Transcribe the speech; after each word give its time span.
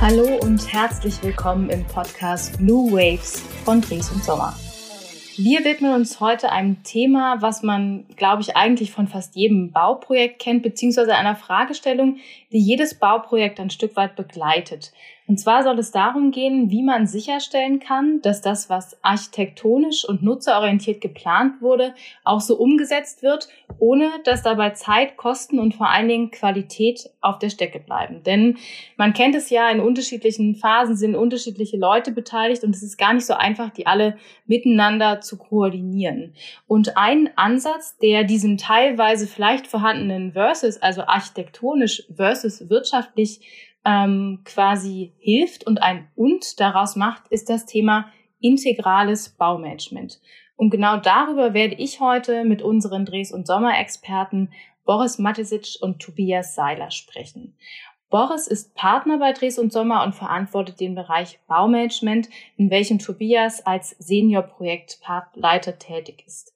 Hallo 0.00 0.38
und 0.42 0.72
herzlich 0.72 1.20
willkommen 1.24 1.70
im 1.70 1.84
Podcast 1.84 2.56
Blue 2.58 2.92
Waves 2.92 3.40
von 3.64 3.80
Dries 3.80 4.08
und 4.12 4.22
Sommer. 4.22 4.54
Wir 5.36 5.64
widmen 5.64 5.92
uns 5.92 6.20
heute 6.20 6.52
einem 6.52 6.84
Thema, 6.84 7.42
was 7.42 7.64
man, 7.64 8.06
glaube 8.14 8.42
ich, 8.42 8.56
eigentlich 8.56 8.92
von 8.92 9.08
fast 9.08 9.34
jedem 9.34 9.72
Bauprojekt 9.72 10.38
kennt, 10.38 10.62
beziehungsweise 10.62 11.16
einer 11.16 11.34
Fragestellung, 11.34 12.18
die 12.52 12.60
jedes 12.60 12.94
Bauprojekt 12.94 13.58
ein 13.58 13.70
Stück 13.70 13.96
weit 13.96 14.14
begleitet. 14.14 14.92
Und 15.28 15.38
zwar 15.38 15.62
soll 15.62 15.78
es 15.78 15.90
darum 15.90 16.30
gehen, 16.30 16.70
wie 16.70 16.82
man 16.82 17.06
sicherstellen 17.06 17.80
kann, 17.80 18.22
dass 18.22 18.40
das, 18.40 18.70
was 18.70 18.96
architektonisch 19.04 20.08
und 20.08 20.22
nutzerorientiert 20.22 21.02
geplant 21.02 21.60
wurde, 21.60 21.94
auch 22.24 22.40
so 22.40 22.56
umgesetzt 22.56 23.22
wird, 23.22 23.46
ohne 23.78 24.08
dass 24.24 24.42
dabei 24.42 24.70
Zeit, 24.70 25.18
Kosten 25.18 25.58
und 25.58 25.74
vor 25.74 25.90
allen 25.90 26.08
Dingen 26.08 26.30
Qualität 26.30 27.10
auf 27.20 27.38
der 27.38 27.50
Strecke 27.50 27.78
bleiben. 27.78 28.22
Denn 28.22 28.56
man 28.96 29.12
kennt 29.12 29.34
es 29.34 29.50
ja, 29.50 29.68
in 29.68 29.80
unterschiedlichen 29.80 30.54
Phasen 30.54 30.96
sind 30.96 31.14
unterschiedliche 31.14 31.76
Leute 31.76 32.10
beteiligt 32.10 32.64
und 32.64 32.74
es 32.74 32.82
ist 32.82 32.96
gar 32.96 33.12
nicht 33.12 33.26
so 33.26 33.34
einfach, 33.34 33.68
die 33.68 33.86
alle 33.86 34.16
miteinander 34.46 35.20
zu 35.20 35.36
koordinieren. 35.36 36.32
Und 36.66 36.96
ein 36.96 37.28
Ansatz, 37.36 37.98
der 37.98 38.24
diesem 38.24 38.56
teilweise 38.56 39.26
vielleicht 39.26 39.66
vorhandenen 39.66 40.32
Versus, 40.32 40.80
also 40.80 41.02
architektonisch 41.02 42.04
versus 42.16 42.70
wirtschaftlich 42.70 43.67
ähm, 43.84 44.40
quasi 44.44 45.14
hilft 45.18 45.66
und 45.66 45.82
ein 45.82 46.08
Und 46.14 46.60
daraus 46.60 46.96
macht, 46.96 47.28
ist 47.28 47.48
das 47.48 47.66
Thema 47.66 48.12
integrales 48.40 49.30
Baumanagement. 49.30 50.20
Und 50.56 50.70
genau 50.70 50.96
darüber 50.96 51.54
werde 51.54 51.76
ich 51.76 52.00
heute 52.00 52.44
mit 52.44 52.62
unseren 52.62 53.04
Drehs- 53.04 53.32
und 53.32 53.46
Sommerexperten 53.46 54.52
Boris 54.84 55.18
Matesic 55.18 55.76
und 55.80 56.00
Tobias 56.00 56.54
Seiler 56.54 56.90
sprechen. 56.90 57.54
Boris 58.10 58.46
ist 58.46 58.74
Partner 58.74 59.18
bei 59.18 59.32
Dres 59.32 59.58
und 59.58 59.70
Sommer 59.70 60.02
und 60.02 60.14
verantwortet 60.14 60.80
den 60.80 60.94
Bereich 60.94 61.38
Baumanagement, 61.46 62.30
in 62.56 62.70
welchem 62.70 62.98
Tobias 62.98 63.64
als 63.66 63.90
Senior-Projektleiter 63.98 65.78
tätig 65.78 66.24
ist. 66.26 66.54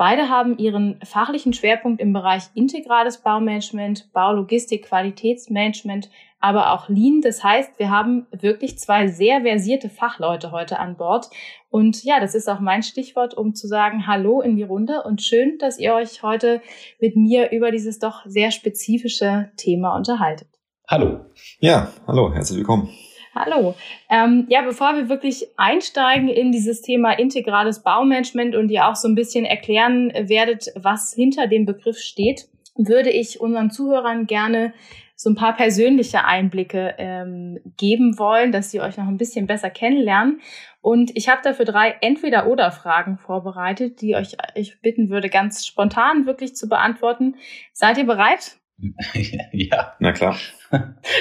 Beide 0.00 0.30
haben 0.30 0.56
ihren 0.56 0.98
fachlichen 1.04 1.52
Schwerpunkt 1.52 2.00
im 2.00 2.14
Bereich 2.14 2.44
integrales 2.54 3.18
Baumanagement, 3.18 4.10
Baulogistik, 4.14 4.86
Qualitätsmanagement, 4.86 6.08
aber 6.40 6.72
auch 6.72 6.88
Lean. 6.88 7.20
Das 7.20 7.44
heißt, 7.44 7.78
wir 7.78 7.90
haben 7.90 8.26
wirklich 8.32 8.78
zwei 8.78 9.08
sehr 9.08 9.42
versierte 9.42 9.90
Fachleute 9.90 10.52
heute 10.52 10.78
an 10.78 10.96
Bord. 10.96 11.28
Und 11.68 12.02
ja, 12.02 12.18
das 12.18 12.34
ist 12.34 12.48
auch 12.48 12.60
mein 12.60 12.82
Stichwort, 12.82 13.34
um 13.34 13.54
zu 13.54 13.66
sagen 13.66 14.06
Hallo 14.06 14.40
in 14.40 14.56
die 14.56 14.62
Runde 14.62 15.02
und 15.02 15.20
schön, 15.20 15.58
dass 15.58 15.78
ihr 15.78 15.92
euch 15.92 16.22
heute 16.22 16.62
mit 16.98 17.16
mir 17.16 17.50
über 17.50 17.70
dieses 17.70 17.98
doch 17.98 18.24
sehr 18.24 18.52
spezifische 18.52 19.50
Thema 19.58 19.94
unterhaltet. 19.94 20.48
Hallo. 20.88 21.26
Ja, 21.58 21.92
hallo, 22.06 22.32
herzlich 22.32 22.56
willkommen. 22.56 22.88
Hallo. 23.32 23.76
Ähm, 24.08 24.46
ja, 24.48 24.62
bevor 24.62 24.96
wir 24.96 25.08
wirklich 25.08 25.46
einsteigen 25.56 26.28
in 26.28 26.50
dieses 26.50 26.82
Thema 26.82 27.12
integrales 27.12 27.82
Baumanagement 27.82 28.56
und 28.56 28.70
ihr 28.70 28.88
auch 28.88 28.96
so 28.96 29.06
ein 29.06 29.14
bisschen 29.14 29.44
erklären 29.44 30.12
werdet, 30.12 30.72
was 30.74 31.14
hinter 31.14 31.46
dem 31.46 31.64
Begriff 31.64 31.98
steht, 31.98 32.48
würde 32.74 33.10
ich 33.10 33.40
unseren 33.40 33.70
Zuhörern 33.70 34.26
gerne 34.26 34.74
so 35.14 35.30
ein 35.30 35.36
paar 35.36 35.54
persönliche 35.54 36.24
Einblicke 36.24 36.94
ähm, 36.98 37.60
geben 37.76 38.18
wollen, 38.18 38.50
dass 38.52 38.72
sie 38.72 38.80
euch 38.80 38.96
noch 38.96 39.06
ein 39.06 39.18
bisschen 39.18 39.46
besser 39.46 39.70
kennenlernen. 39.70 40.40
Und 40.80 41.14
ich 41.14 41.28
habe 41.28 41.42
dafür 41.44 41.66
drei 41.66 41.94
Entweder-Oder-Fragen 42.00 43.18
vorbereitet, 43.18 44.00
die 44.00 44.16
euch 44.16 44.36
ich 44.54 44.80
bitten 44.80 45.08
würde, 45.10 45.28
ganz 45.28 45.66
spontan 45.66 46.26
wirklich 46.26 46.56
zu 46.56 46.68
beantworten. 46.68 47.36
Seid 47.74 47.98
ihr 47.98 48.06
bereit? 48.06 48.59
ja, 49.52 49.94
na 49.98 50.12
klar. 50.12 50.36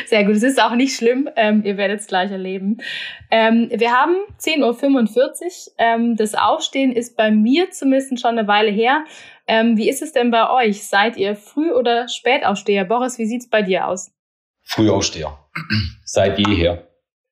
Sehr 0.06 0.26
gut, 0.26 0.36
es 0.36 0.44
ist 0.44 0.62
auch 0.62 0.76
nicht 0.76 0.96
schlimm, 0.96 1.28
ähm, 1.36 1.64
ihr 1.66 1.78
werdet 1.78 2.02
es 2.02 2.08
gleich 2.08 2.32
erleben. 2.32 2.78
Ähm, 3.32 3.70
wir 3.74 3.92
haben 3.92 4.16
10.45 4.40 4.62
Uhr. 4.62 5.74
Ähm, 5.78 6.16
das 6.16 6.36
Aufstehen 6.36 6.92
ist 6.92 7.18
bei 7.18 7.32
mir 7.32 7.72
zumindest 7.72 8.20
schon 8.22 8.38
eine 8.38 8.48
Weile 8.48 8.70
her. 8.72 9.04
Ähm, 9.48 9.78
wie 9.78 9.90
ist 9.90 10.02
es 10.02 10.12
denn 10.12 10.30
bei 10.30 10.50
euch? 10.50 10.88
Seid 10.88 11.18
ihr 11.18 11.36
Früh- 11.36 11.72
oder 11.72 12.08
Spätaufsteher? 12.08 12.86
Boris, 12.86 13.18
wie 13.18 13.26
sieht's 13.26 13.50
bei 13.50 13.64
dir 13.64 13.88
aus? 13.88 14.12
Frühaufsteher. 14.64 15.38
Seit 16.06 16.38
jeher. 16.38 16.88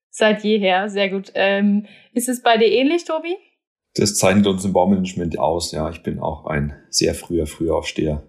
Seit 0.10 0.44
jeher, 0.44 0.90
sehr 0.90 1.10
gut. 1.10 1.32
Ähm, 1.36 1.86
ist 2.14 2.28
es 2.28 2.42
bei 2.42 2.58
dir 2.58 2.72
ähnlich, 2.72 3.06
Tobi? 3.06 3.36
Das 3.94 4.16
zeichnet 4.16 4.48
uns 4.48 4.66
im 4.66 4.74
Baumanagement 4.74 5.38
aus, 5.38 5.72
ja. 5.72 5.90
Ich 5.92 6.02
bin 6.02 6.20
auch 6.20 6.48
ein 6.48 6.76
sehr 6.90 7.14
früher 7.14 7.46
Frühaufsteher. 7.46 8.24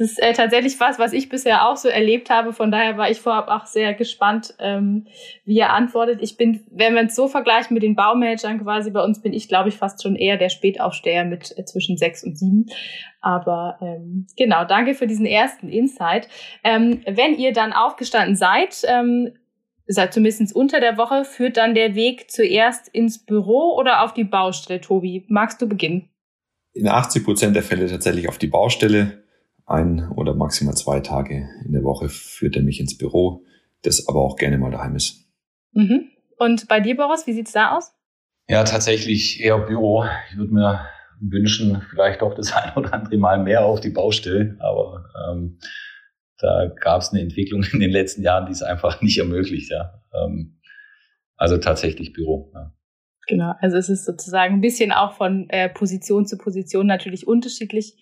Das 0.00 0.12
ist 0.12 0.22
äh, 0.22 0.32
tatsächlich 0.32 0.80
was, 0.80 0.98
was 0.98 1.12
ich 1.12 1.28
bisher 1.28 1.68
auch 1.68 1.76
so 1.76 1.90
erlebt 1.90 2.30
habe. 2.30 2.54
Von 2.54 2.70
daher 2.70 2.96
war 2.96 3.10
ich 3.10 3.20
vorab 3.20 3.48
auch 3.48 3.66
sehr 3.66 3.92
gespannt, 3.92 4.54
ähm, 4.58 5.06
wie 5.44 5.58
er 5.58 5.74
antwortet. 5.74 6.22
Ich 6.22 6.38
bin, 6.38 6.64
wenn 6.70 6.94
wir 6.94 7.02
es 7.02 7.14
so 7.14 7.28
vergleichen 7.28 7.74
mit 7.74 7.82
den 7.82 7.96
Baumanagern 7.96 8.62
quasi, 8.62 8.90
bei 8.90 9.04
uns 9.04 9.20
bin 9.20 9.34
ich, 9.34 9.46
glaube 9.46 9.68
ich, 9.68 9.76
fast 9.76 10.02
schon 10.02 10.16
eher 10.16 10.38
der 10.38 10.48
Spätaufsteher 10.48 11.26
mit 11.26 11.52
äh, 11.58 11.66
zwischen 11.66 11.98
sechs 11.98 12.24
und 12.24 12.38
sieben. 12.38 12.64
Aber 13.20 13.76
ähm, 13.82 14.26
genau, 14.38 14.64
danke 14.64 14.94
für 14.94 15.06
diesen 15.06 15.26
ersten 15.26 15.68
Insight. 15.68 16.28
Ähm, 16.64 17.02
wenn 17.06 17.34
ihr 17.34 17.52
dann 17.52 17.74
aufgestanden 17.74 18.36
seid, 18.36 18.80
ähm, 18.88 19.34
seid 19.86 20.14
zumindest 20.14 20.56
unter 20.56 20.80
der 20.80 20.96
Woche, 20.96 21.26
führt 21.26 21.58
dann 21.58 21.74
der 21.74 21.94
Weg 21.94 22.30
zuerst 22.30 22.88
ins 22.88 23.22
Büro 23.22 23.76
oder 23.76 24.02
auf 24.02 24.14
die 24.14 24.24
Baustelle, 24.24 24.80
Tobi? 24.80 25.26
Magst 25.28 25.60
du 25.60 25.68
beginnen? 25.68 26.08
In 26.72 26.88
80 26.88 27.22
Prozent 27.22 27.54
der 27.54 27.62
Fälle 27.62 27.86
tatsächlich 27.86 28.30
auf 28.30 28.38
die 28.38 28.46
Baustelle 28.46 29.24
ein 29.70 30.08
oder 30.10 30.34
maximal 30.34 30.74
zwei 30.74 31.00
Tage 31.00 31.48
in 31.64 31.72
der 31.72 31.84
Woche 31.84 32.08
führt 32.08 32.56
er 32.56 32.62
mich 32.62 32.80
ins 32.80 32.96
Büro, 32.98 33.44
das 33.82 34.08
aber 34.08 34.20
auch 34.20 34.36
gerne 34.36 34.58
mal 34.58 34.70
daheim 34.70 34.96
ist. 34.96 35.26
Mhm. 35.72 36.10
Und 36.38 36.68
bei 36.68 36.80
dir, 36.80 36.96
Boris, 36.96 37.26
wie 37.26 37.32
sieht's 37.32 37.52
da 37.52 37.76
aus? 37.76 37.92
Ja, 38.48 38.64
tatsächlich 38.64 39.40
eher 39.40 39.58
Büro. 39.58 40.04
Ich 40.30 40.36
würde 40.36 40.52
mir 40.52 40.86
wünschen, 41.20 41.82
vielleicht 41.90 42.22
auch 42.22 42.34
das 42.34 42.52
ein 42.56 42.72
oder 42.74 42.92
andere 42.94 43.16
Mal 43.16 43.42
mehr 43.42 43.64
auf 43.64 43.80
die 43.80 43.90
Baustelle, 43.90 44.56
aber 44.58 45.04
ähm, 45.28 45.58
da 46.38 46.72
gab 46.80 47.02
es 47.02 47.10
eine 47.10 47.20
Entwicklung 47.20 47.62
in 47.72 47.80
den 47.80 47.90
letzten 47.90 48.22
Jahren, 48.22 48.46
die 48.46 48.52
es 48.52 48.62
einfach 48.62 49.00
nicht 49.02 49.18
ermöglicht. 49.18 49.70
Ja. 49.70 50.02
Ähm, 50.14 50.58
also 51.36 51.58
tatsächlich 51.58 52.12
Büro. 52.12 52.50
Ja. 52.54 52.72
Genau, 53.28 53.54
also 53.60 53.76
es 53.76 53.88
ist 53.88 54.04
sozusagen 54.04 54.54
ein 54.54 54.60
bisschen 54.60 54.90
auch 54.90 55.12
von 55.12 55.48
äh, 55.50 55.68
Position 55.68 56.26
zu 56.26 56.36
Position 56.36 56.86
natürlich 56.86 57.28
unterschiedlich. 57.28 57.96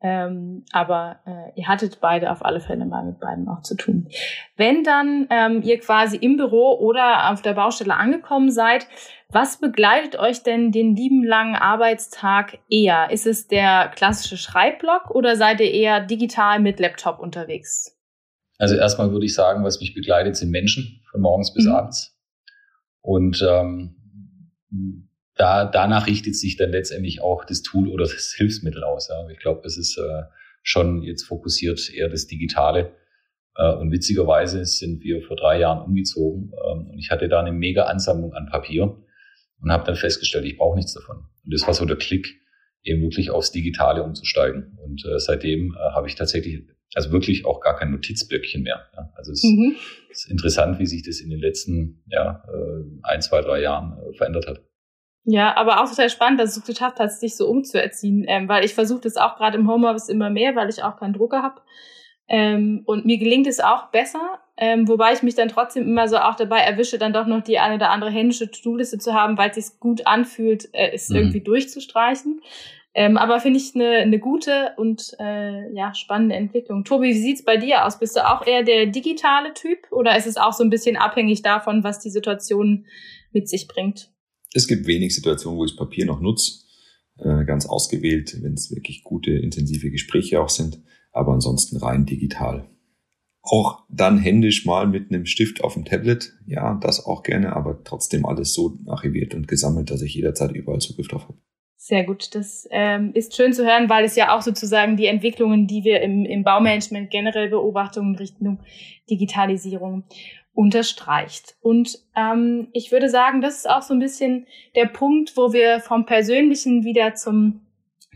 Ähm, 0.00 0.64
aber 0.72 1.20
äh, 1.26 1.58
ihr 1.58 1.66
hattet 1.66 1.98
beide 2.00 2.30
auf 2.30 2.44
alle 2.44 2.60
Fälle 2.60 2.84
mal 2.84 3.04
mit 3.04 3.20
beiden 3.20 3.48
auch 3.48 3.62
zu 3.62 3.74
tun. 3.74 4.08
Wenn 4.56 4.84
dann 4.84 5.26
ähm, 5.30 5.62
ihr 5.62 5.78
quasi 5.80 6.16
im 6.16 6.36
Büro 6.36 6.78
oder 6.78 7.32
auf 7.32 7.40
der 7.40 7.54
Baustelle 7.54 7.96
angekommen 7.96 8.50
seid, 8.50 8.86
was 9.30 9.58
begleitet 9.58 10.16
euch 10.16 10.42
denn 10.42 10.72
den 10.72 10.94
lieben 10.94 11.24
langen 11.24 11.54
Arbeitstag 11.54 12.58
eher? 12.68 13.10
Ist 13.10 13.26
es 13.26 13.48
der 13.48 13.90
klassische 13.96 14.36
Schreibblock 14.36 15.10
oder 15.10 15.36
seid 15.36 15.60
ihr 15.60 15.72
eher 15.72 16.00
digital 16.00 16.60
mit 16.60 16.78
Laptop 16.80 17.18
unterwegs? 17.18 17.98
Also 18.58 18.76
erstmal 18.76 19.10
würde 19.10 19.26
ich 19.26 19.34
sagen, 19.34 19.64
was 19.64 19.80
mich 19.80 19.94
begleitet, 19.94 20.36
sind 20.36 20.50
Menschen 20.50 21.02
von 21.10 21.20
morgens 21.20 21.52
bis 21.52 21.64
mhm. 21.64 21.72
abends. 21.72 22.16
Und 23.00 23.42
ähm, 23.42 25.03
da, 25.36 25.64
danach 25.64 26.06
richtet 26.06 26.36
sich 26.36 26.56
dann 26.56 26.70
letztendlich 26.70 27.20
auch 27.20 27.44
das 27.44 27.62
Tool 27.62 27.88
oder 27.88 28.04
das 28.04 28.34
Hilfsmittel 28.36 28.84
aus. 28.84 29.08
Ja. 29.08 29.28
Ich 29.30 29.38
glaube, 29.38 29.66
es 29.66 29.76
ist 29.76 29.98
äh, 29.98 30.22
schon 30.62 31.02
jetzt 31.02 31.24
fokussiert 31.24 31.90
eher 31.92 32.08
das 32.08 32.26
Digitale. 32.26 32.92
Äh, 33.56 33.74
und 33.74 33.90
witzigerweise 33.90 34.64
sind 34.64 35.02
wir 35.02 35.22
vor 35.22 35.36
drei 35.36 35.58
Jahren 35.58 35.84
umgezogen 35.84 36.52
ähm, 36.52 36.90
und 36.90 36.98
ich 36.98 37.10
hatte 37.10 37.28
da 37.28 37.40
eine 37.40 37.52
mega 37.52 37.84
Ansammlung 37.84 38.32
an 38.34 38.48
Papier 38.50 38.96
und 39.60 39.72
habe 39.72 39.84
dann 39.84 39.96
festgestellt, 39.96 40.44
ich 40.44 40.56
brauche 40.56 40.76
nichts 40.76 40.94
davon. 40.94 41.24
Und 41.44 41.52
das 41.52 41.66
war 41.66 41.74
so 41.74 41.84
der 41.84 41.96
Klick, 41.96 42.40
eben 42.84 43.02
wirklich 43.02 43.30
aufs 43.30 43.50
Digitale 43.50 44.02
umzusteigen. 44.02 44.78
Und 44.84 45.04
äh, 45.06 45.18
seitdem 45.18 45.74
äh, 45.74 45.78
habe 45.94 46.06
ich 46.06 46.14
tatsächlich, 46.14 46.62
also 46.94 47.12
wirklich 47.12 47.46
auch 47.46 47.60
gar 47.60 47.76
kein 47.76 47.90
Notizblöckchen 47.90 48.62
mehr. 48.62 48.86
Ja. 48.94 49.10
Also 49.14 49.32
es 49.32 49.42
mhm. 49.42 49.74
ist 50.10 50.30
interessant, 50.30 50.78
wie 50.78 50.86
sich 50.86 51.02
das 51.02 51.20
in 51.20 51.30
den 51.30 51.40
letzten 51.40 52.02
ja, 52.06 52.44
äh, 52.46 52.84
ein, 53.02 53.22
zwei, 53.22 53.40
drei 53.40 53.62
Jahren 53.62 53.98
äh, 53.98 54.16
verändert 54.16 54.46
hat. 54.46 54.62
Ja, 55.24 55.56
aber 55.56 55.82
auch 55.82 55.88
total 55.88 56.10
spannend, 56.10 56.38
dass 56.38 56.54
du 56.54 56.60
es 56.60 56.66
geschafft 56.66 56.98
hast, 57.00 57.22
dich 57.22 57.36
so 57.36 57.48
umzuerziehen, 57.48 58.24
ähm, 58.28 58.48
weil 58.48 58.64
ich 58.64 58.74
versuche 58.74 59.00
das 59.00 59.16
auch 59.16 59.36
gerade 59.36 59.56
im 59.56 59.70
Homeoffice 59.70 60.08
immer 60.10 60.28
mehr, 60.28 60.54
weil 60.54 60.68
ich 60.68 60.82
auch 60.82 60.96
keinen 60.98 61.14
Drucker 61.14 61.42
habe. 61.42 61.62
Ähm, 62.28 62.82
und 62.86 63.06
mir 63.06 63.18
gelingt 63.18 63.46
es 63.46 63.60
auch 63.60 63.90
besser, 63.90 64.38
ähm, 64.56 64.86
wobei 64.86 65.12
ich 65.12 65.22
mich 65.22 65.34
dann 65.34 65.48
trotzdem 65.48 65.84
immer 65.84 66.08
so 66.08 66.18
auch 66.18 66.36
dabei 66.36 66.60
erwische, 66.60 66.98
dann 66.98 67.12
doch 67.12 67.26
noch 67.26 67.42
die 67.42 67.58
eine 67.58 67.74
oder 67.76 67.90
andere 67.90 68.10
händische 68.10 68.50
To-Do-Liste 68.50 68.98
zu 68.98 69.14
haben, 69.14 69.36
weil 69.36 69.50
es 69.50 69.56
sich 69.56 69.80
gut 69.80 70.06
anfühlt, 70.06 70.68
äh, 70.72 70.90
es 70.92 71.08
mhm. 71.08 71.16
irgendwie 71.16 71.40
durchzustreichen. 71.40 72.40
Ähm, 72.96 73.16
aber 73.16 73.40
finde 73.40 73.58
ich 73.58 73.74
eine, 73.74 73.96
eine 73.96 74.20
gute 74.20 74.72
und 74.76 75.16
äh, 75.18 75.72
ja 75.74 75.92
spannende 75.94 76.36
Entwicklung. 76.36 76.84
Tobi, 76.84 77.08
wie 77.08 77.18
sieht's 77.18 77.44
bei 77.44 77.56
dir 77.56 77.84
aus? 77.84 77.98
Bist 77.98 78.14
du 78.14 78.24
auch 78.24 78.46
eher 78.46 78.62
der 78.62 78.86
digitale 78.86 79.52
Typ 79.52 79.90
oder 79.90 80.16
ist 80.16 80.28
es 80.28 80.36
auch 80.36 80.52
so 80.52 80.62
ein 80.62 80.70
bisschen 80.70 80.96
abhängig 80.96 81.42
davon, 81.42 81.82
was 81.82 81.98
die 81.98 82.10
Situation 82.10 82.86
mit 83.32 83.48
sich 83.48 83.66
bringt? 83.66 84.13
Es 84.54 84.68
gibt 84.68 84.86
wenig 84.86 85.14
Situationen, 85.14 85.58
wo 85.58 85.64
ich 85.64 85.76
Papier 85.76 86.06
noch 86.06 86.20
nutze, 86.20 86.64
äh, 87.18 87.44
ganz 87.44 87.66
ausgewählt, 87.66 88.38
wenn 88.40 88.54
es 88.54 88.70
wirklich 88.70 89.02
gute, 89.02 89.32
intensive 89.32 89.90
Gespräche 89.90 90.40
auch 90.40 90.48
sind, 90.48 90.80
aber 91.12 91.32
ansonsten 91.32 91.76
rein 91.76 92.06
digital. 92.06 92.68
Auch 93.42 93.82
dann 93.90 94.16
händisch 94.18 94.64
mal 94.64 94.86
mit 94.86 95.10
einem 95.10 95.26
Stift 95.26 95.62
auf 95.62 95.74
dem 95.74 95.84
Tablet. 95.84 96.32
Ja, 96.46 96.78
das 96.80 97.04
auch 97.04 97.22
gerne, 97.22 97.54
aber 97.54 97.82
trotzdem 97.84 98.24
alles 98.24 98.54
so 98.54 98.78
archiviert 98.86 99.34
und 99.34 99.48
gesammelt, 99.48 99.90
dass 99.90 100.00
ich 100.00 100.14
jederzeit 100.14 100.52
überall 100.52 100.80
Zugriff 100.80 101.08
drauf 101.08 101.24
habe. 101.24 101.38
Sehr 101.76 102.04
gut. 102.04 102.34
Das 102.34 102.66
ähm, 102.70 103.10
ist 103.12 103.36
schön 103.36 103.52
zu 103.52 103.66
hören, 103.66 103.90
weil 103.90 104.06
es 104.06 104.16
ja 104.16 104.34
auch 104.34 104.40
sozusagen 104.40 104.96
die 104.96 105.04
Entwicklungen, 105.04 105.66
die 105.66 105.84
wir 105.84 106.00
im, 106.00 106.24
im 106.24 106.42
Baumanagement 106.42 107.10
generell 107.10 107.50
beobachten 107.50 108.00
in 108.00 108.14
Richtung 108.14 108.60
Digitalisierung 109.10 110.04
unterstreicht. 110.54 111.56
Und 111.60 111.98
ähm, 112.16 112.68
ich 112.72 112.92
würde 112.92 113.08
sagen, 113.08 113.40
das 113.40 113.58
ist 113.58 113.70
auch 113.70 113.82
so 113.82 113.92
ein 113.92 114.00
bisschen 114.00 114.46
der 114.74 114.86
Punkt, 114.86 115.36
wo 115.36 115.52
wir 115.52 115.80
vom 115.80 116.06
Persönlichen 116.06 116.84
wieder 116.84 117.14
zum, 117.14 117.60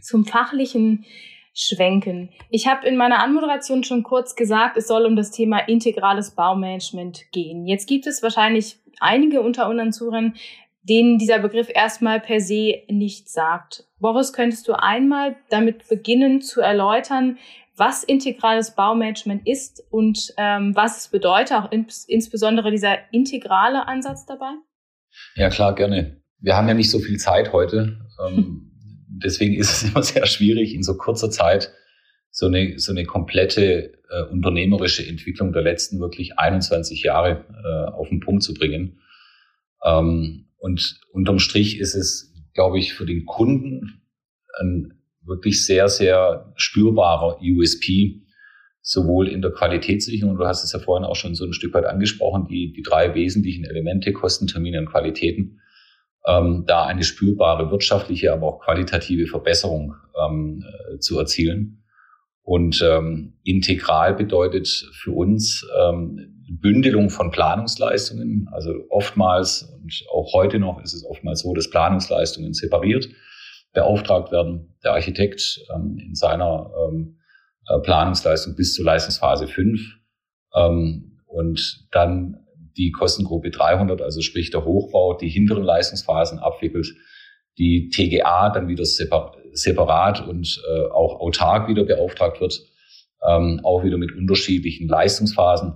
zum 0.00 0.24
Fachlichen 0.24 1.04
schwenken. 1.52 2.30
Ich 2.50 2.68
habe 2.68 2.86
in 2.86 2.96
meiner 2.96 3.18
Anmoderation 3.18 3.82
schon 3.82 4.04
kurz 4.04 4.36
gesagt, 4.36 4.76
es 4.76 4.86
soll 4.86 5.04
um 5.06 5.16
das 5.16 5.32
Thema 5.32 5.58
integrales 5.58 6.30
Baumanagement 6.36 7.32
gehen. 7.32 7.66
Jetzt 7.66 7.88
gibt 7.88 8.06
es 8.06 8.22
wahrscheinlich 8.22 8.78
einige 9.00 9.42
unter 9.42 9.68
unseren 9.68 9.92
Zuhörern, 9.92 10.34
denen 10.82 11.18
dieser 11.18 11.40
Begriff 11.40 11.68
erstmal 11.74 12.20
per 12.20 12.40
se 12.40 12.82
nicht 12.88 13.28
sagt. 13.28 13.84
Boris, 13.98 14.32
könntest 14.32 14.68
du 14.68 14.72
einmal 14.72 15.36
damit 15.50 15.88
beginnen 15.88 16.40
zu 16.40 16.60
erläutern, 16.60 17.38
was 17.78 18.04
integrales 18.04 18.74
Baumanagement 18.74 19.46
ist 19.46 19.82
und 19.90 20.32
ähm, 20.36 20.74
was 20.74 20.98
es 20.98 21.08
bedeutet, 21.08 21.56
auch 21.56 21.70
ins, 21.70 22.04
insbesondere 22.04 22.70
dieser 22.70 22.96
integrale 23.12 23.86
Ansatz 23.86 24.26
dabei? 24.26 24.52
Ja, 25.34 25.48
klar, 25.48 25.74
gerne. 25.74 26.20
Wir 26.40 26.56
haben 26.56 26.68
ja 26.68 26.74
nicht 26.74 26.90
so 26.90 26.98
viel 26.98 27.18
Zeit 27.18 27.52
heute. 27.52 28.00
Ähm, 28.26 28.72
deswegen 29.08 29.54
ist 29.54 29.70
es 29.70 29.82
immer 29.90 30.02
sehr 30.02 30.26
schwierig, 30.26 30.74
in 30.74 30.82
so 30.82 30.96
kurzer 30.96 31.30
Zeit 31.30 31.72
so 32.30 32.46
eine, 32.46 32.78
so 32.78 32.92
eine 32.92 33.04
komplette 33.04 33.94
äh, 34.10 34.22
unternehmerische 34.30 35.06
Entwicklung 35.06 35.52
der 35.52 35.62
letzten 35.62 35.98
wirklich 36.00 36.38
21 36.38 37.02
Jahre 37.02 37.44
äh, 37.64 37.90
auf 37.92 38.08
den 38.08 38.20
Punkt 38.20 38.42
zu 38.42 38.54
bringen. 38.54 39.00
Ähm, 39.84 40.46
und 40.58 41.00
unterm 41.12 41.38
Strich 41.38 41.78
ist 41.78 41.94
es, 41.94 42.34
glaube 42.54 42.78
ich, 42.78 42.94
für 42.94 43.06
den 43.06 43.24
Kunden 43.24 44.02
ein 44.60 44.97
wirklich 45.28 45.64
sehr, 45.64 45.88
sehr 45.88 46.52
spürbarer 46.56 47.38
USP, 47.42 48.22
sowohl 48.80 49.28
in 49.28 49.42
der 49.42 49.52
Qualitätssicherung, 49.52 50.36
du 50.36 50.46
hast 50.46 50.64
es 50.64 50.72
ja 50.72 50.78
vorhin 50.78 51.04
auch 51.04 51.16
schon 51.16 51.34
so 51.34 51.44
ein 51.44 51.52
Stück 51.52 51.74
weit 51.74 51.84
angesprochen, 51.84 52.46
die, 52.48 52.72
die 52.72 52.82
drei 52.82 53.14
wesentlichen 53.14 53.64
Elemente, 53.64 54.12
Kosten, 54.12 54.46
Termine 54.46 54.78
und 54.80 54.86
Qualitäten, 54.86 55.60
ähm, 56.26 56.64
da 56.66 56.86
eine 56.86 57.04
spürbare 57.04 57.70
wirtschaftliche, 57.70 58.32
aber 58.32 58.46
auch 58.46 58.60
qualitative 58.60 59.26
Verbesserung 59.26 59.94
ähm, 60.18 60.64
äh, 60.64 60.98
zu 60.98 61.18
erzielen. 61.18 61.84
Und 62.42 62.82
ähm, 62.82 63.34
integral 63.44 64.14
bedeutet 64.14 64.68
für 64.68 65.12
uns 65.12 65.66
ähm, 65.78 66.42
Bündelung 66.50 67.10
von 67.10 67.30
Planungsleistungen. 67.30 68.48
Also 68.52 68.72
oftmals 68.88 69.70
und 69.82 70.06
auch 70.10 70.32
heute 70.32 70.58
noch 70.58 70.82
ist 70.82 70.94
es 70.94 71.04
oftmals 71.04 71.40
so, 71.40 71.52
dass 71.52 71.68
Planungsleistungen 71.68 72.54
separiert 72.54 73.08
beauftragt 73.78 74.32
werden. 74.32 74.74
Der 74.82 74.92
Architekt 74.92 75.60
ähm, 75.72 75.98
in 75.98 76.14
seiner 76.14 76.70
ähm, 76.84 77.18
äh, 77.68 77.78
Planungsleistung 77.78 78.56
bis 78.56 78.74
zur 78.74 78.84
Leistungsphase 78.84 79.46
5 79.46 79.80
ähm, 80.54 81.20
und 81.26 81.86
dann 81.92 82.44
die 82.76 82.90
Kostengruppe 82.90 83.50
300, 83.50 84.02
also 84.02 84.20
sprich 84.20 84.50
der 84.50 84.64
Hochbau, 84.64 85.16
die 85.16 85.28
hinteren 85.28 85.62
Leistungsphasen 85.62 86.38
abwickelt, 86.38 86.88
die 87.58 87.88
TGA 87.90 88.50
dann 88.50 88.68
wieder 88.68 88.84
separat 88.84 90.26
und 90.26 90.62
äh, 90.68 90.90
auch 90.90 91.20
autark 91.20 91.68
wieder 91.68 91.84
beauftragt 91.84 92.40
wird, 92.40 92.60
ähm, 93.28 93.60
auch 93.64 93.84
wieder 93.84 93.96
mit 93.96 94.12
unterschiedlichen 94.12 94.88
Leistungsphasen. 94.88 95.74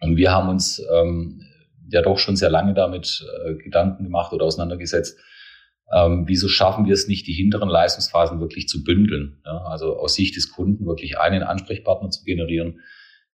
Und 0.00 0.16
wir 0.16 0.30
haben 0.32 0.48
uns 0.48 0.82
ähm, 0.92 1.42
ja 1.88 2.02
doch 2.02 2.18
schon 2.18 2.36
sehr 2.36 2.50
lange 2.50 2.74
damit 2.74 3.24
äh, 3.44 3.54
Gedanken 3.54 4.04
gemacht 4.04 4.32
oder 4.32 4.44
auseinandergesetzt, 4.44 5.18
ähm, 5.94 6.24
wieso 6.26 6.48
schaffen 6.48 6.86
wir 6.86 6.94
es 6.94 7.08
nicht, 7.08 7.26
die 7.26 7.32
hinteren 7.32 7.68
Leistungsphasen 7.68 8.40
wirklich 8.40 8.68
zu 8.68 8.84
bündeln? 8.84 9.40
Ja, 9.44 9.58
also 9.64 9.96
aus 9.96 10.14
Sicht 10.14 10.36
des 10.36 10.52
Kunden 10.52 10.86
wirklich 10.86 11.18
einen 11.18 11.42
Ansprechpartner 11.42 12.10
zu 12.10 12.24
generieren, 12.24 12.80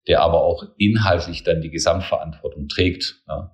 der 0.07 0.21
aber 0.21 0.43
auch 0.43 0.65
inhaltlich 0.77 1.45
dann 1.45 1.63
die 1.63 1.71
Gesamtverantwortung 1.71 2.69
trägt. 2.69 3.23
Ja, 3.29 3.53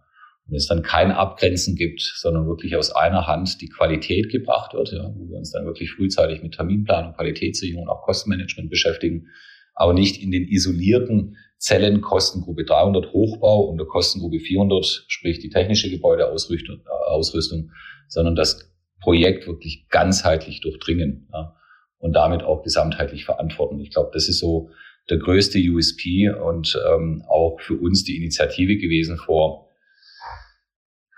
und 0.48 0.54
es 0.54 0.66
dann 0.66 0.82
kein 0.82 1.12
Abgrenzen 1.12 1.76
gibt, 1.76 2.00
sondern 2.00 2.46
wirklich 2.46 2.74
aus 2.74 2.90
einer 2.90 3.26
Hand 3.26 3.60
die 3.60 3.68
Qualität 3.68 4.30
gebracht 4.30 4.72
wird, 4.72 4.92
ja, 4.92 5.12
wo 5.14 5.28
wir 5.28 5.36
uns 5.36 5.52
dann 5.52 5.66
wirklich 5.66 5.92
frühzeitig 5.92 6.42
mit 6.42 6.54
Terminplanung, 6.54 7.12
Qualitätssicherung 7.14 7.82
und 7.82 7.90
auch 7.90 8.02
Kostenmanagement 8.02 8.70
beschäftigen, 8.70 9.26
aber 9.74 9.92
nicht 9.92 10.22
in 10.22 10.30
den 10.30 10.48
isolierten 10.48 11.36
Zellen 11.58 12.00
Kostengruppe 12.00 12.64
300 12.64 13.12
Hochbau 13.12 13.64
und 13.64 13.78
der 13.78 13.86
Kostengruppe 13.86 14.40
400, 14.40 15.04
sprich 15.08 15.38
die 15.38 15.50
technische 15.50 15.90
Gebäudeausrüstung, 15.90 16.80
Ausrüstung, 17.08 17.70
sondern 18.06 18.34
das 18.34 18.67
Projekt 19.00 19.46
wirklich 19.46 19.86
ganzheitlich 19.88 20.60
durchdringen 20.60 21.28
ja, 21.32 21.54
und 21.98 22.14
damit 22.14 22.42
auch 22.42 22.62
gesamtheitlich 22.62 23.24
verantworten. 23.24 23.80
Ich 23.80 23.90
glaube, 23.90 24.10
das 24.12 24.28
ist 24.28 24.38
so 24.38 24.70
der 25.10 25.18
größte 25.18 25.58
USP 25.58 26.30
und 26.30 26.78
ähm, 26.90 27.22
auch 27.28 27.60
für 27.60 27.74
uns 27.74 28.04
die 28.04 28.16
Initiative 28.16 28.76
gewesen 28.76 29.16
vor, 29.16 29.68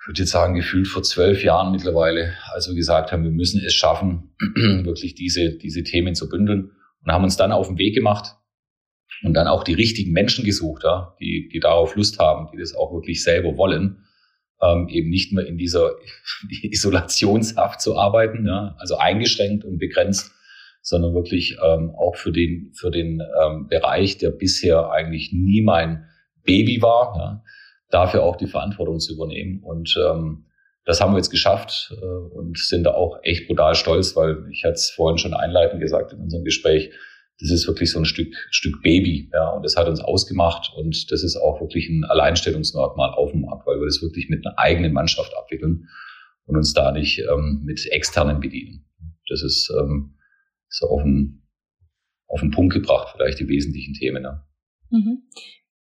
ich 0.00 0.06
würde 0.06 0.20
jetzt 0.20 0.30
sagen, 0.30 0.54
gefühlt 0.54 0.88
vor 0.88 1.02
zwölf 1.02 1.42
Jahren 1.44 1.72
mittlerweile, 1.72 2.34
als 2.52 2.68
wir 2.68 2.74
gesagt 2.74 3.12
haben, 3.12 3.24
wir 3.24 3.30
müssen 3.30 3.60
es 3.64 3.74
schaffen, 3.74 4.34
wirklich 4.84 5.14
diese, 5.14 5.58
diese 5.58 5.82
Themen 5.82 6.14
zu 6.14 6.28
bündeln 6.28 6.70
und 7.04 7.12
haben 7.12 7.24
uns 7.24 7.36
dann 7.36 7.52
auf 7.52 7.68
den 7.68 7.78
Weg 7.78 7.94
gemacht 7.94 8.36
und 9.22 9.34
dann 9.34 9.48
auch 9.48 9.64
die 9.64 9.74
richtigen 9.74 10.12
Menschen 10.12 10.44
gesucht, 10.44 10.84
ja, 10.84 11.14
die, 11.20 11.48
die 11.52 11.60
darauf 11.60 11.96
Lust 11.96 12.18
haben, 12.18 12.48
die 12.52 12.58
das 12.58 12.74
auch 12.74 12.92
wirklich 12.94 13.22
selber 13.22 13.56
wollen 13.56 14.04
ähm, 14.62 14.88
eben 14.88 15.10
nicht 15.10 15.32
mehr 15.32 15.46
in 15.46 15.58
dieser 15.58 15.92
Isolationshaft 16.62 17.80
zu 17.80 17.96
arbeiten, 17.96 18.46
ja, 18.46 18.74
also 18.78 18.96
eingeschränkt 18.96 19.64
und 19.64 19.78
begrenzt, 19.78 20.32
sondern 20.82 21.14
wirklich 21.14 21.56
ähm, 21.64 21.90
auch 21.90 22.16
für 22.16 22.32
den, 22.32 22.72
für 22.74 22.90
den 22.90 23.22
ähm, 23.42 23.68
Bereich, 23.68 24.18
der 24.18 24.30
bisher 24.30 24.90
eigentlich 24.90 25.32
nie 25.32 25.62
mein 25.62 26.06
Baby 26.44 26.80
war, 26.82 27.14
ja, 27.16 27.44
dafür 27.90 28.22
auch 28.22 28.36
die 28.36 28.46
Verantwortung 28.46 29.00
zu 29.00 29.14
übernehmen. 29.14 29.62
Und 29.62 29.94
ähm, 30.08 30.46
das 30.84 31.00
haben 31.00 31.12
wir 31.12 31.18
jetzt 31.18 31.30
geschafft 31.30 31.94
äh, 32.00 32.04
und 32.04 32.58
sind 32.58 32.84
da 32.84 32.94
auch 32.94 33.18
echt 33.22 33.46
brutal 33.46 33.74
stolz, 33.74 34.16
weil 34.16 34.46
ich 34.50 34.64
hatte 34.64 34.74
es 34.74 34.90
vorhin 34.90 35.18
schon 35.18 35.34
einleitend 35.34 35.80
gesagt 35.80 36.12
in 36.12 36.20
unserem 36.20 36.44
Gespräch, 36.44 36.90
das 37.40 37.50
ist 37.50 37.66
wirklich 37.66 37.90
so 37.90 37.98
ein 37.98 38.04
Stück, 38.04 38.34
Stück 38.50 38.82
Baby, 38.82 39.30
ja, 39.32 39.48
und 39.50 39.64
das 39.64 39.76
hat 39.76 39.88
uns 39.88 40.00
ausgemacht 40.00 40.72
und 40.76 41.10
das 41.10 41.22
ist 41.22 41.36
auch 41.36 41.60
wirklich 41.60 41.88
ein 41.88 42.04
Alleinstellungsmerkmal 42.04 43.14
auf 43.14 43.32
dem 43.32 43.42
Markt, 43.42 43.66
weil 43.66 43.78
wir 43.78 43.86
das 43.86 44.02
wirklich 44.02 44.28
mit 44.28 44.46
einer 44.46 44.58
eigenen 44.58 44.92
Mannschaft 44.92 45.34
abwickeln 45.36 45.88
und 46.44 46.56
uns 46.56 46.74
da 46.74 46.92
nicht 46.92 47.18
ähm, 47.20 47.62
mit 47.64 47.86
externen 47.90 48.40
bedienen. 48.40 48.84
Das 49.28 49.42
ist 49.42 49.72
ähm, 49.78 50.16
so 50.68 50.88
auf 50.88 51.02
den, 51.02 51.46
auf 52.26 52.40
den 52.40 52.50
Punkt 52.50 52.74
gebracht, 52.74 53.14
vielleicht 53.16 53.40
die 53.40 53.48
wesentlichen 53.48 53.94
Themen. 53.94 54.24
Ja. 54.24 54.44
Mhm. 54.90 55.22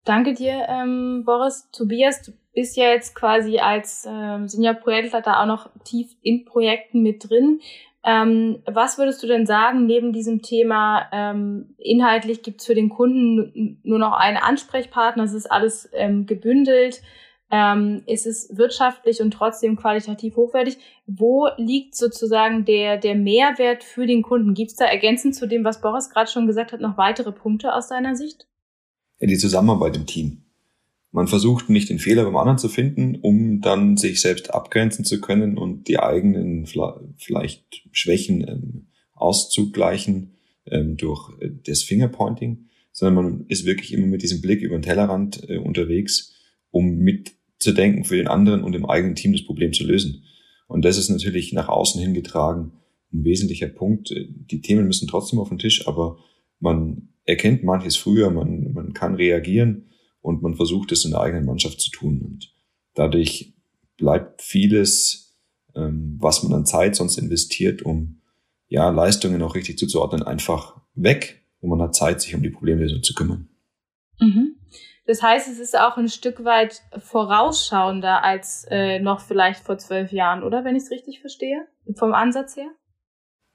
Danke 0.04 0.34
dir, 0.34 0.66
ähm, 0.70 1.24
Boris. 1.26 1.70
Tobias, 1.72 2.22
du 2.22 2.32
bist 2.54 2.78
ja 2.78 2.86
jetzt 2.86 3.16
quasi 3.16 3.58
als 3.58 4.06
ähm, 4.08 4.48
Senior-Projektleiter 4.48 5.42
auch 5.42 5.48
noch 5.48 5.70
tief 5.84 6.16
in 6.22 6.46
Projekten 6.46 7.02
mit 7.02 7.28
drin. 7.30 7.60
Ähm, 8.08 8.62
was 8.66 9.00
würdest 9.00 9.24
du 9.24 9.28
denn 9.28 9.48
sagen, 9.48 9.88
neben 9.88 10.14
diesem 10.14 10.44
Thema 10.44 11.08
ähm, 11.12 11.74
inhaltlich 11.80 12.44
gibt 12.44 12.62
es 12.62 12.68
für 12.68 12.76
den 12.76 12.90
Kunden 12.90 13.80
nur 13.84 13.98
noch 13.98 14.14
einen 14.14 14.38
Ansprechpartner, 14.38 15.24
es 15.24 15.34
ist 15.34 15.52
alles 15.52 15.90
ähm, 15.92 16.28
gebündelt, 16.28 17.02
ähm, 17.50 18.04
es 18.06 18.28
ist 18.28 18.56
wirtschaftlich 18.58 19.22
und 19.22 19.32
trotzdem 19.32 19.76
qualitativ 19.76 20.36
hochwertig. 20.36 20.78
Wo 21.08 21.48
liegt 21.58 21.96
sozusagen 21.96 22.64
der, 22.64 22.98
der 22.98 23.16
Mehrwert 23.16 23.84
für 23.84 24.06
den 24.06 24.22
Kunden? 24.22 24.54
Gibt 24.54 24.72
es 24.72 24.78
da 24.78 24.86
ergänzend 24.86 25.36
zu 25.36 25.48
dem, 25.48 25.64
was 25.64 25.82
Boris 25.82 26.12
gerade 26.12 26.30
schon 26.30 26.46
gesagt 26.46 26.74
hat, 26.74 26.82
noch 26.82 26.98
weitere 26.98 27.32
Punkte 27.32 27.74
aus 27.74 27.88
deiner 27.88 28.16
Sicht? 28.16 28.48
Ja, 29.20 29.28
die 29.28 29.38
Zusammenarbeit 29.38 29.96
im 29.96 30.06
Team. 30.06 30.45
Man 31.16 31.30
versucht 31.30 31.70
nicht 31.70 31.88
den 31.88 32.00
Fehler 32.00 32.26
beim 32.26 32.36
anderen 32.36 32.58
zu 32.58 32.68
finden, 32.68 33.16
um 33.22 33.62
dann 33.62 33.96
sich 33.96 34.20
selbst 34.20 34.54
abgrenzen 34.54 35.06
zu 35.06 35.22
können 35.22 35.58
und 35.58 35.88
die 35.88 35.98
eigenen 35.98 36.68
vielleicht 37.16 37.88
Schwächen 37.94 38.46
ähm, 38.46 38.88
auszugleichen 39.14 40.34
ähm, 40.66 40.98
durch 40.98 41.32
äh, 41.40 41.52
das 41.66 41.84
Fingerpointing, 41.84 42.66
sondern 42.92 43.16
man 43.16 43.46
ist 43.48 43.66
wirklich 43.66 43.94
immer 43.94 44.08
mit 44.08 44.24
diesem 44.24 44.42
Blick 44.42 44.60
über 44.60 44.78
den 44.78 44.82
Tellerrand 44.82 45.50
äh, 45.50 45.56
unterwegs, 45.58 46.34
um 46.70 46.98
mitzudenken 46.98 48.04
für 48.04 48.18
den 48.18 48.28
anderen 48.28 48.62
und 48.62 48.76
im 48.76 48.86
eigenen 48.86 49.16
Team 49.16 49.32
das 49.32 49.46
Problem 49.46 49.72
zu 49.72 49.86
lösen. 49.86 50.26
Und 50.68 50.84
das 50.84 50.98
ist 50.98 51.08
natürlich 51.08 51.54
nach 51.54 51.70
außen 51.70 52.02
hingetragen 52.02 52.74
ein 53.14 53.24
wesentlicher 53.24 53.68
Punkt. 53.68 54.14
Die 54.14 54.60
Themen 54.60 54.86
müssen 54.86 55.08
trotzdem 55.08 55.40
auf 55.40 55.48
den 55.48 55.60
Tisch, 55.60 55.88
aber 55.88 56.18
man 56.60 57.08
erkennt 57.24 57.64
manches 57.64 57.96
früher, 57.96 58.32
man, 58.32 58.74
man 58.74 58.92
kann 58.92 59.16
reagieren 59.16 59.86
und 60.26 60.42
man 60.42 60.56
versucht 60.56 60.92
es 60.92 61.06
in 61.06 61.12
der 61.12 61.22
eigenen 61.22 61.46
Mannschaft 61.46 61.80
zu 61.80 61.92
tun. 61.92 62.20
Und 62.26 62.52
dadurch 62.96 63.54
bleibt 63.96 64.42
vieles, 64.42 65.38
ähm, 65.76 66.18
was 66.20 66.42
man 66.42 66.54
an 66.54 66.66
Zeit 66.66 66.96
sonst 66.96 67.18
investiert, 67.18 67.84
um 67.84 68.22
ja, 68.68 68.90
Leistungen 68.90 69.44
auch 69.44 69.54
richtig 69.54 69.78
zuzuordnen, 69.78 70.24
einfach 70.24 70.82
weg 70.96 71.44
und 71.62 71.70
man 71.70 71.82
hat 71.82 71.94
Zeit, 71.94 72.22
sich 72.22 72.34
um 72.34 72.42
die 72.42 72.50
Problemlösung 72.50 73.04
zu 73.04 73.14
kümmern. 73.14 73.50
Mhm. 74.20 74.56
Das 75.06 75.22
heißt, 75.22 75.48
es 75.48 75.60
ist 75.60 75.78
auch 75.78 75.98
ein 75.98 76.10
Stück 76.10 76.44
weit 76.44 76.82
vorausschauender 76.98 78.24
als 78.24 78.66
äh, 78.72 78.98
noch 79.00 79.20
vielleicht 79.20 79.64
vor 79.64 79.78
zwölf 79.78 80.12
Jahren, 80.12 80.42
oder? 80.42 80.66
Wenn 80.66 80.76
ich 80.76 80.84
es 80.84 80.92
richtig 80.92 81.22
verstehe, 81.22 81.68
vom 81.94 82.16
Ansatz 82.16 82.56
her? 82.56 82.72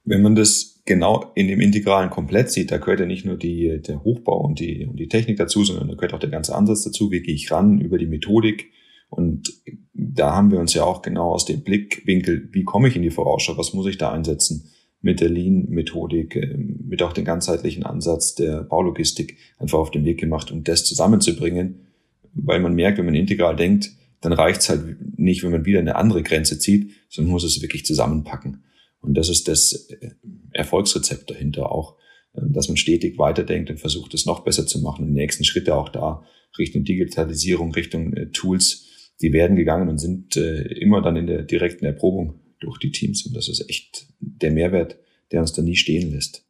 Wenn 0.04 0.23
man 0.23 0.35
das 0.35 0.80
genau 0.87 1.30
in 1.35 1.49
dem 1.49 1.61
integralen 1.61 2.11
Komplett 2.11 2.50
sieht, 2.50 2.71
da 2.71 2.78
gehört 2.78 3.00
ja 3.00 3.07
nicht 3.07 3.25
nur 3.25 3.37
die, 3.37 3.80
der 3.80 4.02
Hochbau 4.02 4.40
und 4.40 4.59
die, 4.59 4.87
und 4.87 4.97
die 4.97 5.09
Technik 5.09 5.37
dazu, 5.37 5.64
sondern 5.64 5.88
da 5.88 5.95
gehört 5.95 6.14
auch 6.14 6.19
der 6.19 6.30
ganze 6.30 6.54
Ansatz 6.54 6.85
dazu. 6.85 7.11
Wie 7.11 7.21
gehe 7.21 7.35
ich 7.35 7.50
ran 7.50 7.80
über 7.80 7.99
die 7.99 8.07
Methodik? 8.07 8.71
Und 9.11 9.52
da 9.92 10.35
haben 10.35 10.50
wir 10.50 10.61
uns 10.61 10.73
ja 10.75 10.85
auch 10.85 11.02
genau 11.02 11.33
aus 11.33 11.45
dem 11.45 11.62
Blickwinkel, 11.62 12.49
wie 12.52 12.64
komme 12.64 12.88
ich 12.88 12.97
in 12.97 13.02
die 13.02 13.11
Vorausschau? 13.11 13.59
Was 13.59 13.75
muss 13.75 13.87
ich 13.87 13.99
da 13.99 14.12
einsetzen? 14.12 14.71
Mit 15.02 15.21
der 15.21 15.30
Lean-Methodik, 15.30 16.37
ähm, 16.37 16.85
mit 16.87 17.02
auch 17.02 17.12
dem 17.12 17.25
ganzheitlichen 17.25 17.85
Ansatz 17.85 18.35
der 18.35 18.62
Baulogistik 18.62 19.37
einfach 19.59 19.78
auf 19.78 19.90
den 19.90 20.04
Weg 20.04 20.21
gemacht, 20.21 20.52
um 20.52 20.62
das 20.62 20.85
zusammenzubringen. 20.85 21.87
Weil 22.35 22.61
man 22.61 22.75
merkt, 22.75 22.99
wenn 22.99 23.07
man 23.07 23.14
integral 23.14 23.57
denkt, 23.57 23.90
dann 24.21 24.33
reicht 24.33 24.61
es 24.61 24.69
halt 24.69 25.19
nicht, 25.19 25.42
wenn 25.42 25.50
man 25.50 25.64
wieder 25.64 25.80
eine 25.80 25.97
andere 25.97 26.23
Grenze 26.23 26.59
zieht, 26.59 26.92
sondern 27.09 27.33
muss 27.33 27.45
es 27.45 27.62
wirklich 27.62 27.85
zusammenpacken. 27.87 28.62
Und 29.00 29.14
das 29.14 29.28
ist 29.28 29.49
das 29.49 29.88
äh, 29.90 30.11
Erfolgsrezept 30.52 31.30
dahinter 31.30 31.73
auch, 31.73 31.97
ähm, 32.35 32.52
dass 32.52 32.69
man 32.69 32.76
stetig 32.76 33.19
weiterdenkt 33.19 33.71
und 33.71 33.78
versucht, 33.78 34.14
es 34.14 34.26
noch 34.26 34.40
besser 34.40 34.66
zu 34.66 34.80
machen. 34.80 35.07
Die 35.07 35.12
nächsten 35.12 35.45
Schritte 35.45 35.75
auch 35.75 35.88
da 35.88 36.25
Richtung 36.59 36.85
Digitalisierung, 36.85 37.73
Richtung 37.73 38.12
äh, 38.14 38.30
Tools, 38.30 39.14
die 39.21 39.33
werden 39.33 39.57
gegangen 39.57 39.88
und 39.88 39.99
sind 39.99 40.37
äh, 40.37 40.62
immer 40.80 41.02
dann 41.02 41.16
in 41.16 41.26
der 41.26 41.42
direkten 41.42 41.85
Erprobung 41.85 42.40
durch 42.61 42.78
die 42.78 42.90
Teams. 42.90 43.26
Und 43.26 43.37
das 43.37 43.49
ist 43.49 43.69
echt 43.69 44.07
der 44.19 44.50
Mehrwert, 44.50 44.99
der 45.33 45.40
uns 45.40 45.52
da 45.52 45.62
nie 45.62 45.76
stehen 45.76 46.12
lässt. 46.12 46.47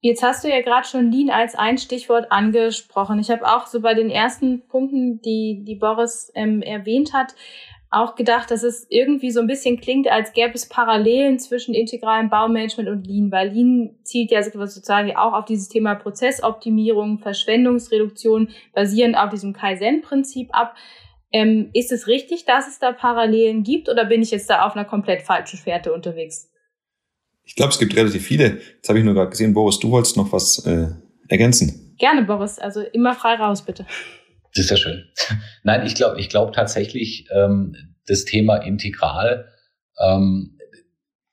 Jetzt 0.00 0.22
hast 0.22 0.44
du 0.44 0.48
ja 0.48 0.60
gerade 0.60 0.86
schon 0.86 1.10
Lean 1.10 1.30
als 1.30 1.54
ein 1.54 1.78
Stichwort 1.78 2.30
angesprochen. 2.30 3.18
Ich 3.18 3.30
habe 3.30 3.46
auch 3.46 3.66
so 3.66 3.80
bei 3.80 3.94
den 3.94 4.10
ersten 4.10 4.66
Punkten, 4.68 5.20
die, 5.22 5.64
die 5.66 5.74
Boris 5.74 6.30
ähm, 6.34 6.62
erwähnt 6.62 7.12
hat, 7.12 7.34
auch 7.96 8.14
gedacht, 8.14 8.50
dass 8.50 8.62
es 8.62 8.86
irgendwie 8.90 9.30
so 9.30 9.40
ein 9.40 9.46
bisschen 9.46 9.80
klingt, 9.80 10.08
als 10.08 10.32
gäbe 10.32 10.54
es 10.54 10.68
Parallelen 10.68 11.38
zwischen 11.38 11.74
integralem 11.74 12.30
Baumanagement 12.30 12.88
und 12.88 13.06
Lean, 13.06 13.32
weil 13.32 13.50
Lean 13.50 13.96
zielt 14.02 14.30
ja 14.30 14.42
sozusagen 14.42 15.16
auch 15.16 15.32
auf 15.32 15.44
dieses 15.44 15.68
Thema 15.68 15.94
Prozessoptimierung, 15.94 17.18
Verschwendungsreduktion, 17.18 18.50
basierend 18.74 19.16
auf 19.16 19.30
diesem 19.30 19.52
Kaizen-Prinzip 19.52 20.48
ab. 20.52 20.74
Ähm, 21.32 21.70
ist 21.72 21.92
es 21.92 22.06
richtig, 22.06 22.44
dass 22.44 22.68
es 22.68 22.78
da 22.78 22.92
Parallelen 22.92 23.62
gibt 23.62 23.88
oder 23.88 24.04
bin 24.04 24.22
ich 24.22 24.30
jetzt 24.30 24.48
da 24.48 24.64
auf 24.66 24.76
einer 24.76 24.84
komplett 24.84 25.22
falschen 25.22 25.58
Fährte 25.58 25.92
unterwegs? 25.92 26.50
Ich 27.44 27.54
glaube, 27.54 27.72
es 27.72 27.78
gibt 27.78 27.96
relativ 27.96 28.26
viele. 28.26 28.60
Jetzt 28.76 28.88
habe 28.88 28.98
ich 28.98 29.04
nur 29.04 29.14
gerade 29.14 29.30
gesehen, 29.30 29.54
Boris, 29.54 29.78
du 29.78 29.90
wolltest 29.90 30.16
noch 30.16 30.32
was 30.32 30.64
äh, 30.66 30.88
ergänzen. 31.28 31.94
Gerne, 31.98 32.22
Boris. 32.22 32.58
Also 32.58 32.80
immer 32.80 33.14
frei 33.14 33.34
raus, 33.34 33.62
bitte. 33.62 33.86
Das 34.56 34.64
ist 34.64 34.70
ja 34.70 34.76
schön. 34.76 35.04
Nein, 35.64 35.86
ich 35.86 35.94
glaube 35.94 36.18
ich 36.18 36.30
glaube 36.30 36.52
tatsächlich, 36.52 37.26
ähm, 37.30 37.76
das 38.06 38.24
Thema 38.24 38.56
integral, 38.56 39.48
ähm, 40.00 40.58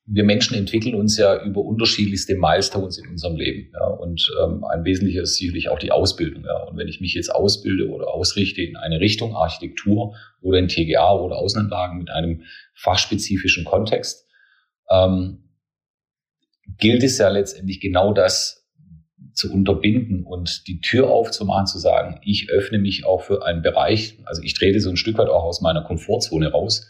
wir 0.05 0.25
Menschen 0.25 0.57
entwickeln 0.57 0.95
uns 0.95 1.17
ja 1.17 1.41
über 1.43 1.61
unterschiedlichste 1.61 2.35
Milestones 2.35 2.97
in 2.97 3.07
unserem 3.07 3.37
Leben. 3.37 3.71
Ja, 3.73 3.87
und 3.87 4.29
ähm, 4.43 4.65
ein 4.65 4.83
wesentlicher 4.83 5.21
ist 5.21 5.37
sicherlich 5.37 5.69
auch 5.69 5.79
die 5.79 5.93
Ausbildung. 5.93 6.43
Ja. 6.43 6.63
Und 6.63 6.77
wenn 6.77 6.89
ich 6.89 6.99
mich 6.99 7.13
jetzt 7.13 7.33
ausbilde 7.33 7.89
oder 7.89 8.09
ausrichte 8.09 8.61
in 8.61 8.75
eine 8.75 8.99
Richtung 8.99 9.33
Architektur 9.33 10.15
oder 10.41 10.59
in 10.59 10.67
TGA 10.67 11.13
oder 11.13 11.37
Außenanlagen 11.37 11.99
mit 11.99 12.09
einem 12.09 12.43
fachspezifischen 12.73 13.63
Kontext, 13.63 14.27
ähm, 14.89 15.49
gilt 16.77 17.03
es 17.03 17.17
ja 17.17 17.29
letztendlich 17.29 17.79
genau 17.79 18.13
das 18.13 18.62
zu 19.33 19.51
unterbinden 19.51 20.23
und 20.23 20.67
die 20.67 20.79
Tür 20.79 21.09
aufzumachen, 21.09 21.65
zu 21.65 21.79
sagen, 21.79 22.19
ich 22.23 22.49
öffne 22.49 22.77
mich 22.77 23.05
auch 23.05 23.21
für 23.21 23.45
einen 23.45 23.61
Bereich, 23.61 24.17
also 24.25 24.41
ich 24.41 24.53
trete 24.53 24.79
so 24.79 24.89
ein 24.89 24.97
Stück 24.97 25.17
weit 25.17 25.29
auch 25.29 25.43
aus 25.43 25.61
meiner 25.61 25.83
Komfortzone 25.83 26.51
raus 26.51 26.89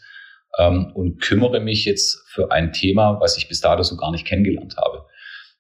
ähm, 0.58 0.92
und 0.94 1.22
kümmere 1.22 1.60
mich 1.60 1.86
jetzt 1.86 2.24
für 2.28 2.52
ein 2.52 2.74
Thema, 2.74 3.20
was 3.20 3.38
ich 3.38 3.48
bis 3.48 3.62
dato 3.62 3.84
so 3.84 3.96
gar 3.98 4.12
nicht 4.12 4.26
kennengelernt 4.26 4.76
habe. 4.78 5.06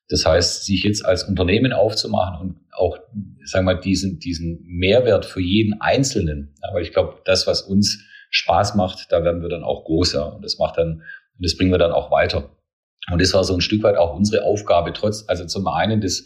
Das 0.10 0.26
heißt, 0.26 0.66
sich 0.66 0.84
jetzt 0.84 1.06
als 1.06 1.24
Unternehmen 1.24 1.74
aufzumachen 1.74 2.40
und 2.40 2.60
auch, 2.72 2.98
sagen 3.46 3.66
wir 3.66 3.76
mal, 3.76 3.80
diesen, 3.80 4.20
diesen 4.20 4.64
Mehrwert 4.66 5.26
für 5.26 5.42
jeden 5.42 5.80
Einzelnen, 5.82 6.54
weil 6.74 6.84
ich 6.84 6.92
glaube, 6.92 7.22
das, 7.26 7.48
was 7.48 7.62
uns 7.62 8.04
Spaß 8.30 8.76
macht, 8.76 9.12
da 9.12 9.24
werden 9.24 9.42
wir 9.42 9.50
dann 9.50 9.64
auch 9.64 9.86
größer 9.86 10.36
und 10.36 10.44
das 10.44 10.58
macht 10.58 10.78
dann, 10.78 11.04
das 11.40 11.56
bringen 11.56 11.72
wir 11.72 11.78
dann 11.78 11.92
auch 11.92 12.12
weiter. 12.12 12.50
Und 13.12 13.22
das 13.22 13.34
war 13.34 13.44
so 13.44 13.54
ein 13.54 13.62
Stück 13.62 13.84
weit 13.84 13.98
auch 13.98 14.16
unsere 14.16 14.44
Aufgabe, 14.44 14.94
trotz, 14.94 15.26
also 15.28 15.46
zum 15.46 15.68
einen 15.68 16.02
das 16.02 16.26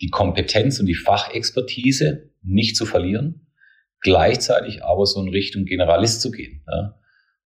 die 0.00 0.10
Kompetenz 0.10 0.78
und 0.80 0.86
die 0.86 0.94
Fachexpertise 0.94 2.30
nicht 2.42 2.76
zu 2.76 2.86
verlieren, 2.86 3.46
gleichzeitig 4.00 4.84
aber 4.84 5.06
so 5.06 5.20
in 5.22 5.28
Richtung 5.28 5.64
Generalist 5.64 6.20
zu 6.20 6.30
gehen. 6.30 6.64
Ja? 6.70 6.98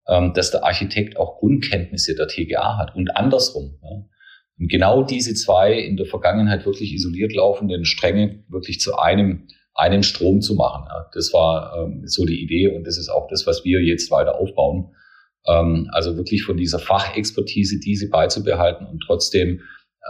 Ähm, 0.08 0.32
dass 0.34 0.50
der 0.50 0.64
Architekt 0.64 1.16
auch 1.16 1.38
Grundkenntnisse 1.38 2.14
der 2.14 2.26
TGA 2.26 2.78
hat 2.78 2.96
und 2.96 3.16
andersrum. 3.16 3.78
Ja? 3.82 4.04
Und 4.58 4.68
genau 4.70 5.02
diese 5.02 5.34
zwei 5.34 5.74
in 5.74 5.96
der 5.96 6.06
Vergangenheit 6.06 6.66
wirklich 6.66 6.92
isoliert 6.92 7.32
laufenden 7.32 7.84
Stränge 7.84 8.44
wirklich 8.48 8.80
zu 8.80 8.98
einem, 8.98 9.46
einem 9.74 10.02
Strom 10.02 10.40
zu 10.40 10.54
machen. 10.54 10.84
Ja? 10.88 11.08
Das 11.14 11.32
war 11.32 11.76
ähm, 11.76 12.02
so 12.06 12.24
die 12.24 12.42
Idee 12.42 12.68
und 12.68 12.86
das 12.86 12.98
ist 12.98 13.08
auch 13.08 13.28
das, 13.28 13.46
was 13.46 13.64
wir 13.64 13.80
jetzt 13.82 14.10
weiter 14.10 14.38
aufbauen. 14.38 14.94
Ähm, 15.46 15.88
also 15.92 16.16
wirklich 16.16 16.42
von 16.42 16.56
dieser 16.56 16.78
Fachexpertise 16.78 17.78
diese 17.78 18.08
beizubehalten 18.08 18.86
und 18.86 19.02
trotzdem 19.06 19.60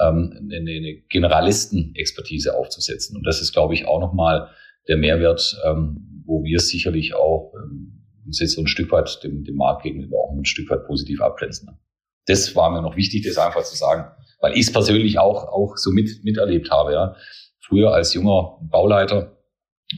ähm, 0.02 0.50
eine, 0.52 0.70
eine 0.70 1.02
Generalisten-Expertise 1.08 2.56
aufzusetzen. 2.56 3.16
Und 3.16 3.24
das 3.24 3.40
ist, 3.40 3.52
glaube 3.52 3.74
ich, 3.74 3.86
auch 3.86 4.00
nochmal 4.00 4.50
der 4.88 4.96
Mehrwert, 4.96 5.60
ähm, 5.66 6.22
wo 6.24 6.42
wir 6.44 6.58
sicherlich 6.60 7.14
auch 7.14 7.52
ähm, 7.54 8.06
uns 8.24 8.40
jetzt 8.40 8.54
so 8.54 8.62
ein 8.62 8.66
Stück 8.66 8.92
weit 8.92 9.22
dem, 9.24 9.44
dem 9.44 9.56
Markt 9.56 9.82
gegenüber 9.82 10.18
auch 10.18 10.32
ein 10.32 10.44
Stück 10.44 10.70
weit 10.70 10.86
positiv 10.86 11.20
abgrenzen. 11.20 11.78
Das 12.26 12.54
war 12.54 12.70
mir 12.70 12.82
noch 12.82 12.96
wichtig, 12.96 13.24
das 13.26 13.38
einfach 13.38 13.64
zu 13.64 13.76
sagen, 13.76 14.10
weil 14.40 14.52
ich 14.52 14.66
es 14.66 14.72
persönlich 14.72 15.18
auch, 15.18 15.44
auch 15.44 15.76
so 15.76 15.90
mit, 15.90 16.22
miterlebt 16.22 16.70
habe. 16.70 16.92
Ja. 16.92 17.16
Früher 17.60 17.92
als 17.92 18.14
junger 18.14 18.58
Bauleiter, 18.62 19.38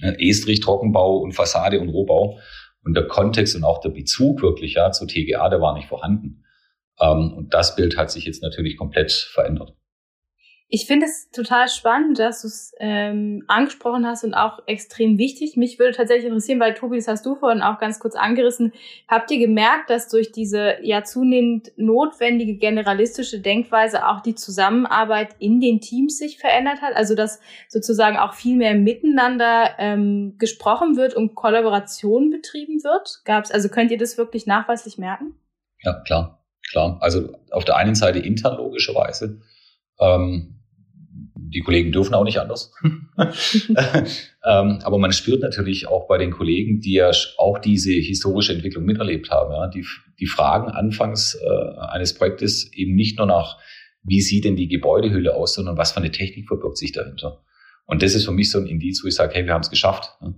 äh, 0.03 0.29
Estrich, 0.29 0.61
Trockenbau 0.61 1.19
und 1.19 1.33
Fassade 1.33 1.81
und 1.81 1.89
Rohbau. 1.89 2.39
Und 2.85 2.95
der 2.95 3.07
Kontext 3.07 3.55
und 3.55 3.65
auch 3.65 3.81
der 3.81 3.91
Bezug 3.91 4.43
wirklich 4.43 4.75
ja, 4.75 4.91
zu 4.91 5.07
TGA, 5.07 5.49
der 5.49 5.61
war 5.61 5.75
nicht 5.75 5.89
vorhanden. 5.89 6.45
Ähm, 7.01 7.33
und 7.35 7.55
das 7.55 7.77
Bild 7.77 7.97
hat 7.97 8.11
sich 8.11 8.25
jetzt 8.25 8.43
natürlich 8.43 8.77
komplett 8.77 9.13
verändert. 9.13 9.75
Ich 10.75 10.87
finde 10.87 11.05
es 11.05 11.31
total 11.31 11.69
spannend, 11.69 12.19
dass 12.19 12.41
du 12.41 12.49
es 12.49 12.73
ähm, 12.79 13.45
angesprochen 13.47 14.07
hast 14.07 14.25
und 14.25 14.33
auch 14.33 14.61
extrem 14.65 15.19
wichtig. 15.19 15.59
Mich 15.59 15.79
würde 15.79 15.95
tatsächlich 15.95 16.25
interessieren, 16.25 16.61
weil 16.61 16.73
Tobi, 16.73 16.97
das 16.97 17.09
hast 17.09 17.27
du 17.27 17.35
vorhin 17.35 17.61
auch 17.61 17.79
ganz 17.79 18.01
kurz 18.01 18.15
angerissen. 18.15 18.73
Habt 19.07 19.31
ihr 19.31 19.39
gemerkt, 19.39 19.91
dass 19.91 20.09
durch 20.09 20.33
diese 20.33 20.77
ja 20.81 21.05
zunehmend 21.05 21.73
notwendige 21.77 22.55
generalistische 22.55 23.41
Denkweise 23.41 24.09
auch 24.09 24.23
die 24.23 24.35
Zusammenarbeit 24.35 25.37
in 25.39 25.61
den 25.61 25.83
Teams 25.83 26.17
sich 26.17 26.39
verändert 26.39 26.81
hat? 26.81 26.97
Also 26.97 27.15
dass 27.15 27.39
sozusagen 27.69 28.17
auch 28.17 28.33
viel 28.33 28.57
mehr 28.57 28.75
miteinander 28.75 29.73
ähm, 29.77 30.37
gesprochen 30.39 30.97
wird 30.97 31.13
und 31.13 31.35
Kollaboration 31.35 32.31
betrieben 32.31 32.83
wird? 32.83 33.21
Gab's 33.27 33.51
also 33.51 33.69
könnt 33.69 33.91
ihr 33.91 33.99
das 33.99 34.17
wirklich 34.17 34.47
nachweislich 34.47 34.97
merken? 34.97 35.35
Ja, 35.83 36.01
klar, 36.01 36.43
klar. 36.71 36.97
Also 37.03 37.35
auf 37.51 37.67
der 37.67 37.77
einen 37.77 37.95
Seite 37.95 38.21
intern 38.21 38.57
logischerweise. 38.57 39.43
Ähm, 40.01 40.61
die 41.53 41.61
Kollegen 41.61 41.93
dürfen 41.93 42.15
auch 42.15 42.25
nicht 42.25 42.39
anders. 42.39 42.73
ähm, 43.17 44.79
aber 44.83 44.99
man 44.99 45.13
spürt 45.13 45.43
natürlich 45.43 45.87
auch 45.87 46.09
bei 46.09 46.19
den 46.19 46.31
Kollegen, 46.31 46.81
die 46.81 46.95
ja 46.95 47.11
auch 47.39 47.59
diese 47.59 47.93
historische 47.93 48.53
Entwicklung 48.53 48.85
miterlebt 48.85 49.31
haben, 49.31 49.53
ja, 49.53 49.69
die, 49.69 49.87
die 50.19 50.27
Fragen 50.27 50.71
anfangs 50.71 51.35
äh, 51.35 51.79
eines 51.79 52.15
Projektes 52.15 52.73
eben 52.73 52.95
nicht 52.95 53.19
nur 53.19 53.27
nach, 53.27 53.59
wie 54.03 54.21
sieht 54.21 54.45
denn 54.45 54.57
die 54.57 54.69
Gebäudehülle 54.69 55.35
aus, 55.35 55.55
sondern 55.55 55.77
was 55.77 55.93
für 55.93 55.99
eine 55.99 56.11
Technik 56.11 56.49
verbirgt 56.49 56.79
sich 56.79 56.93
dahinter. 56.93 57.43
Und 57.87 58.03
das 58.03 58.15
ist 58.15 58.25
für 58.25 58.33
mich 58.33 58.51
so 58.51 58.59
ein 58.59 58.67
Indiz, 58.67 59.03
wo 59.05 59.09
ich 59.09 59.15
sage, 59.15 59.35
hey, 59.35 59.45
wir 59.45 59.53
haben 59.53 59.63
es 59.63 59.71
geschafft. 59.71 60.11
Ne? 60.21 60.35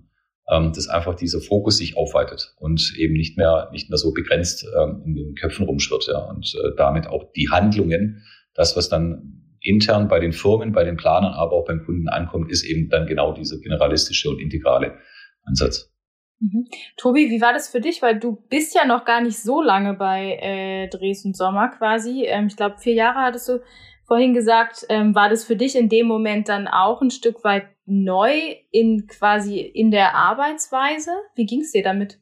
Ähm, 0.50 0.72
dass 0.74 0.88
einfach 0.88 1.14
dieser 1.14 1.40
Fokus 1.40 1.78
sich 1.78 1.96
aufweitet 1.96 2.54
und 2.58 2.92
eben 2.98 3.14
nicht 3.14 3.38
mehr, 3.38 3.70
nicht 3.72 3.88
mehr 3.88 3.96
so 3.96 4.12
begrenzt 4.12 4.66
ähm, 4.78 5.02
in 5.06 5.14
den 5.14 5.34
Köpfen 5.36 5.64
rumschwirrt. 5.64 6.06
Ja? 6.06 6.18
Und 6.18 6.54
äh, 6.54 6.76
damit 6.76 7.06
auch 7.06 7.32
die 7.32 7.48
Handlungen, 7.48 8.22
das, 8.52 8.76
was 8.76 8.90
dann 8.90 9.43
intern 9.64 10.08
bei 10.08 10.20
den 10.20 10.32
Firmen, 10.32 10.72
bei 10.72 10.84
den 10.84 10.96
Planern, 10.96 11.32
aber 11.32 11.52
auch 11.52 11.64
beim 11.64 11.84
Kunden 11.84 12.08
ankommt, 12.08 12.50
ist 12.50 12.64
eben 12.64 12.88
dann 12.88 13.06
genau 13.06 13.32
dieser 13.32 13.58
generalistische 13.58 14.30
und 14.30 14.40
integrale 14.40 14.98
Ansatz. 15.44 15.92
Mhm. 16.40 16.66
Tobi, 16.96 17.30
wie 17.30 17.40
war 17.40 17.52
das 17.52 17.68
für 17.68 17.80
dich? 17.80 18.02
Weil 18.02 18.18
du 18.18 18.36
bist 18.48 18.74
ja 18.74 18.84
noch 18.84 19.04
gar 19.04 19.20
nicht 19.20 19.38
so 19.38 19.62
lange 19.62 19.94
bei 19.94 20.38
äh, 20.40 20.88
Dresden 20.88 21.32
Sommer 21.32 21.68
quasi. 21.68 22.24
Ähm, 22.26 22.48
ich 22.48 22.56
glaube, 22.56 22.76
vier 22.78 22.94
Jahre 22.94 23.20
hattest 23.20 23.48
du 23.48 23.60
vorhin 24.06 24.34
gesagt. 24.34 24.84
Ähm, 24.88 25.14
war 25.14 25.30
das 25.30 25.44
für 25.44 25.56
dich 25.56 25.76
in 25.76 25.88
dem 25.88 26.06
Moment 26.06 26.48
dann 26.48 26.68
auch 26.68 27.00
ein 27.00 27.10
Stück 27.10 27.44
weit 27.44 27.66
neu 27.86 28.56
in 28.70 29.06
quasi 29.06 29.60
in 29.60 29.90
der 29.90 30.14
Arbeitsweise? 30.14 31.10
Wie 31.34 31.46
ging 31.46 31.60
es 31.60 31.72
dir 31.72 31.82
damit? 31.82 32.20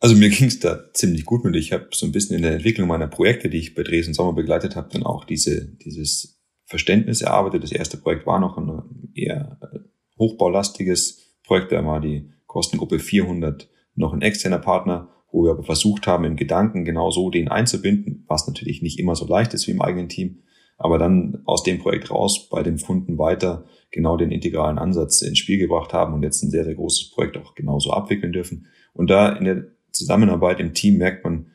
Also 0.00 0.14
mir 0.14 0.30
ging 0.30 0.46
es 0.46 0.60
da 0.60 0.92
ziemlich 0.92 1.24
gut 1.24 1.44
mit. 1.44 1.56
Ich 1.56 1.72
habe 1.72 1.88
so 1.92 2.06
ein 2.06 2.12
bisschen 2.12 2.36
in 2.36 2.42
der 2.42 2.52
Entwicklung 2.52 2.88
meiner 2.88 3.08
Projekte, 3.08 3.48
die 3.48 3.58
ich 3.58 3.74
bei 3.74 3.82
Dresden 3.82 4.14
Sommer 4.14 4.32
begleitet 4.32 4.76
habe, 4.76 4.88
dann 4.92 5.02
auch 5.02 5.24
diese, 5.24 5.76
dieses 5.76 6.37
Verständnis 6.68 7.22
erarbeitet. 7.22 7.62
Das 7.62 7.72
erste 7.72 7.96
Projekt 7.96 8.26
war 8.26 8.38
noch 8.38 8.58
ein 8.58 9.10
eher 9.14 9.58
äh, 9.62 9.78
hochbaulastiges 10.18 11.38
Projekt, 11.44 11.72
da 11.72 11.84
war 11.84 12.00
die 12.00 12.30
Kostengruppe 12.46 12.98
400 12.98 13.68
noch 13.94 14.12
ein 14.12 14.22
externer 14.22 14.58
Partner, 14.58 15.08
wo 15.32 15.44
wir 15.44 15.52
aber 15.52 15.62
versucht 15.64 16.06
haben, 16.06 16.24
im 16.24 16.36
Gedanken 16.36 16.84
genau 16.84 17.10
so 17.10 17.30
den 17.30 17.48
einzubinden, 17.48 18.24
was 18.28 18.46
natürlich 18.46 18.82
nicht 18.82 18.98
immer 18.98 19.16
so 19.16 19.26
leicht 19.26 19.54
ist 19.54 19.66
wie 19.66 19.72
im 19.72 19.80
eigenen 19.80 20.08
Team, 20.08 20.42
aber 20.76 20.98
dann 20.98 21.42
aus 21.46 21.62
dem 21.62 21.78
Projekt 21.78 22.10
raus 22.10 22.48
bei 22.50 22.62
dem 22.62 22.78
Kunden 22.78 23.18
weiter 23.18 23.64
genau 23.90 24.16
den 24.16 24.30
integralen 24.30 24.78
Ansatz 24.78 25.22
ins 25.22 25.38
Spiel 25.38 25.58
gebracht 25.58 25.92
haben 25.94 26.12
und 26.12 26.22
jetzt 26.22 26.42
ein 26.42 26.50
sehr, 26.50 26.64
sehr 26.64 26.74
großes 26.74 27.10
Projekt 27.10 27.38
auch 27.38 27.54
genauso 27.54 27.92
abwickeln 27.92 28.32
dürfen. 28.32 28.66
Und 28.92 29.08
da 29.08 29.30
in 29.30 29.44
der 29.44 29.64
Zusammenarbeit 29.90 30.60
im 30.60 30.74
Team 30.74 30.98
merkt 30.98 31.24
man, 31.24 31.46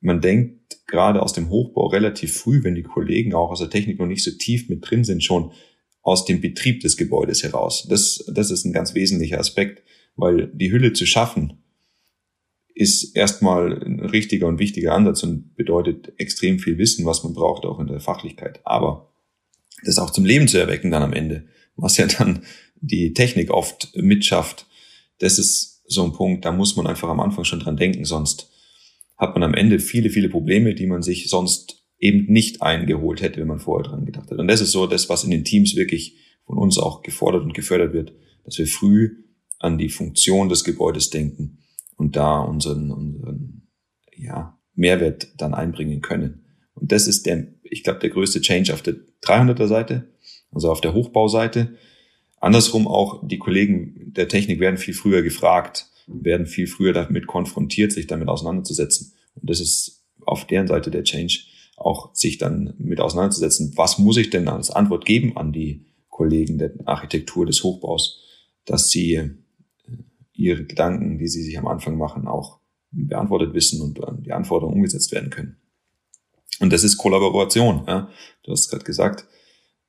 man 0.00 0.20
denkt 0.20 0.86
gerade 0.86 1.22
aus 1.22 1.32
dem 1.32 1.50
Hochbau 1.50 1.86
relativ 1.86 2.36
früh, 2.36 2.62
wenn 2.64 2.74
die 2.74 2.82
Kollegen 2.82 3.34
auch 3.34 3.50
aus 3.50 3.60
der 3.60 3.70
Technik 3.70 3.98
noch 3.98 4.06
nicht 4.06 4.24
so 4.24 4.30
tief 4.30 4.68
mit 4.68 4.88
drin 4.88 5.04
sind, 5.04 5.22
schon 5.22 5.52
aus 6.02 6.24
dem 6.24 6.40
Betrieb 6.40 6.80
des 6.80 6.96
Gebäudes 6.96 7.42
heraus. 7.42 7.86
Das, 7.88 8.24
das 8.32 8.50
ist 8.50 8.64
ein 8.64 8.72
ganz 8.72 8.94
wesentlicher 8.94 9.38
Aspekt, 9.38 9.82
weil 10.16 10.50
die 10.54 10.72
Hülle 10.72 10.92
zu 10.92 11.06
schaffen, 11.06 11.62
ist 12.74 13.16
erstmal 13.16 13.82
ein 13.82 14.00
richtiger 14.00 14.46
und 14.46 14.60
wichtiger 14.60 14.94
Ansatz 14.94 15.24
und 15.24 15.56
bedeutet 15.56 16.12
extrem 16.16 16.60
viel 16.60 16.78
Wissen, 16.78 17.04
was 17.04 17.24
man 17.24 17.34
braucht, 17.34 17.64
auch 17.64 17.80
in 17.80 17.88
der 17.88 18.00
Fachlichkeit. 18.00 18.60
Aber 18.64 19.12
das 19.84 19.98
auch 19.98 20.10
zum 20.10 20.24
Leben 20.24 20.46
zu 20.46 20.58
erwecken 20.58 20.90
dann 20.90 21.02
am 21.02 21.12
Ende, 21.12 21.48
was 21.76 21.96
ja 21.96 22.06
dann 22.06 22.44
die 22.80 23.12
Technik 23.12 23.50
oft 23.50 23.96
mitschafft, 23.96 24.66
das 25.18 25.38
ist 25.38 25.82
so 25.86 26.04
ein 26.04 26.12
Punkt, 26.12 26.44
da 26.44 26.52
muss 26.52 26.76
man 26.76 26.86
einfach 26.86 27.08
am 27.08 27.20
Anfang 27.20 27.44
schon 27.44 27.60
dran 27.60 27.76
denken, 27.76 28.04
sonst 28.04 28.50
hat 29.18 29.34
man 29.34 29.42
am 29.42 29.54
Ende 29.54 29.80
viele, 29.80 30.10
viele 30.10 30.28
Probleme, 30.28 30.74
die 30.74 30.86
man 30.86 31.02
sich 31.02 31.28
sonst 31.28 31.84
eben 31.98 32.32
nicht 32.32 32.62
eingeholt 32.62 33.20
hätte, 33.20 33.40
wenn 33.40 33.48
man 33.48 33.58
vorher 33.58 33.90
dran 33.90 34.06
gedacht 34.06 34.30
hat. 34.30 34.38
Und 34.38 34.48
das 34.48 34.60
ist 34.60 34.70
so 34.70 34.86
das, 34.86 35.08
was 35.08 35.24
in 35.24 35.30
den 35.30 35.44
Teams 35.44 35.74
wirklich 35.74 36.16
von 36.46 36.56
uns 36.56 36.78
auch 36.78 37.02
gefordert 37.02 37.42
und 37.42 37.54
gefördert 37.54 37.92
wird, 37.92 38.12
dass 38.44 38.56
wir 38.58 38.66
früh 38.66 39.24
an 39.58 39.76
die 39.76 39.88
Funktion 39.88 40.48
des 40.48 40.62
Gebäudes 40.62 41.10
denken 41.10 41.58
und 41.96 42.14
da 42.14 42.40
unseren, 42.40 42.92
unseren 42.92 43.68
ja, 44.16 44.58
Mehrwert 44.74 45.32
dann 45.36 45.54
einbringen 45.54 46.00
können. 46.00 46.44
Und 46.74 46.92
das 46.92 47.08
ist 47.08 47.26
der, 47.26 47.48
ich 47.64 47.82
glaube, 47.82 47.98
der 47.98 48.10
größte 48.10 48.40
Change 48.40 48.72
auf 48.72 48.82
der 48.82 48.94
300er 49.22 49.66
Seite, 49.66 50.08
also 50.52 50.70
auf 50.70 50.80
der 50.80 50.94
Hochbauseite. 50.94 51.76
Andersrum 52.40 52.86
auch, 52.86 53.26
die 53.26 53.38
Kollegen 53.38 54.12
der 54.12 54.28
Technik 54.28 54.60
werden 54.60 54.78
viel 54.78 54.94
früher 54.94 55.22
gefragt, 55.22 55.90
werden 56.08 56.46
viel 56.46 56.66
früher 56.66 56.92
damit 56.92 57.26
konfrontiert, 57.26 57.92
sich 57.92 58.06
damit 58.06 58.28
auseinanderzusetzen. 58.28 59.12
Und 59.34 59.48
das 59.50 59.60
ist 59.60 60.04
auf 60.24 60.46
deren 60.46 60.66
Seite 60.66 60.90
der 60.90 61.04
Change, 61.04 61.40
auch 61.76 62.14
sich 62.14 62.38
dann 62.38 62.74
mit 62.78 63.00
auseinanderzusetzen. 63.00 63.72
Was 63.76 63.98
muss 63.98 64.16
ich 64.16 64.30
denn 64.30 64.48
als 64.48 64.70
Antwort 64.70 65.04
geben 65.04 65.36
an 65.36 65.52
die 65.52 65.86
Kollegen 66.08 66.58
der 66.58 66.72
Architektur 66.84 67.46
des 67.46 67.62
Hochbaus, 67.62 68.20
dass 68.64 68.90
sie 68.90 69.14
äh, 69.14 69.30
ihre 70.32 70.64
Gedanken, 70.64 71.18
die 71.18 71.28
sie 71.28 71.42
sich 71.42 71.58
am 71.58 71.68
Anfang 71.68 71.96
machen, 71.96 72.26
auch 72.26 72.58
beantwortet 72.90 73.54
wissen 73.54 73.82
und 73.82 74.00
die 74.24 74.32
Anforderungen 74.32 74.76
umgesetzt 74.76 75.12
werden 75.12 75.30
können. 75.30 75.58
Und 76.60 76.72
das 76.72 76.84
ist 76.84 76.96
Kollaboration. 76.96 77.84
Ja. 77.86 78.10
Du 78.42 78.52
hast 78.52 78.68
gerade 78.68 78.84
gesagt, 78.84 79.26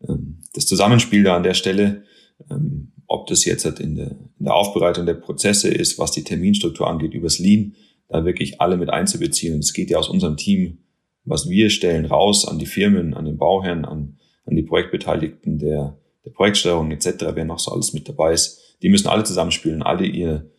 ähm, 0.08 0.42
das 0.54 0.66
Zusammenspiel 0.66 1.24
da 1.24 1.36
an 1.36 1.44
der 1.44 1.54
Stelle 1.54 2.04
ähm, 2.50 2.92
ob 3.10 3.26
das 3.28 3.44
jetzt 3.44 3.66
halt 3.66 3.80
in 3.80 3.96
der, 3.96 4.12
in 4.12 4.46
der 4.46 4.54
Aufbereitung 4.54 5.06
der 5.06 5.16
Prozesse 5.16 5.68
ist, 5.68 5.98
was 5.98 6.12
die 6.12 6.24
Terminstruktur 6.24 6.88
angeht, 6.88 7.16
übers 7.16 7.40
Lean, 7.40 7.76
da 8.08 8.24
wirklich 8.24 8.62
alle 8.62 8.78
mit 8.78 8.90
einzubeziehen. 8.90 9.56
Und 9.56 9.62
es 9.62 9.74
geht 9.74 9.90
ja 9.90 9.98
aus 9.98 10.10
unserem 10.10 10.38
Team, 10.38 10.78
was 11.26 11.50
wir 11.50 11.72
stellen, 11.72 12.06
raus 12.06 12.48
an 12.48 12.60
die 12.60 12.68
Firmen, 12.68 13.16
an 13.16 13.26
den 13.26 13.38
Bauherren, 13.38 13.84
an, 13.84 14.20
an 14.46 14.56
die 14.56 14.62
Projektbeteiligten 14.62 15.58
der, 15.58 15.98
der 16.24 16.32
Projektsteuerung 16.32 16.92
etc., 16.92 17.32
wer 17.34 17.46
noch 17.46 17.60
so 17.60 17.72
alles 17.72 17.94
mit 17.94 18.08
dabei 18.08 18.32
ist. 18.32 18.78
Die 18.84 18.90
müssen 18.90 19.08
alle 19.08 19.24
zusammenspielen, 19.24 19.82
alle 19.82 20.06
ihr, 20.06 20.52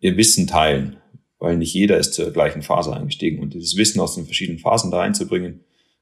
ihr 0.00 0.16
Wissen 0.18 0.46
teilen, 0.46 0.98
weil 1.38 1.56
nicht 1.56 1.72
jeder 1.72 1.96
ist 1.96 2.12
zur 2.12 2.30
gleichen 2.32 2.60
Phase 2.60 2.94
eingestiegen. 2.94 3.42
Und 3.42 3.54
dieses 3.54 3.78
Wissen 3.78 3.98
aus 3.98 4.14
den 4.14 4.26
verschiedenen 4.26 4.58
Phasen 4.58 4.90
da 4.90 5.00
einzubringen, 5.00 5.60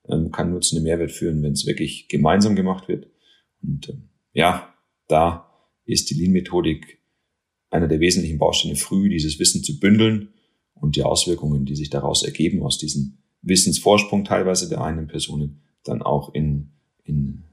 ähm, 0.09 0.33
kann 0.33 0.51
nur 0.51 0.63
zu 0.63 0.75
einem 0.75 0.85
Mehrwert 0.85 1.13
führen, 1.13 1.45
wenn 1.45 1.53
es 1.53 1.65
wirklich 1.65 2.09
gemeinsam 2.09 2.57
gemacht 2.57 2.89
wird. 2.89 3.07
Und 3.63 3.89
ähm, 3.89 4.09
ja, 4.33 4.75
da 5.07 5.50
ist 5.85 6.11
die 6.11 6.15
Lean-Methodik 6.15 7.01
einer 7.71 7.89
der 7.89 8.01
wesentlichen 8.01 8.39
Bausteine 8.39 8.77
früh, 8.77 9.09
dieses 9.09 9.39
Wissen 9.39 9.63
zu 9.63 9.79
bündeln 9.79 10.31
und 10.75 10.97
die 10.97 11.05
Auswirkungen, 11.05 11.65
die 11.65 11.77
sich 11.77 11.91
daraus 11.91 12.23
ergeben, 12.23 12.63
aus 12.63 12.79
diesem 12.79 13.19
Wissensvorsprung 13.43 14.25
teilweise 14.25 14.69
der 14.69 14.83
einen 14.83 15.07
Personen, 15.07 15.63
dann 15.85 16.03
auch 16.03 16.35
in, 16.35 16.73
in 17.05 17.45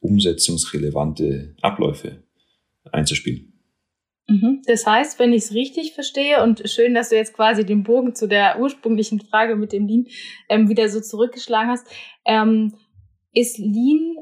umsetzungsrelevante 0.00 1.54
Abläufe 1.60 2.24
einzuspielen. 2.90 3.52
Mhm. 4.28 4.62
Das 4.66 4.86
heißt, 4.86 5.18
wenn 5.18 5.32
ich 5.32 5.44
es 5.44 5.54
richtig 5.54 5.92
verstehe, 5.92 6.42
und 6.42 6.62
schön, 6.66 6.94
dass 6.94 7.08
du 7.08 7.16
jetzt 7.16 7.34
quasi 7.34 7.64
den 7.64 7.82
Bogen 7.82 8.14
zu 8.14 8.28
der 8.28 8.60
ursprünglichen 8.60 9.20
Frage 9.20 9.56
mit 9.56 9.72
dem 9.72 9.86
Lean 9.86 10.06
ähm, 10.48 10.68
wieder 10.68 10.88
so 10.88 11.00
zurückgeschlagen 11.00 11.70
hast, 11.70 11.86
ähm, 12.24 12.74
ist 13.32 13.58
Lean 13.58 14.16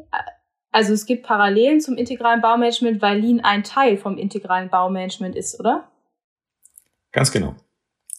also 0.70 0.92
es 0.92 1.06
gibt 1.06 1.24
Parallelen 1.24 1.80
zum 1.80 1.96
integralen 1.96 2.40
Baumanagement, 2.40 3.00
weil 3.00 3.20
Lean 3.20 3.40
ein 3.40 3.64
Teil 3.64 3.96
vom 3.96 4.18
integralen 4.18 4.68
Baumanagement 4.68 5.34
ist, 5.34 5.58
oder? 5.58 5.90
Ganz 7.12 7.32
genau. 7.32 7.56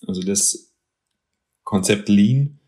Also 0.07 0.21
das 0.23 0.75
Konzept 1.63 2.09
Lean, 2.09 2.59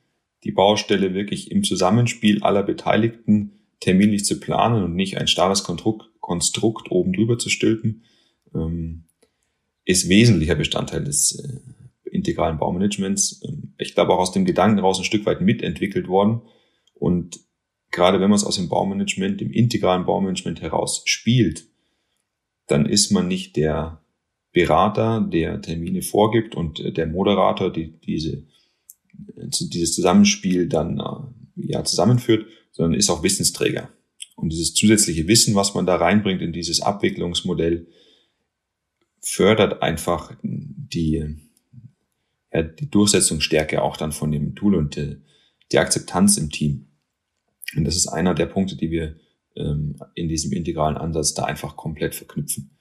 die 0.44 0.52
Baustelle 0.52 1.14
wirklich 1.14 1.52
im 1.52 1.64
Zusammenspiel 1.64 2.44
aller 2.44 2.64
Beteiligten 2.64 3.60
terminlich 3.80 4.26
zu 4.26 4.40
planen 4.40 4.84
und 4.84 4.96
nicht 4.96 5.18
ein 5.18 5.28
starres 5.28 5.64
Konstrukt, 5.64 6.92
oben 6.92 7.14
drüber 7.14 7.38
zu 7.40 7.50
stülpen, 7.50 8.04
ähm, 8.54 9.06
ist 9.86 10.08
wesentlicher 10.08 10.56
Bestandteil 10.56 11.04
des 11.04 11.40
äh, 11.40 11.60
integralen 12.12 12.60
Baumanagements. 12.60 13.42
Ähm, 13.44 13.74
ich 13.78 13.96
glaube 13.96 14.14
auch 14.14 14.20
aus 14.20 14.32
dem 14.32 14.46
Gedanken 14.46 14.80
raus 14.80 15.00
ein 15.00 15.06
Stück 15.06 15.26
weit 15.26 15.42
mitentwickelt 15.42 16.08
worden 16.08 16.42
und 16.94 17.40
gerade 17.92 18.20
wenn 18.20 18.30
man 18.30 18.38
es 18.38 18.46
aus 18.46 18.56
dem 18.56 18.70
Baumanagement, 18.70 19.42
dem 19.42 19.52
integralen 19.52 20.06
Baumanagement 20.06 20.62
heraus 20.62 21.04
spielt, 21.06 21.68
dann 22.68 22.86
ist 22.86 23.12
man 23.12 23.28
nicht 23.28 23.56
der 23.58 24.02
Berater, 24.54 25.22
der 25.22 25.62
Termine 25.62 26.02
vorgibt 26.02 26.56
und 26.56 26.80
äh, 26.80 26.92
der 26.92 27.08
Moderator, 27.08 27.72
die 27.72 28.00
diese, 28.02 28.44
äh, 29.36 29.48
dieses 29.48 29.94
Zusammenspiel 29.96 30.68
dann 30.68 31.00
äh, 31.00 31.72
ja, 31.72 31.84
zusammenführt, 31.84 32.46
sondern 32.72 33.00
ist 33.00 33.10
auch 33.10 33.24
Wissensträger. 33.24 33.90
Und 34.36 34.52
dieses 34.52 34.74
zusätzliche 34.74 35.28
Wissen, 35.28 35.56
was 35.56 35.74
man 35.74 35.86
da 35.86 35.96
reinbringt 35.98 36.42
in 36.42 36.52
dieses 36.52 36.82
Abwicklungsmodell, 36.82 37.88
fördert 39.22 39.82
einfach 39.84 40.36
die, 40.42 41.24
ja, 42.52 42.64
die 42.64 42.90
Durchsetzungsstärke 42.90 43.82
auch 43.82 43.98
dann 43.98 44.12
von 44.12 44.32
dem 44.32 44.56
Tool 44.56 44.76
und 44.76 44.96
die, 44.96 45.18
die 45.72 45.78
Akzeptanz 45.78 46.38
im 46.38 46.50
Team. 46.50 46.88
Und 47.76 47.86
das 47.86 47.96
ist 47.96 48.08
einer 48.08 48.34
der 48.34 48.48
Punkte, 48.48 48.76
die 48.76 48.92
wir 48.92 49.16
ähm, 49.56 49.98
in 50.16 50.28
diesem 50.28 50.52
integralen 50.52 50.98
Ansatz 50.98 51.34
da 51.34 51.44
einfach 51.44 51.76
komplett 51.76 52.16
verknüpfen. 52.16 52.78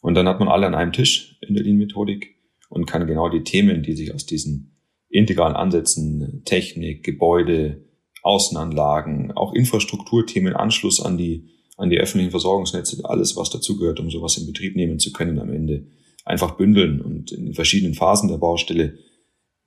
Und 0.00 0.14
dann 0.14 0.28
hat 0.28 0.40
man 0.40 0.48
alle 0.48 0.66
an 0.66 0.74
einem 0.74 0.92
Tisch 0.92 1.38
in 1.40 1.54
der 1.54 1.64
Lean-Methodik 1.64 2.36
und 2.68 2.86
kann 2.86 3.06
genau 3.06 3.28
die 3.28 3.44
Themen, 3.44 3.82
die 3.82 3.94
sich 3.94 4.12
aus 4.14 4.26
diesen 4.26 4.76
integralen 5.08 5.54
Ansätzen, 5.54 6.42
Technik, 6.44 7.04
Gebäude, 7.04 7.84
Außenanlagen, 8.22 9.32
auch 9.32 9.52
Infrastrukturthemen, 9.52 10.54
Anschluss 10.54 11.00
an 11.00 11.18
die, 11.18 11.50
an 11.76 11.90
die 11.90 11.98
öffentlichen 11.98 12.30
Versorgungsnetze, 12.30 13.04
alles, 13.04 13.36
was 13.36 13.50
dazugehört, 13.50 14.00
um 14.00 14.10
sowas 14.10 14.36
in 14.38 14.46
Betrieb 14.46 14.74
nehmen 14.74 14.98
zu 14.98 15.12
können 15.12 15.38
am 15.38 15.50
Ende, 15.50 15.86
einfach 16.24 16.52
bündeln 16.52 17.00
und 17.00 17.32
in 17.32 17.46
den 17.46 17.54
verschiedenen 17.54 17.94
Phasen 17.94 18.28
der 18.28 18.38
Baustelle 18.38 18.98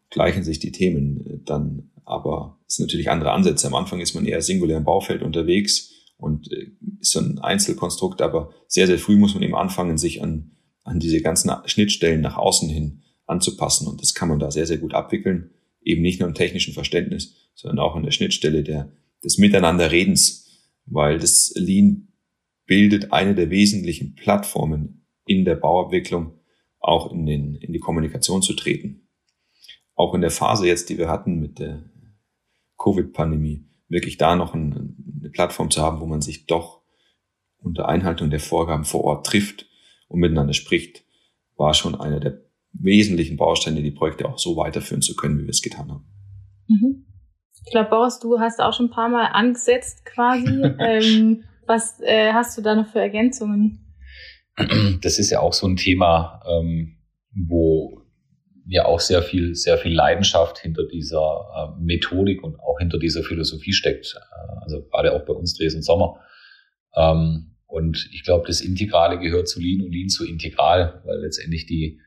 gleichen 0.10 0.44
sich 0.44 0.60
die 0.60 0.72
Themen 0.72 1.42
dann 1.46 1.92
aber 2.06 2.60
es 2.68 2.76
sind 2.76 2.86
natürlich 2.86 3.10
andere 3.10 3.32
Ansätze. 3.32 3.68
Am 3.68 3.76
Anfang 3.76 4.00
ist 4.00 4.14
man 4.14 4.26
eher 4.26 4.42
singulär 4.42 4.78
im 4.78 4.84
Baufeld 4.84 5.24
unterwegs 5.24 5.92
und 6.18 6.52
äh, 6.52 6.68
ist 7.00 7.12
so 7.12 7.20
ein 7.20 7.40
Einzelkonstrukt, 7.40 8.22
aber 8.22 8.54
sehr, 8.68 8.88
sehr 8.88 9.00
früh 9.00 9.18
muss 9.18 9.34
man 9.34 9.44
eben 9.44 9.56
anfangen, 9.56 9.98
sich 9.98 10.22
an, 10.22 10.52
an 10.84 11.00
diese 11.00 11.22
ganzen 11.22 11.52
Schnittstellen 11.66 12.22
nach 12.22 12.38
außen 12.38 12.70
hin 12.70 13.02
anzupassen. 13.26 13.88
Und 13.88 14.02
das 14.02 14.14
kann 14.14 14.30
man 14.30 14.40
da 14.40 14.52
sehr, 14.52 14.68
sehr 14.68 14.78
gut 14.78 14.94
abwickeln. 14.94 15.50
Eben 15.82 16.02
nicht 16.02 16.20
nur 16.20 16.30
im 16.30 16.36
technischen 16.36 16.74
Verständnis, 16.74 17.36
sondern 17.56 17.80
auch 17.80 17.96
in 17.96 18.04
der 18.04 18.12
Schnittstelle 18.12 18.64
der, 18.64 18.92
des 19.24 19.38
Miteinanderredens, 19.38 20.48
weil 20.86 21.18
das 21.18 21.54
Lean 21.56 22.10
bildet 22.68 23.12
eine 23.14 23.36
der 23.36 23.50
wesentlichen 23.50 24.16
Plattformen 24.16 25.06
in 25.26 25.44
der 25.44 25.56
Bauabwicklung, 25.56 26.40
auch 26.80 27.12
in, 27.12 27.26
den, 27.26 27.56
in 27.56 27.74
die 27.74 27.80
Kommunikation 27.80 28.42
zu 28.42 28.54
treten. 28.54 29.05
Auch 29.96 30.14
in 30.14 30.22
der 30.22 30.32
Phase 30.32 30.68
jetzt, 30.68 30.90
die 30.90 30.98
wir 30.98 31.10
hatten 31.10 31.40
mit 31.40 31.60
der 31.60 31.84
Covid-Pandemie, 32.78 33.66
wirklich 33.88 34.18
da 34.18 34.36
noch 34.36 34.54
ein, 34.54 34.96
eine 35.20 35.30
Plattform 35.30 35.72
zu 35.72 35.82
haben, 35.82 36.00
wo 36.00 36.06
man 36.06 36.22
sich 36.22 36.46
doch 36.46 36.82
unter 37.58 37.88
Einhaltung 37.88 38.30
der 38.30 38.40
Vorgaben 38.40 38.86
vor 38.86 39.04
Ort 39.04 39.26
trifft 39.26 39.68
und 40.08 40.20
miteinander 40.20 40.54
spricht, 40.54 41.04
war 41.56 41.74
schon 41.74 41.96
einer 41.96 42.20
der 42.20 42.42
wesentlichen 42.74 43.38
Bausteine, 43.38 43.82
die 43.82 43.92
Projekte 43.92 44.28
auch 44.28 44.38
so 44.38 44.58
weiterführen 44.58 45.02
zu 45.02 45.16
können, 45.16 45.40
wie 45.40 45.44
wir 45.44 45.50
es 45.50 45.62
getan 45.62 45.90
haben. 45.90 46.06
Mhm. 46.68 47.06
Ich 47.66 47.72
glaube, 47.72 47.90
Boris, 47.90 48.20
du 48.20 48.40
hast 48.40 48.60
auch 48.62 48.74
schon 48.74 48.88
ein 48.88 48.92
paar 48.92 49.10
Mal 49.10 49.28
angesetzt 49.28 50.06
quasi. 50.06 50.46
ähm, 50.80 51.44
was 51.66 52.00
äh, 52.02 52.34
hast 52.34 52.58
du 52.58 52.62
da 52.62 52.76
noch 52.76 52.88
für 52.88 53.00
Ergänzungen? 53.00 53.82
das 55.02 55.20
ist 55.20 55.32
ja 55.32 55.42
auch 55.42 55.54
so 55.54 55.68
ein 55.68 55.76
Thema, 55.76 56.42
ähm, 56.48 56.98
wo 57.34 58.05
ja 58.68 58.86
auch 58.86 59.00
sehr 59.00 59.22
viel, 59.22 59.56
sehr 59.56 59.78
viel 59.78 59.94
Leidenschaft 59.94 60.60
hinter 60.60 60.86
dieser 60.88 61.76
äh, 61.78 61.82
Methodik 61.82 62.44
und 62.44 62.60
auch 62.60 62.80
hinter 62.80 62.98
dieser 62.98 63.24
Philosophie 63.24 63.74
steckt. 63.74 64.16
Äh, 64.16 64.64
also 64.64 64.84
gerade 64.84 65.14
auch 65.14 65.26
bei 65.26 65.34
uns 65.34 65.56
Dresden 65.56 65.82
Sommer. 65.82 66.20
Ähm, 66.96 67.56
und 67.68 68.10
ich 68.14 68.24
glaube, 68.24 68.46
das 68.48 68.62
Integrale 68.62 69.20
gehört 69.20 69.48
zu 69.48 69.60
Lean 69.60 69.82
und 69.86 69.92
Lean 69.92 70.10
zu 70.10 70.26
Integral, 70.26 71.02
weil 71.06 71.20
letztendlich 71.20 71.66
die, 71.66 72.00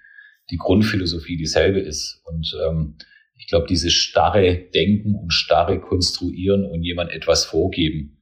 die 0.51 0.57
Grundphilosophie 0.57 1.37
dieselbe 1.37 1.81
ist. 1.81 2.23
Und 2.25 2.57
ähm, 2.67 2.97
ich 3.37 3.47
glaube, 3.47 3.67
dieses 3.67 3.93
starre 3.93 4.57
Denken 4.75 5.15
und 5.15 5.33
starre 5.33 5.81
Konstruieren 5.81 6.65
und 6.65 6.83
jemand 6.83 7.13
etwas 7.13 7.45
vorgeben, 7.45 8.19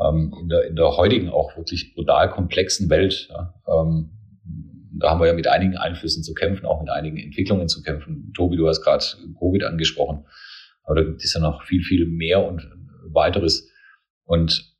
ähm, 0.00 0.34
in, 0.40 0.48
der, 0.48 0.66
in 0.68 0.76
der 0.76 0.96
heutigen 0.96 1.28
auch 1.28 1.56
wirklich 1.56 1.94
brutal 1.94 2.30
komplexen 2.30 2.88
Welt, 2.90 3.28
ja, 3.30 3.54
ähm, 3.68 4.10
da 5.02 5.10
haben 5.10 5.20
wir 5.20 5.26
ja 5.26 5.32
mit 5.32 5.48
einigen 5.48 5.76
Einflüssen 5.76 6.22
zu 6.22 6.32
kämpfen, 6.32 6.64
auch 6.64 6.80
mit 6.80 6.88
einigen 6.88 7.16
Entwicklungen 7.16 7.68
zu 7.68 7.82
kämpfen. 7.82 8.32
Tobi, 8.34 8.56
du 8.56 8.68
hast 8.68 8.82
gerade 8.82 9.04
Covid 9.36 9.64
angesprochen, 9.64 10.24
aber 10.84 10.94
da 10.94 11.02
gibt 11.02 11.24
es 11.24 11.34
ja 11.34 11.40
noch 11.40 11.64
viel, 11.64 11.82
viel 11.82 12.06
mehr 12.06 12.46
und 12.46 12.70
weiteres. 13.12 13.68
Und 14.24 14.72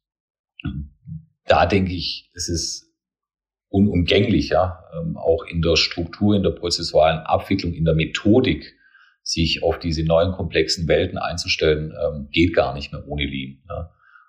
da 1.46 1.66
denke 1.66 1.92
ich, 1.92 2.30
es 2.34 2.48
ist 2.48 2.88
unumgänglich, 3.68 4.50
ja, 4.50 4.84
ähm, 4.96 5.16
auch 5.16 5.44
in 5.44 5.60
der 5.60 5.74
Struktur, 5.74 6.36
in 6.36 6.44
der 6.44 6.50
prozessualen 6.50 7.18
Abwicklung, 7.20 7.72
in 7.72 7.84
der 7.84 7.94
Methodik, 7.94 8.76
sich 9.24 9.62
auf 9.64 9.80
diese 9.80 10.04
neuen 10.04 10.32
komplexen 10.32 10.86
Welten 10.86 11.18
einzustellen, 11.18 11.92
ähm, 12.00 12.28
geht 12.30 12.54
gar 12.54 12.74
nicht 12.74 12.92
mehr 12.92 13.06
ohne 13.08 13.24
Lean. 13.24 13.58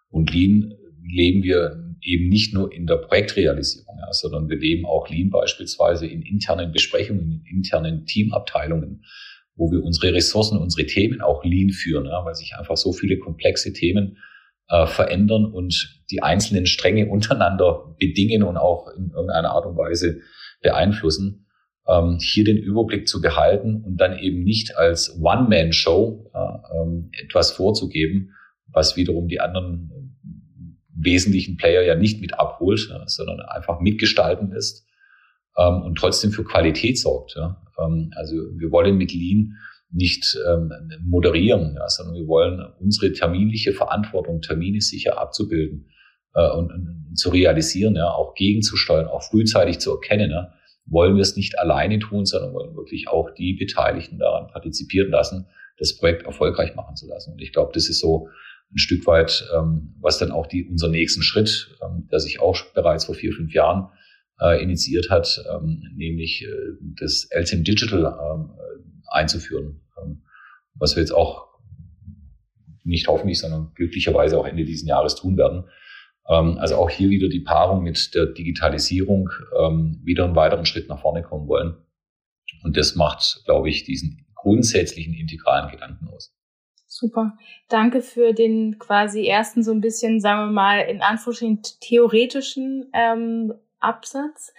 Und 0.09 0.33
Lean 0.33 0.73
leben 1.03 1.43
wir 1.43 1.82
eben 2.03 2.29
nicht 2.29 2.53
nur 2.53 2.71
in 2.71 2.85
der 2.85 2.97
Projektrealisierung, 2.97 3.97
ja, 3.99 4.11
sondern 4.11 4.49
wir 4.49 4.57
leben 4.57 4.85
auch 4.85 5.09
Lean 5.09 5.29
beispielsweise 5.29 6.07
in 6.07 6.21
internen 6.21 6.71
Besprechungen, 6.71 7.31
in 7.31 7.57
internen 7.57 8.05
Teamabteilungen, 8.05 9.03
wo 9.55 9.71
wir 9.71 9.83
unsere 9.83 10.13
Ressourcen, 10.13 10.57
unsere 10.57 10.87
Themen 10.87 11.21
auch 11.21 11.43
Lean 11.43 11.69
führen, 11.69 12.05
ja, 12.05 12.23
weil 12.25 12.35
sich 12.35 12.53
einfach 12.57 12.77
so 12.77 12.91
viele 12.91 13.17
komplexe 13.17 13.73
Themen 13.73 14.17
äh, 14.69 14.87
verändern 14.87 15.45
und 15.45 16.01
die 16.11 16.21
einzelnen 16.21 16.65
Stränge 16.65 17.07
untereinander 17.09 17.95
bedingen 17.99 18.43
und 18.43 18.57
auch 18.57 18.87
in 18.95 19.11
irgendeiner 19.11 19.51
Art 19.51 19.65
und 19.65 19.77
Weise 19.77 20.21
beeinflussen. 20.61 21.47
Ähm, 21.85 22.17
hier 22.21 22.45
den 22.45 22.57
Überblick 22.57 23.09
zu 23.09 23.19
behalten 23.19 23.83
und 23.83 23.97
dann 23.97 24.17
eben 24.17 24.43
nicht 24.43 24.77
als 24.77 25.19
One-Man-Show 25.21 26.31
äh, 26.33 26.77
ähm, 26.77 27.09
etwas 27.21 27.51
vorzugeben, 27.51 28.31
was 28.67 28.95
wiederum 28.95 29.27
die 29.27 29.41
anderen 29.41 29.91
wesentlichen 31.03 31.57
Player 31.57 31.83
ja 31.83 31.95
nicht 31.95 32.21
mit 32.21 32.39
abholt, 32.39 32.87
ja, 32.89 33.03
sondern 33.07 33.39
einfach 33.41 33.79
mitgestalten 33.79 34.51
lässt 34.51 34.85
ähm, 35.57 35.81
und 35.83 35.97
trotzdem 35.97 36.31
für 36.31 36.43
Qualität 36.43 36.99
sorgt. 36.99 37.35
Ja. 37.35 37.61
Ähm, 37.79 38.11
also 38.15 38.35
wir 38.35 38.71
wollen 38.71 38.97
mit 38.97 39.13
Lean 39.13 39.57
nicht 39.91 40.37
ähm, 40.49 40.71
moderieren, 41.03 41.75
ja, 41.75 41.87
sondern 41.87 42.15
wir 42.15 42.27
wollen 42.27 42.65
unsere 42.79 43.13
terminliche 43.13 43.73
Verantwortung, 43.73 44.41
Termine 44.41 44.81
sicher 44.81 45.19
abzubilden 45.19 45.89
äh, 46.33 46.49
und, 46.49 46.71
und, 46.71 47.15
zu 47.15 47.29
realisieren, 47.29 47.95
ja, 47.95 48.09
auch 48.09 48.33
gegenzusteuern, 48.33 49.07
auch 49.07 49.21
frühzeitig 49.21 49.77
zu 49.79 49.91
erkennen. 49.91 50.31
Ja, 50.31 50.53
wollen 50.85 51.15
wir 51.15 51.21
es 51.21 51.35
nicht 51.35 51.59
alleine 51.59 51.99
tun, 51.99 52.25
sondern 52.25 52.53
wollen 52.53 52.75
wirklich 52.75 53.07
auch 53.07 53.29
die 53.31 53.53
Beteiligten 53.53 54.17
daran 54.17 54.47
partizipieren 54.47 55.11
lassen, 55.11 55.45
das 55.77 55.97
Projekt 55.97 56.25
erfolgreich 56.25 56.75
machen 56.75 56.95
zu 56.95 57.07
lassen. 57.07 57.33
Und 57.33 57.41
ich 57.41 57.53
glaube, 57.53 57.71
das 57.73 57.87
ist 57.87 57.99
so 57.99 58.29
ein 58.73 58.77
Stück 58.77 59.05
weit, 59.05 59.47
ähm, 59.55 59.95
was 59.99 60.17
dann 60.17 60.31
auch 60.31 60.47
die, 60.47 60.65
unser 60.65 60.89
nächsten 60.89 61.21
Schritt, 61.21 61.77
ähm, 61.83 62.07
der 62.11 62.19
sich 62.19 62.39
auch 62.39 62.59
bereits 62.73 63.05
vor 63.05 63.15
vier, 63.15 63.33
fünf 63.33 63.53
Jahren 63.53 63.89
äh, 64.41 64.61
initiiert 64.61 65.09
hat, 65.09 65.43
ähm, 65.53 65.83
nämlich 65.95 66.43
äh, 66.43 66.47
das 66.99 67.27
LTIM 67.31 67.63
Digital 67.63 68.05
ähm, 68.05 68.51
einzuführen, 69.11 69.81
ähm, 70.01 70.23
was 70.75 70.95
wir 70.95 71.01
jetzt 71.01 71.13
auch 71.13 71.53
nicht 72.83 73.07
hoffentlich, 73.07 73.39
sondern 73.39 73.71
glücklicherweise 73.75 74.37
auch 74.37 74.45
Ende 74.45 74.65
dieses 74.65 74.87
Jahres 74.87 75.15
tun 75.15 75.37
werden. 75.37 75.65
Ähm, 76.27 76.57
also 76.57 76.75
auch 76.75 76.89
hier 76.89 77.09
wieder 77.09 77.29
die 77.29 77.41
Paarung 77.41 77.83
mit 77.83 78.13
der 78.15 78.27
Digitalisierung 78.27 79.29
ähm, 79.59 80.01
wieder 80.03 80.25
einen 80.25 80.35
weiteren 80.35 80.65
Schritt 80.65 80.89
nach 80.89 81.01
vorne 81.01 81.21
kommen 81.21 81.47
wollen. 81.47 81.75
Und 82.63 82.77
das 82.77 82.95
macht, 82.95 83.41
glaube 83.45 83.69
ich, 83.69 83.83
diesen 83.83 84.25
grundsätzlichen 84.35 85.13
integralen 85.13 85.71
Gedanken 85.71 86.07
aus. 86.07 86.35
Super. 86.93 87.35
Danke 87.69 88.01
für 88.01 88.33
den 88.33 88.77
quasi 88.77 89.25
ersten 89.25 89.63
so 89.63 89.71
ein 89.71 89.81
bisschen, 89.81 90.19
sagen 90.19 90.41
wir 90.41 90.51
mal, 90.51 90.79
in 90.81 91.01
Anführungsstrichen 91.01 91.61
theoretischen 91.81 92.85
ähm, 92.93 93.53
Absatz. 93.79 94.53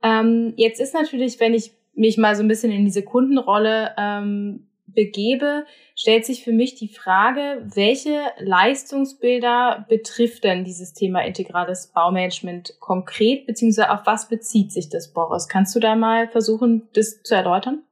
Ähm, 0.00 0.54
jetzt 0.56 0.80
ist 0.80 0.94
natürlich, 0.94 1.40
wenn 1.40 1.52
ich 1.52 1.72
mich 1.94 2.16
mal 2.16 2.36
so 2.36 2.44
ein 2.44 2.48
bisschen 2.48 2.70
in 2.70 2.84
diese 2.84 3.02
Kundenrolle 3.02 3.92
ähm, 3.98 4.68
begebe, 4.86 5.66
stellt 5.96 6.24
sich 6.24 6.44
für 6.44 6.52
mich 6.52 6.76
die 6.76 6.88
Frage, 6.88 7.66
welche 7.74 8.20
Leistungsbilder 8.38 9.84
betrifft 9.88 10.44
denn 10.44 10.62
dieses 10.62 10.92
Thema 10.94 11.24
integrales 11.24 11.88
Baumanagement 11.88 12.76
konkret, 12.78 13.46
beziehungsweise 13.46 13.90
auf 13.90 14.06
was 14.06 14.28
bezieht 14.28 14.70
sich 14.70 14.88
das, 14.90 15.12
Boris? 15.12 15.48
Kannst 15.48 15.74
du 15.74 15.80
da 15.80 15.96
mal 15.96 16.28
versuchen, 16.28 16.88
das 16.92 17.20
zu 17.24 17.34
erläutern? 17.34 17.82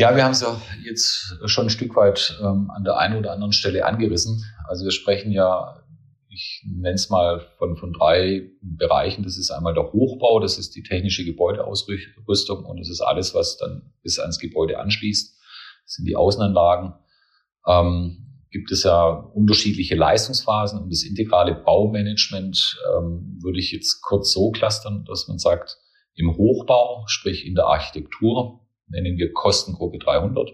Ja, 0.00 0.16
wir 0.16 0.24
haben 0.24 0.32
es 0.32 0.40
ja 0.40 0.58
jetzt 0.82 1.36
schon 1.44 1.66
ein 1.66 1.70
Stück 1.70 1.94
weit 1.94 2.34
ähm, 2.40 2.70
an 2.74 2.84
der 2.84 2.96
einen 2.96 3.18
oder 3.18 3.32
anderen 3.32 3.52
Stelle 3.52 3.84
angerissen. 3.84 4.42
Also 4.66 4.84
wir 4.84 4.92
sprechen 4.92 5.30
ja, 5.30 5.84
ich 6.30 6.64
nenne 6.66 6.94
es 6.94 7.10
mal 7.10 7.40
von, 7.58 7.76
von 7.76 7.92
drei 7.92 8.48
Bereichen. 8.62 9.24
Das 9.24 9.36
ist 9.36 9.50
einmal 9.50 9.74
der 9.74 9.92
Hochbau, 9.92 10.40
das 10.40 10.56
ist 10.56 10.74
die 10.74 10.82
technische 10.82 11.22
Gebäudeausrüstung 11.26 12.64
und 12.64 12.80
das 12.80 12.88
ist 12.88 13.02
alles, 13.02 13.34
was 13.34 13.58
dann 13.58 13.92
bis 14.02 14.18
ans 14.18 14.38
Gebäude 14.38 14.78
anschließt. 14.78 15.38
Das 15.84 15.92
sind 15.92 16.06
die 16.06 16.16
Außenanlagen. 16.16 16.94
Ähm, 17.66 18.40
gibt 18.50 18.72
es 18.72 18.84
ja 18.84 19.06
unterschiedliche 19.06 19.96
Leistungsphasen 19.96 20.80
und 20.80 20.90
das 20.90 21.02
integrale 21.02 21.54
Baumanagement 21.54 22.78
ähm, 22.96 23.38
würde 23.42 23.58
ich 23.58 23.70
jetzt 23.70 24.00
kurz 24.00 24.32
so 24.32 24.50
clustern, 24.50 25.04
dass 25.04 25.28
man 25.28 25.38
sagt, 25.38 25.76
im 26.14 26.34
Hochbau, 26.38 27.04
sprich 27.06 27.46
in 27.46 27.54
der 27.54 27.66
Architektur, 27.66 28.59
nennen 28.90 29.16
wir 29.16 29.32
Kostengruppe 29.32 29.98
300, 29.98 30.50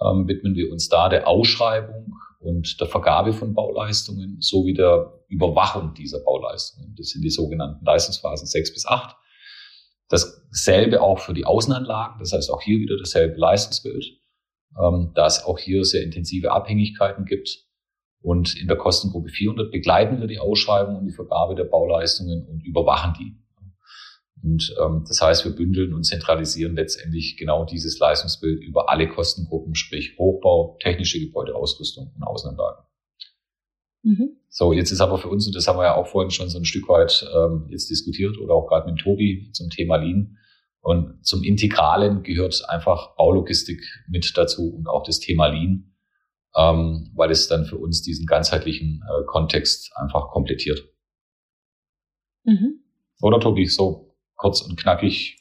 ähm, 0.00 0.28
widmen 0.28 0.54
wir 0.54 0.70
uns 0.70 0.88
da 0.88 1.08
der 1.08 1.28
Ausschreibung 1.28 2.14
und 2.40 2.80
der 2.80 2.86
Vergabe 2.86 3.32
von 3.32 3.54
Bauleistungen 3.54 4.36
sowie 4.40 4.74
der 4.74 5.12
Überwachung 5.28 5.94
dieser 5.94 6.20
Bauleistungen. 6.20 6.94
Das 6.96 7.08
sind 7.08 7.22
die 7.22 7.30
sogenannten 7.30 7.84
Leistungsphasen 7.84 8.46
6 8.46 8.72
bis 8.74 8.86
8. 8.86 9.16
Dasselbe 10.08 11.00
auch 11.00 11.18
für 11.18 11.32
die 11.32 11.46
Außenanlagen, 11.46 12.18
das 12.18 12.32
heißt 12.32 12.50
auch 12.50 12.60
hier 12.60 12.78
wieder 12.78 12.96
dasselbe 12.98 13.36
Leistungsbild, 13.36 14.04
ähm, 14.78 15.12
da 15.14 15.26
es 15.26 15.44
auch 15.44 15.58
hier 15.58 15.84
sehr 15.84 16.02
intensive 16.02 16.52
Abhängigkeiten 16.52 17.24
gibt. 17.24 17.64
Und 18.20 18.56
in 18.56 18.68
der 18.68 18.76
Kostengruppe 18.76 19.28
400 19.28 19.70
begleiten 19.70 20.20
wir 20.20 20.26
die 20.26 20.38
Ausschreibung 20.38 20.96
und 20.96 21.06
die 21.06 21.12
Vergabe 21.12 21.54
der 21.54 21.64
Bauleistungen 21.64 22.46
und 22.46 22.64
überwachen 22.64 23.14
die. 23.18 23.43
Und 24.44 24.74
ähm, 24.78 25.04
das 25.08 25.22
heißt, 25.22 25.46
wir 25.46 25.52
bündeln 25.52 25.94
und 25.94 26.04
zentralisieren 26.04 26.76
letztendlich 26.76 27.38
genau 27.38 27.64
dieses 27.64 27.98
Leistungsbild 27.98 28.62
über 28.62 28.90
alle 28.90 29.08
Kostengruppen, 29.08 29.74
sprich 29.74 30.18
Hochbau, 30.18 30.76
technische 30.82 31.18
Gebäudeausrüstung 31.18 32.12
und 32.14 32.22
Außenanlagen. 32.22 32.84
Mhm. 34.02 34.36
So, 34.50 34.74
jetzt 34.74 34.90
ist 34.90 35.00
aber 35.00 35.16
für 35.16 35.28
uns, 35.28 35.46
und 35.46 35.56
das 35.56 35.66
haben 35.66 35.78
wir 35.78 35.84
ja 35.84 35.96
auch 35.96 36.06
vorhin 36.06 36.30
schon 36.30 36.50
so 36.50 36.58
ein 36.58 36.66
Stück 36.66 36.88
weit 36.90 37.26
ähm, 37.34 37.68
jetzt 37.70 37.88
diskutiert 37.88 38.36
oder 38.38 38.52
auch 38.52 38.68
gerade 38.68 38.90
mit 38.90 39.00
Tobi 39.00 39.50
zum 39.52 39.70
Thema 39.70 39.96
Lean. 39.96 40.36
Und 40.82 41.24
zum 41.24 41.42
Integralen 41.42 42.22
gehört 42.22 42.68
einfach 42.68 43.16
Baulogistik 43.16 43.80
mit 44.06 44.30
dazu 44.36 44.74
und 44.74 44.86
auch 44.86 45.04
das 45.04 45.20
Thema 45.20 45.46
Lean, 45.46 45.94
ähm, 46.54 47.10
weil 47.14 47.30
es 47.30 47.48
dann 47.48 47.64
für 47.64 47.78
uns 47.78 48.02
diesen 48.02 48.26
ganzheitlichen 48.26 49.02
äh, 49.08 49.24
Kontext 49.24 49.90
einfach 49.96 50.28
komplettiert. 50.28 50.84
Mhm. 52.44 52.80
Oder 53.22 53.40
Tobi, 53.40 53.64
so 53.64 54.13
kurz 54.36 54.60
und 54.60 54.78
knackig. 54.78 55.38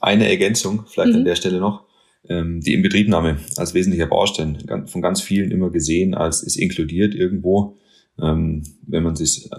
Eine 0.00 0.28
Ergänzung 0.28 0.84
vielleicht 0.86 1.12
mhm. 1.12 1.18
an 1.18 1.24
der 1.24 1.36
Stelle 1.36 1.60
noch. 1.60 1.84
Ähm, 2.28 2.60
die 2.60 2.74
Inbetriebnahme 2.74 3.38
als 3.56 3.74
wesentlicher 3.74 4.06
Baustein, 4.06 4.58
von 4.86 5.02
ganz 5.02 5.20
vielen 5.20 5.50
immer 5.50 5.70
gesehen 5.70 6.14
als 6.14 6.42
ist 6.42 6.56
inkludiert 6.56 7.14
irgendwo. 7.14 7.76
Ähm, 8.20 8.62
wenn 8.86 9.02
man 9.02 9.16
sich 9.16 9.50
äh, 9.50 9.56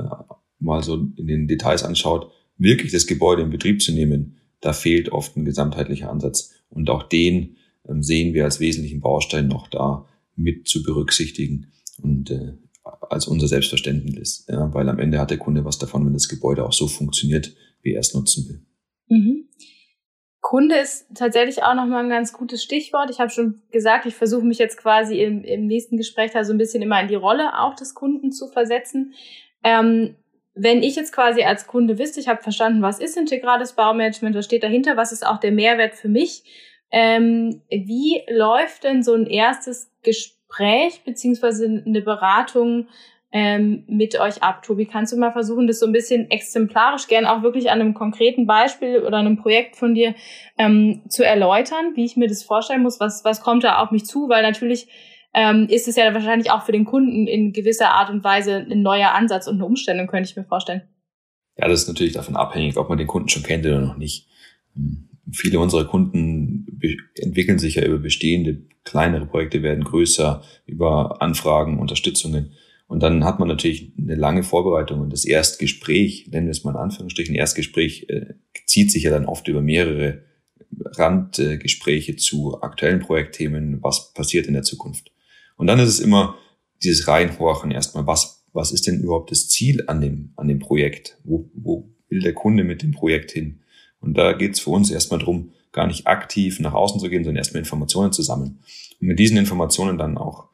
mal 0.59 0.83
so 0.83 0.95
in 1.17 1.27
den 1.27 1.47
Details 1.47 1.83
anschaut, 1.83 2.31
wirklich 2.57 2.91
das 2.91 3.07
Gebäude 3.07 3.41
in 3.41 3.49
Betrieb 3.49 3.81
zu 3.81 3.91
nehmen, 3.91 4.37
da 4.61 4.73
fehlt 4.73 5.11
oft 5.11 5.35
ein 5.35 5.45
gesamtheitlicher 5.45 6.09
Ansatz. 6.09 6.53
Und 6.69 6.89
auch 6.89 7.03
den 7.03 7.57
ähm, 7.87 8.01
sehen 8.01 8.33
wir 8.33 8.45
als 8.45 8.59
wesentlichen 8.59 9.01
Baustein 9.01 9.47
noch 9.47 9.67
da 9.67 10.05
mit 10.35 10.67
zu 10.67 10.83
berücksichtigen 10.83 11.71
und 12.01 12.31
äh, 12.31 12.53
als 13.09 13.27
unser 13.27 13.47
Selbstverständnis. 13.47 14.45
Ja, 14.49 14.73
weil 14.73 14.89
am 14.89 14.99
Ende 14.99 15.19
hat 15.19 15.31
der 15.31 15.37
Kunde 15.37 15.65
was 15.65 15.79
davon, 15.79 16.05
wenn 16.05 16.13
das 16.13 16.29
Gebäude 16.29 16.65
auch 16.65 16.73
so 16.73 16.87
funktioniert, 16.87 17.53
wie 17.83 17.93
nutzen 18.13 18.49
will. 18.49 18.65
Mhm. 19.09 19.49
Kunde 20.41 20.75
ist 20.75 21.07
tatsächlich 21.15 21.63
auch 21.63 21.73
nochmal 21.73 22.03
ein 22.03 22.09
ganz 22.09 22.33
gutes 22.33 22.61
Stichwort. 22.61 23.09
Ich 23.09 23.19
habe 23.19 23.29
schon 23.29 23.61
gesagt, 23.71 24.05
ich 24.05 24.13
versuche 24.13 24.45
mich 24.45 24.57
jetzt 24.57 24.77
quasi 24.77 25.21
im, 25.21 25.43
im 25.43 25.67
nächsten 25.67 25.95
Gespräch 25.95 26.31
da 26.31 26.43
so 26.43 26.51
ein 26.51 26.57
bisschen 26.57 26.83
immer 26.83 27.01
in 27.01 27.07
die 27.07 27.15
Rolle 27.15 27.59
auch 27.59 27.75
des 27.75 27.95
Kunden 27.95 28.31
zu 28.31 28.49
versetzen. 28.49 29.13
Ähm, 29.63 30.15
wenn 30.53 30.83
ich 30.83 30.95
jetzt 30.95 31.13
quasi 31.13 31.43
als 31.43 31.65
Kunde 31.65 31.97
wüsste, 31.97 32.19
ich 32.19 32.27
habe 32.27 32.43
verstanden, 32.43 32.81
was 32.81 32.99
ist 32.99 33.17
integrales 33.17 33.73
Baumanagement, 33.73 34.35
was 34.35 34.45
steht 34.45 34.63
dahinter, 34.63 34.97
was 34.97 35.11
ist 35.11 35.25
auch 35.25 35.39
der 35.39 35.51
Mehrwert 35.51 35.95
für 35.95 36.09
mich, 36.09 36.43
ähm, 36.91 37.61
wie 37.69 38.21
läuft 38.29 38.83
denn 38.83 39.01
so 39.01 39.13
ein 39.13 39.25
erstes 39.25 39.91
Gespräch 40.03 41.03
beziehungsweise 41.05 41.83
eine 41.85 42.01
Beratung 42.01 42.87
ähm, 43.33 43.83
mit 43.87 44.19
euch 44.19 44.43
ab? 44.43 44.63
Tobi, 44.63 44.85
kannst 44.85 45.11
du 45.11 45.17
mal 45.17 45.31
versuchen, 45.31 45.67
das 45.67 45.79
so 45.79 45.87
ein 45.87 45.91
bisschen 45.91 46.29
exemplarisch, 46.29 47.07
gern 47.07 47.25
auch 47.25 47.41
wirklich 47.41 47.71
an 47.71 47.81
einem 47.81 47.95
konkreten 47.95 48.45
Beispiel 48.45 48.99
oder 48.99 49.17
einem 49.17 49.37
Projekt 49.37 49.75
von 49.75 49.95
dir 49.95 50.13
ähm, 50.57 51.01
zu 51.09 51.25
erläutern, 51.25 51.93
wie 51.95 52.05
ich 52.05 52.15
mir 52.15 52.27
das 52.27 52.43
vorstellen 52.43 52.83
muss, 52.83 52.99
was, 52.99 53.25
was 53.25 53.41
kommt 53.41 53.63
da 53.63 53.79
auf 53.79 53.91
mich 53.91 54.05
zu, 54.05 54.29
weil 54.29 54.43
natürlich 54.43 54.87
ähm, 55.33 55.67
ist 55.67 55.87
es 55.87 55.95
ja 55.95 56.13
wahrscheinlich 56.13 56.51
auch 56.51 56.63
für 56.63 56.71
den 56.71 56.85
Kunden 56.85 57.27
in 57.27 57.53
gewisser 57.53 57.89
Art 57.89 58.11
und 58.11 58.23
Weise 58.23 58.67
ein 58.69 58.83
neuer 58.83 59.11
Ansatz 59.11 59.47
und 59.47 59.55
eine 59.55 59.65
Umstellung, 59.65 60.07
könnte 60.07 60.29
ich 60.29 60.35
mir 60.35 60.45
vorstellen. 60.45 60.83
Ja, 61.57 61.67
das 61.67 61.81
ist 61.81 61.87
natürlich 61.87 62.13
davon 62.13 62.35
abhängig, 62.35 62.77
ob 62.77 62.89
man 62.89 62.99
den 62.99 63.07
Kunden 63.07 63.29
schon 63.29 63.43
kennt 63.43 63.65
oder 63.65 63.81
noch 63.81 63.97
nicht. 63.97 64.27
Ähm, 64.75 65.09
viele 65.31 65.59
unserer 65.59 65.85
Kunden 65.85 66.79
entwickeln 67.15 67.57
sich 67.57 67.75
ja 67.75 67.83
über 67.83 67.97
bestehende 67.97 68.61
kleinere 68.83 69.25
Projekte, 69.25 69.63
werden 69.63 69.83
größer 69.83 70.43
über 70.65 71.21
Anfragen, 71.21 71.79
Unterstützungen. 71.79 72.53
Und 72.87 73.01
dann 73.01 73.23
hat 73.23 73.39
man 73.39 73.47
natürlich 73.47 73.91
eine 73.97 74.15
lange 74.15 74.43
Vorbereitung 74.43 75.01
und 75.01 75.11
das 75.11 75.25
Erstgespräch, 75.25 76.27
nennen 76.31 76.47
wir 76.47 76.51
es 76.51 76.63
mal 76.63 76.71
in 76.71 76.77
Anführungsstrichen, 76.77 77.35
Erstgespräch 77.35 78.07
äh, 78.09 78.33
zieht 78.65 78.91
sich 78.91 79.03
ja 79.03 79.11
dann 79.11 79.25
oft 79.25 79.47
über 79.47 79.61
mehrere 79.61 80.23
Randgespräche 80.79 82.15
zu 82.15 82.61
aktuellen 82.61 82.99
Projektthemen, 82.99 83.81
was 83.81 84.13
passiert 84.13 84.47
in 84.47 84.53
der 84.53 84.63
Zukunft. 84.63 85.11
Und 85.55 85.67
dann 85.67 85.79
ist 85.79 85.89
es 85.89 85.99
immer 85.99 86.37
dieses 86.83 87.07
Reinhorchen 87.07 87.71
erstmal, 87.71 88.05
was, 88.07 88.45
was 88.53 88.71
ist 88.71 88.87
denn 88.87 89.01
überhaupt 89.01 89.31
das 89.31 89.47
Ziel 89.47 89.83
an 89.87 90.01
dem, 90.01 90.33
an 90.35 90.47
dem 90.47 90.59
Projekt? 90.59 91.17
Wo, 91.23 91.49
wo 91.53 91.89
will 92.09 92.21
der 92.21 92.33
Kunde 92.33 92.63
mit 92.63 92.81
dem 92.81 92.91
Projekt 92.91 93.31
hin? 93.31 93.61
Und 93.99 94.17
da 94.17 94.33
geht 94.33 94.53
es 94.53 94.59
für 94.59 94.71
uns 94.71 94.91
erstmal 94.91 95.19
drum, 95.19 95.53
gar 95.71 95.87
nicht 95.87 96.07
aktiv 96.07 96.59
nach 96.59 96.73
außen 96.73 96.99
zu 96.99 97.09
gehen, 97.09 97.23
sondern 97.23 97.37
erstmal 97.37 97.59
Informationen 97.59 98.11
zu 98.11 98.21
sammeln. 98.21 98.59
Und 98.99 99.07
mit 99.07 99.19
diesen 99.19 99.37
Informationen 99.37 99.97
dann 99.97 100.17
auch, 100.17 100.49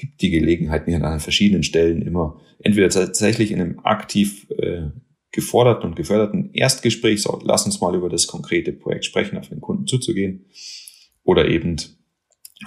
gibt 0.00 0.22
die 0.22 0.30
Gelegenheit, 0.30 0.86
mir 0.86 1.02
an 1.04 1.20
verschiedenen 1.20 1.62
Stellen 1.62 2.02
immer 2.02 2.40
entweder 2.58 2.88
tatsächlich 2.88 3.50
in 3.50 3.60
einem 3.60 3.80
aktiv 3.80 4.48
äh, 4.50 4.88
geforderten 5.32 5.88
und 5.88 5.96
geförderten 5.96 6.52
Erstgespräch, 6.52 7.22
so, 7.22 7.40
lass 7.44 7.64
uns 7.64 7.80
mal 7.80 7.94
über 7.94 8.08
das 8.08 8.26
konkrete 8.26 8.72
Projekt 8.72 9.04
sprechen, 9.04 9.38
auf 9.38 9.48
den 9.48 9.60
Kunden 9.60 9.86
zuzugehen, 9.86 10.46
oder 11.22 11.48
eben 11.48 11.76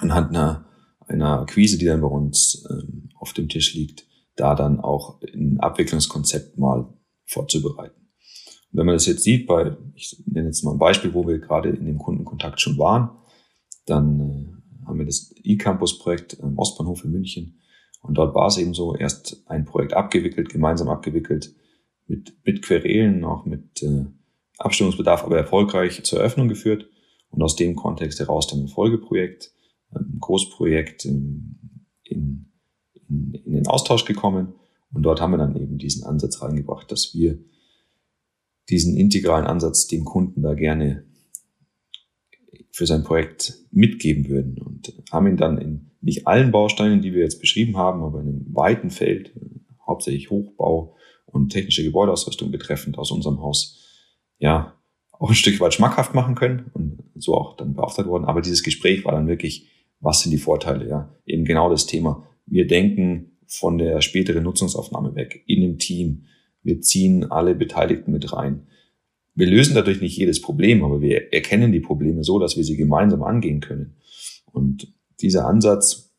anhand 0.00 0.30
einer 0.30 0.64
einer 1.08 1.40
Akquise, 1.40 1.78
die 1.78 1.86
dann 1.86 2.00
bei 2.00 2.08
uns 2.08 2.64
ähm, 2.70 3.10
auf 3.18 3.32
dem 3.32 3.48
Tisch 3.48 3.74
liegt, 3.74 4.06
da 4.36 4.54
dann 4.54 4.80
auch 4.80 5.20
ein 5.22 5.60
Abwicklungskonzept 5.60 6.58
mal 6.58 6.92
vorzubereiten. 7.26 8.00
Und 8.72 8.78
wenn 8.78 8.86
man 8.86 8.96
das 8.96 9.06
jetzt 9.06 9.22
sieht, 9.22 9.46
bei, 9.46 9.76
ich 9.94 10.22
nenne 10.26 10.48
jetzt 10.48 10.64
mal 10.64 10.72
ein 10.72 10.78
Beispiel, 10.78 11.14
wo 11.14 11.26
wir 11.26 11.38
gerade 11.38 11.70
in 11.70 11.86
dem 11.86 11.98
Kundenkontakt 11.98 12.60
schon 12.60 12.78
waren, 12.78 13.10
dann 13.86 14.20
äh, 14.20 14.53
haben 14.86 14.98
wir 14.98 15.06
das 15.06 15.34
E-Campus-Projekt 15.42 16.42
am 16.42 16.58
Ostbahnhof 16.58 17.04
in 17.04 17.12
München. 17.12 17.60
Und 18.00 18.14
dort 18.18 18.34
war 18.34 18.48
es 18.48 18.58
eben 18.58 18.74
so, 18.74 18.94
erst 18.94 19.42
ein 19.46 19.64
Projekt 19.64 19.94
abgewickelt, 19.94 20.50
gemeinsam 20.50 20.88
abgewickelt, 20.88 21.54
mit, 22.06 22.34
mit 22.44 22.62
Querelen, 22.62 23.24
auch 23.24 23.46
mit 23.46 23.82
äh, 23.82 24.04
Abstimmungsbedarf, 24.58 25.24
aber 25.24 25.38
erfolgreich 25.38 26.02
zur 26.04 26.18
Eröffnung 26.18 26.48
geführt. 26.48 26.86
Und 27.30 27.42
aus 27.42 27.56
dem 27.56 27.74
Kontext 27.74 28.20
heraus 28.20 28.46
dann 28.46 28.60
ein 28.60 28.68
Folgeprojekt 28.68 29.54
ein 29.94 30.18
Großprojekt 30.20 31.04
in, 31.04 31.58
in, 32.04 32.46
in, 33.08 33.34
in 33.34 33.52
den 33.52 33.66
Austausch 33.66 34.04
gekommen. 34.04 34.54
Und 34.92 35.02
dort 35.02 35.20
haben 35.20 35.32
wir 35.32 35.38
dann 35.38 35.56
eben 35.56 35.78
diesen 35.78 36.04
Ansatz 36.04 36.42
reingebracht, 36.42 36.90
dass 36.92 37.14
wir 37.14 37.38
diesen 38.68 38.96
integralen 38.96 39.46
Ansatz 39.46 39.86
dem 39.86 40.04
Kunden 40.04 40.42
da 40.42 40.54
gerne 40.54 41.04
für 42.74 42.86
sein 42.86 43.04
Projekt 43.04 43.54
mitgeben 43.70 44.28
würden 44.28 44.58
und 44.58 44.92
haben 45.12 45.28
ihn 45.28 45.36
dann 45.36 45.58
in 45.58 45.90
nicht 46.00 46.26
allen 46.26 46.50
Bausteinen, 46.50 47.02
die 47.02 47.14
wir 47.14 47.22
jetzt 47.22 47.40
beschrieben 47.40 47.76
haben, 47.76 48.02
aber 48.02 48.20
in 48.20 48.28
einem 48.28 48.46
weiten 48.50 48.90
Feld, 48.90 49.32
hauptsächlich 49.86 50.30
Hochbau 50.30 50.96
und 51.26 51.50
technische 51.50 51.84
Gebäudeausrüstung 51.84 52.50
betreffend 52.50 52.98
aus 52.98 53.12
unserem 53.12 53.40
Haus, 53.40 53.80
ja, 54.38 54.74
auch 55.12 55.28
ein 55.28 55.36
Stück 55.36 55.60
weit 55.60 55.72
schmackhaft 55.72 56.14
machen 56.14 56.34
können 56.34 56.70
und 56.74 56.98
so 57.14 57.34
auch 57.34 57.56
dann 57.56 57.74
beauftragt 57.74 58.08
worden. 58.08 58.24
Aber 58.24 58.40
dieses 58.40 58.64
Gespräch 58.64 59.04
war 59.04 59.12
dann 59.12 59.28
wirklich 59.28 59.70
was 60.00 60.20
sind 60.20 60.32
die 60.32 60.38
Vorteile? 60.38 60.88
Ja, 60.88 61.14
eben 61.24 61.44
genau 61.44 61.70
das 61.70 61.86
Thema. 61.86 62.26
Wir 62.46 62.66
denken 62.66 63.38
von 63.46 63.78
der 63.78 64.02
späteren 64.02 64.42
Nutzungsaufnahme 64.42 65.14
weg 65.14 65.42
in 65.46 65.60
dem 65.62 65.78
Team. 65.78 66.26
Wir 66.62 66.80
ziehen 66.80 67.30
alle 67.30 67.54
Beteiligten 67.54 68.12
mit 68.12 68.32
rein. 68.32 68.66
Wir 69.34 69.46
lösen 69.46 69.74
dadurch 69.74 70.00
nicht 70.00 70.16
jedes 70.16 70.40
Problem, 70.40 70.84
aber 70.84 71.00
wir 71.00 71.32
erkennen 71.32 71.72
die 71.72 71.80
Probleme 71.80 72.22
so, 72.22 72.38
dass 72.38 72.56
wir 72.56 72.64
sie 72.64 72.76
gemeinsam 72.76 73.22
angehen 73.22 73.60
können. 73.60 73.96
Und 74.52 74.92
dieser 75.20 75.46
Ansatz 75.46 76.14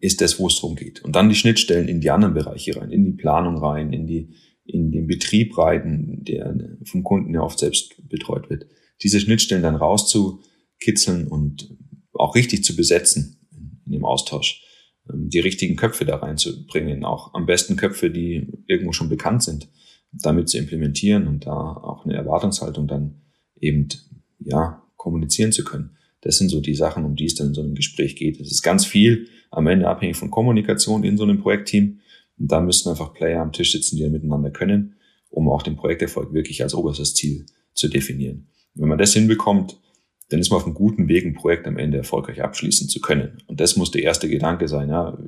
ist 0.00 0.20
das, 0.20 0.38
wo 0.38 0.46
es 0.46 0.56
darum 0.56 0.76
geht. 0.76 1.02
Und 1.02 1.16
dann 1.16 1.28
die 1.28 1.34
Schnittstellen 1.34 1.88
in 1.88 2.00
die 2.00 2.10
anderen 2.10 2.34
Bereiche 2.34 2.76
rein, 2.76 2.90
in 2.90 3.04
die 3.04 3.12
Planung 3.12 3.58
rein, 3.58 3.92
in 3.92 4.06
die, 4.06 4.30
in 4.64 4.92
den 4.92 5.06
Betrieb 5.06 5.56
rein, 5.58 6.18
der 6.22 6.54
vom 6.84 7.02
Kunden 7.02 7.34
ja 7.34 7.42
oft 7.42 7.58
selbst 7.58 7.96
betreut 8.08 8.50
wird. 8.50 8.66
Diese 9.02 9.20
Schnittstellen 9.20 9.62
dann 9.62 9.76
rauszukitzeln 9.76 11.28
und 11.28 11.76
auch 12.12 12.34
richtig 12.34 12.64
zu 12.64 12.76
besetzen 12.76 13.40
in 13.86 13.92
dem 13.92 14.04
Austausch, 14.04 14.62
ähm, 15.10 15.28
die 15.28 15.40
richtigen 15.40 15.76
Köpfe 15.76 16.04
da 16.04 16.16
reinzubringen, 16.16 17.04
auch 17.04 17.34
am 17.34 17.46
besten 17.46 17.76
Köpfe, 17.76 18.10
die 18.10 18.46
irgendwo 18.66 18.92
schon 18.92 19.08
bekannt 19.08 19.42
sind, 19.42 19.68
damit 20.12 20.48
zu 20.48 20.58
implementieren 20.58 21.26
und 21.26 21.46
da 21.46 21.52
auch 21.52 22.04
eine 22.04 22.14
Erwartungshaltung 22.14 22.86
dann 22.86 23.22
eben, 23.60 23.88
ja, 24.40 24.82
kommunizieren 24.96 25.52
zu 25.52 25.64
können. 25.64 25.96
Das 26.20 26.36
sind 26.36 26.50
so 26.50 26.60
die 26.60 26.74
Sachen, 26.74 27.04
um 27.04 27.16
die 27.16 27.24
es 27.24 27.34
dann 27.34 27.48
in 27.48 27.54
so 27.54 27.62
einem 27.62 27.74
Gespräch 27.74 28.16
geht. 28.16 28.40
Es 28.40 28.50
ist 28.50 28.62
ganz 28.62 28.84
viel 28.84 29.28
am 29.50 29.66
Ende 29.66 29.88
abhängig 29.88 30.16
von 30.16 30.30
Kommunikation 30.30 31.04
in 31.04 31.16
so 31.16 31.24
einem 31.24 31.40
Projektteam. 31.40 32.00
Und 32.38 32.52
da 32.52 32.60
müssen 32.60 32.90
einfach 32.90 33.14
Player 33.14 33.40
am 33.40 33.52
Tisch 33.52 33.72
sitzen, 33.72 33.96
die 33.96 34.08
miteinander 34.08 34.50
können, 34.50 34.96
um 35.30 35.48
auch 35.48 35.62
den 35.62 35.76
Projekterfolg 35.76 36.32
wirklich 36.32 36.62
als 36.62 36.74
oberstes 36.74 37.14
Ziel 37.14 37.46
zu 37.74 37.88
definieren. 37.88 38.48
Wenn 38.74 38.88
man 38.88 38.98
das 38.98 39.14
hinbekommt, 39.14 39.78
dann 40.28 40.40
ist 40.40 40.50
man 40.50 40.58
auf 40.58 40.66
einem 40.66 40.74
guten 40.74 41.08
Weg, 41.08 41.24
ein 41.24 41.34
Projekt 41.34 41.66
am 41.66 41.76
Ende 41.76 41.98
erfolgreich 41.98 42.42
abschließen 42.42 42.88
zu 42.88 43.00
können. 43.00 43.38
Und 43.46 43.60
das 43.60 43.76
muss 43.76 43.90
der 43.90 44.02
erste 44.02 44.28
Gedanke 44.28 44.68
sein. 44.68 44.88
Ja. 44.88 45.18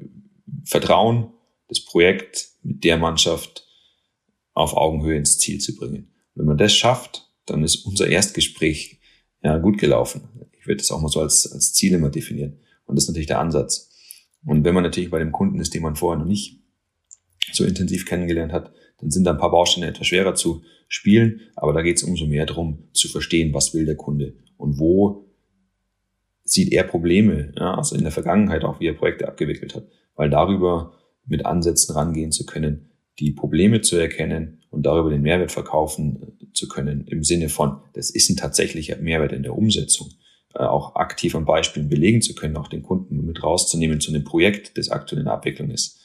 Vertrauen, 0.64 1.28
das 1.68 1.80
Projekt 1.80 2.48
mit 2.62 2.84
der 2.84 2.98
Mannschaft 2.98 3.66
auf 4.54 4.76
Augenhöhe 4.76 5.16
ins 5.16 5.38
Ziel 5.38 5.60
zu 5.60 5.76
bringen. 5.76 6.12
Wenn 6.34 6.46
man 6.46 6.58
das 6.58 6.74
schafft, 6.74 7.30
dann 7.46 7.62
ist 7.62 7.86
unser 7.86 8.08
Erstgespräch 8.08 9.00
ja, 9.42 9.58
gut 9.58 9.78
gelaufen. 9.78 10.28
Ich 10.58 10.66
würde 10.66 10.78
das 10.78 10.90
auch 10.90 11.00
mal 11.00 11.08
so 11.08 11.20
als, 11.20 11.50
als 11.50 11.72
Ziel 11.72 11.94
immer 11.94 12.10
definieren. 12.10 12.60
Und 12.84 12.96
das 12.96 13.04
ist 13.04 13.08
natürlich 13.08 13.26
der 13.26 13.40
Ansatz. 13.40 13.90
Und 14.44 14.64
wenn 14.64 14.74
man 14.74 14.82
natürlich 14.82 15.10
bei 15.10 15.18
dem 15.18 15.32
Kunden 15.32 15.60
ist, 15.60 15.74
den 15.74 15.82
man 15.82 15.96
vorher 15.96 16.18
noch 16.18 16.28
nicht 16.28 16.60
so 17.52 17.64
intensiv 17.64 18.06
kennengelernt 18.06 18.52
hat, 18.52 18.72
dann 18.98 19.10
sind 19.10 19.24
da 19.24 19.32
ein 19.32 19.38
paar 19.38 19.50
Bausteine 19.50 19.88
etwas 19.88 20.06
schwerer 20.06 20.34
zu 20.34 20.62
spielen. 20.88 21.40
Aber 21.56 21.72
da 21.72 21.82
geht 21.82 21.96
es 21.96 22.02
umso 22.02 22.26
mehr 22.26 22.46
darum, 22.46 22.88
zu 22.92 23.08
verstehen, 23.08 23.52
was 23.52 23.74
will 23.74 23.86
der 23.86 23.96
Kunde 23.96 24.34
und 24.56 24.78
wo 24.78 25.28
sieht 26.44 26.72
er 26.72 26.84
Probleme, 26.84 27.52
ja, 27.56 27.74
also 27.74 27.96
in 27.96 28.02
der 28.02 28.12
Vergangenheit 28.12 28.64
auch, 28.64 28.80
wie 28.80 28.86
er 28.86 28.94
Projekte 28.94 29.28
abgewickelt 29.28 29.74
hat, 29.74 29.88
weil 30.16 30.30
darüber 30.30 30.92
mit 31.24 31.46
Ansätzen 31.46 31.94
rangehen 31.94 32.32
zu 32.32 32.46
können, 32.46 32.91
die 33.18 33.32
Probleme 33.32 33.80
zu 33.80 33.96
erkennen 33.96 34.62
und 34.70 34.86
darüber 34.86 35.10
den 35.10 35.22
Mehrwert 35.22 35.52
verkaufen 35.52 36.36
äh, 36.40 36.52
zu 36.52 36.68
können, 36.68 37.06
im 37.06 37.22
Sinne 37.22 37.48
von, 37.48 37.80
das 37.94 38.10
ist 38.10 38.30
ein 38.30 38.36
tatsächlicher 38.36 38.96
Mehrwert 38.96 39.32
in 39.32 39.42
der 39.42 39.56
Umsetzung, 39.56 40.10
äh, 40.54 40.64
auch 40.64 40.96
aktiv 40.96 41.34
an 41.34 41.44
Beispielen 41.44 41.88
belegen 41.88 42.22
zu 42.22 42.34
können, 42.34 42.56
auch 42.56 42.68
den 42.68 42.82
Kunden 42.82 43.24
mit 43.24 43.42
rauszunehmen 43.42 44.00
zu 44.00 44.10
einem 44.10 44.24
Projekt, 44.24 44.78
das 44.78 44.88
aktuell 44.88 45.22
in 45.22 45.28
Abwicklung 45.28 45.70
ist. 45.70 45.98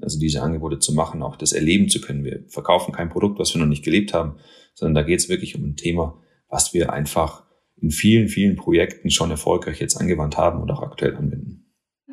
Also 0.00 0.18
diese 0.18 0.42
Angebote 0.42 0.78
zu 0.78 0.92
machen, 0.94 1.22
auch 1.22 1.36
das 1.36 1.52
erleben 1.52 1.88
zu 1.88 2.00
können. 2.00 2.24
Wir 2.24 2.44
verkaufen 2.48 2.92
kein 2.92 3.08
Produkt, 3.08 3.38
was 3.38 3.54
wir 3.54 3.60
noch 3.60 3.68
nicht 3.68 3.84
gelebt 3.84 4.12
haben, 4.12 4.36
sondern 4.74 4.94
da 4.94 5.02
geht 5.02 5.20
es 5.20 5.28
wirklich 5.28 5.56
um 5.56 5.64
ein 5.64 5.76
Thema, 5.76 6.20
was 6.48 6.74
wir 6.74 6.92
einfach 6.92 7.44
in 7.80 7.90
vielen, 7.90 8.28
vielen 8.28 8.56
Projekten 8.56 9.10
schon 9.10 9.30
erfolgreich 9.30 9.80
jetzt 9.80 9.96
angewandt 9.96 10.36
haben 10.36 10.60
und 10.60 10.70
auch 10.70 10.82
aktuell 10.82 11.16
anwenden. 11.16 11.61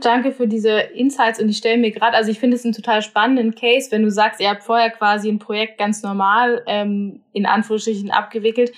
Danke 0.01 0.31
für 0.31 0.47
diese 0.47 0.79
Insights 0.79 1.41
und 1.41 1.49
ich 1.49 1.57
stelle 1.57 1.77
mir 1.77 1.91
gerade, 1.91 2.15
also 2.15 2.31
ich 2.31 2.39
finde 2.39 2.55
es 2.55 2.63
einen 2.63 2.73
total 2.73 3.01
spannenden 3.01 3.55
Case, 3.55 3.91
wenn 3.91 4.03
du 4.03 4.11
sagst, 4.11 4.39
ihr 4.39 4.49
habt 4.49 4.63
vorher 4.63 4.89
quasi 4.89 5.29
ein 5.29 5.39
Projekt 5.39 5.77
ganz 5.77 6.03
normal 6.03 6.63
ähm, 6.67 7.21
in 7.33 7.45
Anführungsstrichen 7.45 8.11
abgewickelt 8.11 8.71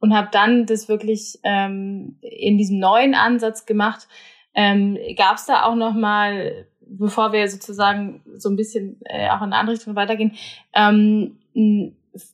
und 0.00 0.14
habt 0.14 0.34
dann 0.34 0.66
das 0.66 0.88
wirklich 0.88 1.38
ähm, 1.42 2.18
in 2.20 2.58
diesem 2.58 2.78
neuen 2.78 3.14
Ansatz 3.14 3.66
gemacht. 3.66 4.08
Ähm, 4.54 4.98
Gab 5.16 5.36
es 5.36 5.46
da 5.46 5.64
auch 5.64 5.74
noch 5.74 5.94
mal, 5.94 6.66
bevor 6.80 7.32
wir 7.32 7.48
sozusagen 7.48 8.22
so 8.36 8.48
ein 8.48 8.56
bisschen 8.56 9.00
äh, 9.04 9.28
auch 9.30 9.38
in 9.38 9.44
eine 9.44 9.56
andere 9.56 9.76
Richtung 9.76 9.96
weitergehen, 9.96 10.32
ähm, 10.74 11.38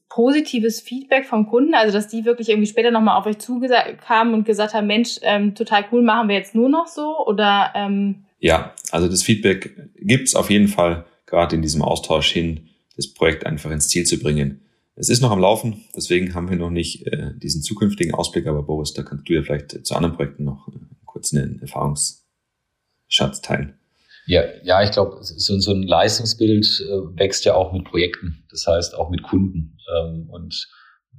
positives 0.09 0.81
Feedback 0.81 1.27
vom 1.27 1.49
Kunden, 1.49 1.75
also 1.75 1.93
dass 1.93 2.09
die 2.09 2.25
wirklich 2.25 2.49
irgendwie 2.49 2.69
später 2.69 2.91
nochmal 2.91 3.19
auf 3.19 3.27
euch 3.27 3.39
zukamen 3.39 4.35
und 4.35 4.45
gesagt 4.45 4.75
haben, 4.75 4.87
Mensch, 4.87 5.19
ähm, 5.23 5.55
total 5.55 5.85
cool, 5.91 6.03
machen 6.03 6.29
wir 6.29 6.37
jetzt 6.37 6.55
nur 6.55 6.69
noch 6.69 6.87
so 6.87 7.27
oder? 7.27 7.73
Ähm 7.75 8.25
ja, 8.43 8.75
also 8.91 9.09
das 9.09 9.23
Feedback 9.23 9.75
gibt's 9.97 10.35
auf 10.35 10.51
jeden 10.51 10.69
Fall 10.69 11.07
gerade 11.27 11.55
in 11.57 11.63
diesem 11.63 11.81
Austausch 11.81 12.31
hin. 12.31 12.69
das 12.97 13.15
Projekt 13.15 13.47
einfach 13.47 13.71
ins 13.71 13.89
Ziel 13.89 14.05
zu 14.05 14.19
bringen. 14.19 14.61
Es 14.97 15.09
ist 15.09 15.23
noch 15.23 15.31
am 15.31 15.39
Laufen, 15.41 15.85
deswegen 15.97 16.35
haben 16.35 16.51
wir 16.51 16.59
noch 16.59 16.69
nicht 16.69 17.07
äh, 17.07 17.33
diesen 17.39 17.63
zukünftigen 17.63 18.13
Ausblick, 18.13 18.47
aber 18.47 18.63
Boris, 18.63 18.93
da 18.93 19.03
kannst 19.03 19.27
du 19.29 19.33
ja 19.33 19.43
vielleicht 19.43 19.87
zu 19.87 19.95
anderen 19.95 20.15
Projekten 20.17 20.45
noch 20.45 20.69
äh, 20.69 20.73
kurz 21.07 21.33
einen 21.33 21.61
Erfahrungsschatz 21.63 23.41
teilen. 23.43 23.79
Ja, 24.27 24.43
ja, 24.63 24.83
ich 24.83 24.91
glaube, 24.91 25.19
so, 25.23 25.59
so 25.59 25.73
ein 25.73 25.85
Leistungsbild 25.85 26.85
äh, 26.87 27.19
wächst 27.19 27.45
ja 27.47 27.55
auch 27.55 27.73
mit 27.73 27.85
Projekten, 27.85 28.45
das 28.51 28.67
heißt 28.67 28.95
auch 28.95 29.09
mit 29.09 29.23
Kunden. 29.23 29.79
Ähm, 29.97 30.29
und 30.29 30.69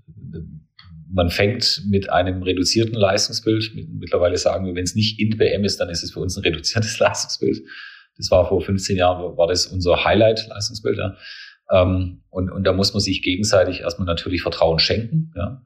äh, 0.08 0.40
man 1.14 1.30
fängt 1.30 1.84
mit 1.88 2.10
einem 2.10 2.42
reduzierten 2.42 2.96
Leistungsbild. 2.96 3.72
Mittlerweile 4.00 4.38
sagen 4.38 4.66
wir, 4.66 4.74
wenn 4.76 4.84
es 4.84 4.96
nicht 4.96 5.20
INT-BM 5.20 5.64
ist, 5.64 5.80
dann 5.80 5.90
ist 5.90 6.04
es 6.04 6.12
für 6.12 6.20
uns 6.20 6.36
ein 6.36 6.44
reduziertes 6.44 7.00
Leistungsbild. 7.00 7.62
Das 8.18 8.32
war 8.32 8.48
vor 8.48 8.62
15 8.62 8.98
Jahren, 8.98 9.38
war 9.38 9.48
das 9.48 9.68
unser 9.68 10.04
Highlight-Leistungsbild. 10.04 10.98
Ja. 10.98 11.16
Ähm, 11.72 12.24
und, 12.30 12.52
und 12.52 12.64
da 12.64 12.74
muss 12.74 12.94
man 12.94 13.02
sich 13.02 13.22
gegenseitig 13.22 13.82
erstmal 13.82 14.08
natürlich 14.08 14.42
Vertrauen 14.42 14.80
schenken. 14.80 15.32
Ja. 15.36 15.62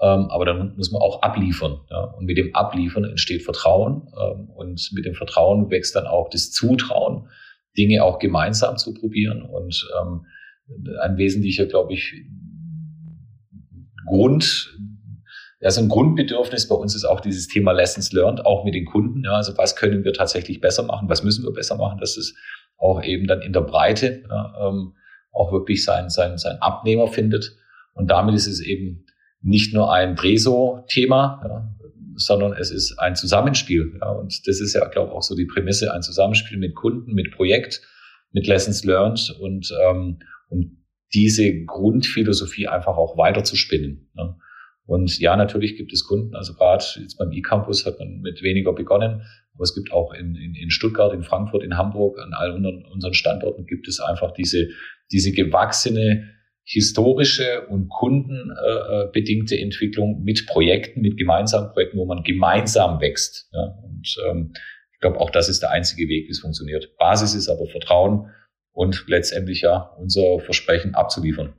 Ähm, 0.00 0.30
aber 0.30 0.44
dann 0.44 0.76
muss 0.76 0.92
man 0.92 1.02
auch 1.02 1.22
abliefern. 1.22 1.80
Ja. 1.90 2.04
Und 2.04 2.26
mit 2.26 2.38
dem 2.38 2.54
Abliefern 2.54 3.04
entsteht 3.04 3.42
Vertrauen. 3.42 4.08
Ähm, 4.20 4.50
und 4.50 4.90
mit 4.92 5.04
dem 5.04 5.14
Vertrauen 5.14 5.70
wächst 5.70 5.96
dann 5.96 6.06
auch 6.06 6.30
das 6.30 6.52
Zutrauen, 6.52 7.28
Dinge 7.76 8.04
auch 8.04 8.20
gemeinsam 8.20 8.76
zu 8.76 8.94
probieren. 8.94 9.42
Und 9.42 9.84
ähm, 10.00 10.26
ein 11.00 11.16
wesentlicher, 11.16 11.66
glaube 11.66 11.92
ich, 11.92 12.14
Grund, 14.06 14.76
also 15.62 15.80
ein 15.80 15.88
Grundbedürfnis 15.88 16.68
bei 16.68 16.74
uns 16.74 16.94
ist 16.94 17.04
auch 17.04 17.20
dieses 17.20 17.48
Thema 17.48 17.72
Lessons 17.72 18.12
Learned, 18.12 18.44
auch 18.44 18.64
mit 18.64 18.74
den 18.74 18.84
Kunden. 18.84 19.24
Ja, 19.24 19.32
also 19.32 19.56
was 19.56 19.76
können 19.76 20.04
wir 20.04 20.12
tatsächlich 20.12 20.60
besser 20.60 20.82
machen? 20.82 21.08
Was 21.08 21.22
müssen 21.22 21.44
wir 21.44 21.52
besser 21.52 21.76
machen? 21.76 21.98
Dass 21.98 22.16
es 22.16 22.34
auch 22.78 23.02
eben 23.02 23.26
dann 23.26 23.42
in 23.42 23.52
der 23.52 23.60
Breite 23.60 24.24
ja, 24.28 24.68
ähm, 24.68 24.94
auch 25.30 25.52
wirklich 25.52 25.84
sein, 25.84 26.10
sein, 26.10 26.36
sein 26.38 26.56
Abnehmer 26.60 27.06
findet. 27.06 27.56
Und 27.94 28.10
damit 28.10 28.34
ist 28.34 28.46
es 28.46 28.60
eben 28.60 29.06
nicht 29.40 29.72
nur 29.72 29.92
ein 29.92 30.14
Breso-Thema, 30.14 31.42
ja, 31.44 31.74
sondern 32.16 32.52
es 32.54 32.70
ist 32.70 32.98
ein 32.98 33.16
Zusammenspiel. 33.16 33.98
Ja, 34.00 34.10
und 34.10 34.46
das 34.46 34.60
ist 34.60 34.74
ja, 34.74 34.86
glaube 34.88 35.10
ich, 35.10 35.16
auch 35.16 35.22
so 35.22 35.34
die 35.34 35.46
Prämisse, 35.46 35.92
ein 35.92 36.02
Zusammenspiel 36.02 36.58
mit 36.58 36.74
Kunden, 36.74 37.14
mit 37.14 37.32
Projekt, 37.32 37.82
mit 38.32 38.46
Lessons 38.46 38.84
Learned 38.84 39.36
und 39.40 39.72
ähm, 39.84 40.18
um 40.48 40.78
diese 41.14 41.64
Grundphilosophie 41.64 42.68
einfach 42.68 42.96
auch 42.96 43.16
weiter 43.18 43.44
zu 43.44 43.56
spinnen. 43.56 44.10
Ja. 44.16 44.36
Und 44.92 45.18
ja, 45.20 45.36
natürlich 45.36 45.78
gibt 45.78 45.90
es 45.94 46.06
Kunden, 46.06 46.36
also 46.36 46.52
gerade 46.52 46.84
jetzt 47.00 47.16
beim 47.16 47.32
E-Campus 47.32 47.86
hat 47.86 47.98
man 47.98 48.20
mit 48.20 48.42
weniger 48.42 48.74
begonnen, 48.74 49.22
aber 49.54 49.62
es 49.62 49.74
gibt 49.74 49.90
auch 49.90 50.12
in, 50.12 50.36
in, 50.36 50.54
in 50.54 50.68
Stuttgart, 50.68 51.14
in 51.14 51.22
Frankfurt, 51.22 51.62
in 51.62 51.78
Hamburg, 51.78 52.18
an 52.18 52.34
all 52.34 52.52
unseren 52.52 53.14
Standorten 53.14 53.64
gibt 53.64 53.88
es 53.88 54.00
einfach 54.00 54.32
diese, 54.32 54.68
diese 55.10 55.32
gewachsene 55.32 56.28
historische 56.64 57.66
und 57.70 57.88
kundenbedingte 57.88 59.58
Entwicklung 59.58 60.22
mit 60.24 60.46
Projekten, 60.46 61.00
mit 61.00 61.16
gemeinsamen 61.16 61.72
Projekten, 61.72 61.96
wo 61.96 62.04
man 62.04 62.22
gemeinsam 62.22 63.00
wächst. 63.00 63.48
Ja, 63.54 63.74
und 63.82 64.14
ähm, 64.28 64.52
ich 64.92 65.00
glaube, 65.00 65.20
auch 65.20 65.30
das 65.30 65.48
ist 65.48 65.62
der 65.62 65.70
einzige 65.70 66.06
Weg, 66.10 66.26
wie 66.26 66.32
es 66.32 66.40
funktioniert. 66.40 66.98
Basis 66.98 67.34
ist 67.34 67.48
aber 67.48 67.66
Vertrauen 67.66 68.28
und 68.72 69.04
letztendlich 69.06 69.62
ja 69.62 69.94
unser 69.98 70.38
Versprechen 70.40 70.94
abzuliefern. 70.94 71.54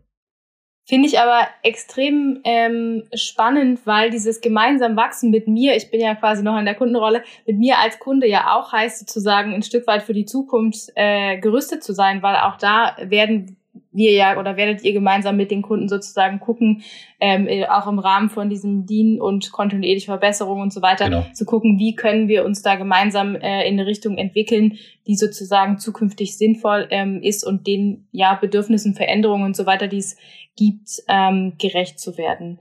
Finde 0.86 1.08
ich 1.08 1.18
aber 1.18 1.48
extrem 1.62 2.42
ähm, 2.44 3.04
spannend, 3.14 3.80
weil 3.86 4.10
dieses 4.10 4.42
gemeinsam 4.42 4.98
wachsen 4.98 5.32
mit 5.32 5.48
mir, 5.48 5.78
ich 5.78 5.90
bin 5.90 6.02
ja 6.02 6.14
quasi 6.14 6.44
noch 6.44 6.58
in 6.58 6.66
der 6.66 6.76
Kundenrolle, 6.76 7.24
mit 7.48 7.58
mir 7.58 7.78
als 7.78 8.00
Kunde 8.00 8.28
ja 8.28 8.54
auch 8.56 8.74
heißt 8.74 9.00
sozusagen 9.00 9.54
ein 9.54 9.64
Stück 9.64 9.88
weit 9.88 10.04
für 10.04 10.14
die 10.14 10.26
Zukunft 10.26 10.90
äh, 10.96 11.38
gerüstet 11.38 11.84
zu 11.84 11.94
sein, 11.94 12.22
weil 12.22 12.36
auch 12.36 12.58
da 12.58 12.98
werden 13.02 13.56
wir 13.94 14.12
ja 14.12 14.40
oder 14.40 14.58
werdet 14.58 14.84
ihr 14.84 14.94
gemeinsam 14.94 15.38
mit 15.38 15.52
den 15.52 15.62
Kunden 15.62 15.88
sozusagen 15.88 16.40
gucken, 16.40 16.84
ähm, 17.20 17.48
äh, 17.48 17.66
auch 17.68 17.88
im 17.88 18.00
Rahmen 18.00 18.30
von 18.30 18.50
diesem 18.50 18.86
DIN 18.86 19.22
und 19.22 19.52
kontinuierliche 19.52 20.08
Verbesserung 20.08 20.62
und 20.62 20.74
so 20.74 20.82
weiter, 20.82 21.06
genau. 21.06 21.26
zu 21.34 21.46
gucken, 21.46 21.80
wie 21.80 21.96
können 21.96 22.28
wir 22.28 22.44
uns 22.44 22.62
da 22.62 22.76
gemeinsam 22.76 23.36
äh, 23.36 23.68
in 23.68 23.80
eine 23.80 23.86
Richtung 23.86 24.18
entwickeln, 24.18 24.78
die 25.08 25.16
sozusagen 25.16 25.78
zukünftig 25.78 26.38
sinnvoll 26.38 26.88
ähm, 26.90 27.22
ist 27.22 27.46
und 27.46 27.68
den 27.68 28.08
ja 28.12 28.36
Bedürfnissen, 28.36 28.96
Veränderungen 28.96 29.46
und 29.46 29.56
so 29.56 29.66
weiter, 29.66 29.88
die 29.88 29.98
es 29.98 30.18
gibt, 30.56 30.90
ähm, 31.08 31.54
gerecht 31.60 32.00
zu 32.00 32.18
werden. 32.18 32.60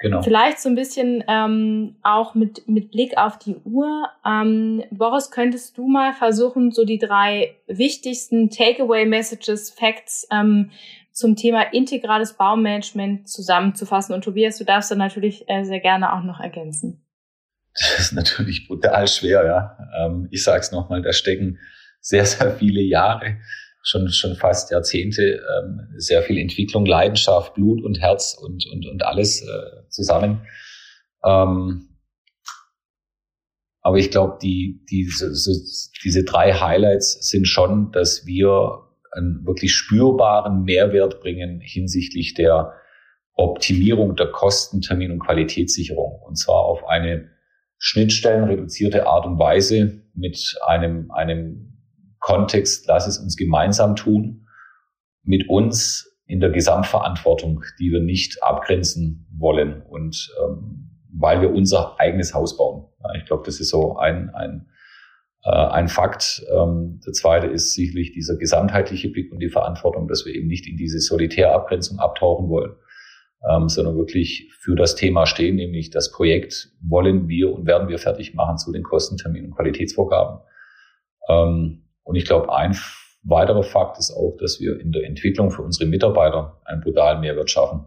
Genau. 0.00 0.22
Vielleicht 0.22 0.60
so 0.60 0.68
ein 0.68 0.76
bisschen 0.76 1.24
ähm, 1.26 1.96
auch 2.02 2.36
mit, 2.36 2.68
mit 2.68 2.92
Blick 2.92 3.18
auf 3.18 3.36
die 3.38 3.56
Uhr. 3.64 4.08
Ähm, 4.24 4.84
Boris, 4.92 5.32
könntest 5.32 5.76
du 5.76 5.88
mal 5.88 6.12
versuchen, 6.12 6.70
so 6.70 6.84
die 6.84 6.98
drei 6.98 7.56
wichtigsten 7.66 8.48
Takeaway-Messages, 8.48 9.70
Facts 9.70 10.28
ähm, 10.30 10.70
zum 11.10 11.34
Thema 11.34 11.62
integrales 11.72 12.34
Baumanagement 12.34 13.28
zusammenzufassen? 13.28 14.14
Und 14.14 14.22
Tobias, 14.22 14.58
du 14.58 14.64
darfst 14.64 14.92
dann 14.92 14.98
natürlich 14.98 15.48
äh, 15.48 15.64
sehr 15.64 15.80
gerne 15.80 16.12
auch 16.12 16.22
noch 16.22 16.38
ergänzen. 16.38 17.04
Das 17.74 17.98
ist 17.98 18.12
natürlich 18.12 18.68
brutal 18.68 19.08
schwer, 19.08 19.44
ja. 19.44 19.78
Ähm, 19.98 20.28
ich 20.30 20.44
sage 20.44 20.60
es 20.60 20.70
nochmal, 20.70 21.02
da 21.02 21.12
stecken 21.12 21.58
sehr, 22.00 22.24
sehr 22.24 22.52
viele 22.52 22.82
Jahre 22.82 23.38
schon, 23.88 24.08
schon 24.10 24.36
fast 24.36 24.70
Jahrzehnte 24.70 25.22
ähm, 25.22 25.88
sehr 25.96 26.22
viel 26.22 26.38
Entwicklung, 26.38 26.84
Leidenschaft, 26.84 27.54
Blut 27.54 27.82
und 27.82 28.00
Herz 28.00 28.36
und, 28.40 28.66
und, 28.70 28.86
und 28.86 29.02
alles 29.04 29.42
äh, 29.42 29.88
zusammen. 29.88 30.46
Ähm, 31.24 31.88
aber 33.80 33.96
ich 33.96 34.10
glaube, 34.10 34.38
die, 34.42 34.84
die, 34.90 35.04
so, 35.04 35.32
so, 35.32 35.52
diese 36.04 36.24
drei 36.24 36.52
Highlights 36.52 37.26
sind 37.28 37.48
schon, 37.48 37.90
dass 37.92 38.26
wir 38.26 38.84
einen 39.12 39.46
wirklich 39.46 39.74
spürbaren 39.74 40.64
Mehrwert 40.64 41.20
bringen 41.20 41.60
hinsichtlich 41.60 42.34
der 42.34 42.74
Optimierung 43.32 44.16
der 44.16 44.26
Kosten, 44.26 44.82
Termin- 44.82 45.12
und 45.12 45.20
Qualitätssicherung. 45.20 46.20
Und 46.26 46.36
zwar 46.36 46.64
auf 46.66 46.86
eine 46.86 47.30
schnittstellenreduzierte 47.78 49.06
Art 49.06 49.24
und 49.24 49.38
Weise 49.38 50.02
mit 50.12 50.58
einem, 50.66 51.10
einem 51.10 51.77
Kontext, 52.28 52.86
lass 52.86 53.06
es 53.06 53.16
uns 53.16 53.38
gemeinsam 53.38 53.96
tun, 53.96 54.46
mit 55.22 55.48
uns 55.48 56.14
in 56.26 56.40
der 56.40 56.50
Gesamtverantwortung, 56.50 57.64
die 57.80 57.90
wir 57.90 58.00
nicht 58.00 58.42
abgrenzen 58.42 59.26
wollen 59.34 59.80
und 59.88 60.30
ähm, 60.44 60.90
weil 61.10 61.40
wir 61.40 61.54
unser 61.54 61.98
eigenes 61.98 62.34
Haus 62.34 62.58
bauen. 62.58 62.84
Ich 63.16 63.24
glaube, 63.24 63.44
das 63.46 63.60
ist 63.60 63.70
so 63.70 63.96
ein, 63.96 64.28
ein, 64.34 64.66
äh, 65.42 65.48
ein 65.48 65.88
Fakt. 65.88 66.44
Ähm, 66.54 67.00
der 67.06 67.14
zweite 67.14 67.46
ist 67.46 67.72
sicherlich 67.72 68.12
dieser 68.12 68.36
gesamtheitliche 68.36 69.08
Blick 69.08 69.32
und 69.32 69.38
die 69.38 69.48
Verantwortung, 69.48 70.06
dass 70.06 70.26
wir 70.26 70.34
eben 70.34 70.48
nicht 70.48 70.66
in 70.66 70.76
diese 70.76 70.98
Solitärabgrenzung 70.98 71.98
abtauchen 71.98 72.50
wollen, 72.50 72.72
ähm, 73.50 73.70
sondern 73.70 73.96
wirklich 73.96 74.52
für 74.60 74.76
das 74.76 74.96
Thema 74.96 75.24
stehen, 75.24 75.56
nämlich 75.56 75.88
das 75.88 76.12
Projekt 76.12 76.72
wollen 76.82 77.26
wir 77.26 77.54
und 77.54 77.64
werden 77.64 77.88
wir 77.88 77.98
fertig 77.98 78.34
machen 78.34 78.58
zu 78.58 78.70
den 78.70 78.82
Kostenterminen 78.82 79.50
und 79.50 79.56
Qualitätsvorgaben. 79.56 80.40
Ähm, 81.30 81.87
und 82.08 82.16
ich 82.16 82.24
glaube, 82.24 82.50
ein 82.56 82.74
weiterer 83.22 83.62
Fakt 83.62 83.98
ist 83.98 84.10
auch, 84.12 84.34
dass 84.40 84.60
wir 84.60 84.80
in 84.80 84.92
der 84.92 85.04
Entwicklung 85.04 85.50
für 85.50 85.60
unsere 85.60 85.90
Mitarbeiter 85.90 86.58
einen 86.64 86.80
brutalen 86.80 87.20
Mehrwert 87.20 87.50
schaffen 87.50 87.86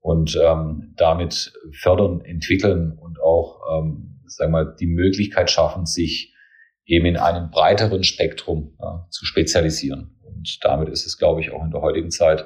und 0.00 0.36
ähm, 0.36 0.94
damit 0.96 1.52
fördern, 1.80 2.22
entwickeln 2.22 2.98
und 2.98 3.20
auch, 3.20 3.60
ähm, 3.72 4.20
sagen 4.26 4.52
wir 4.52 4.64
mal, 4.64 4.76
die 4.80 4.88
Möglichkeit 4.88 5.48
schaffen, 5.48 5.86
sich 5.86 6.34
eben 6.86 7.06
in 7.06 7.16
einem 7.16 7.50
breiteren 7.50 8.02
Spektrum 8.02 8.76
ja, 8.80 9.06
zu 9.10 9.26
spezialisieren. 9.26 10.18
Und 10.22 10.58
damit 10.62 10.88
ist 10.88 11.06
es, 11.06 11.16
glaube 11.16 11.40
ich, 11.40 11.52
auch 11.52 11.62
in 11.64 11.70
der 11.70 11.82
heutigen 11.82 12.10
Zeit 12.10 12.44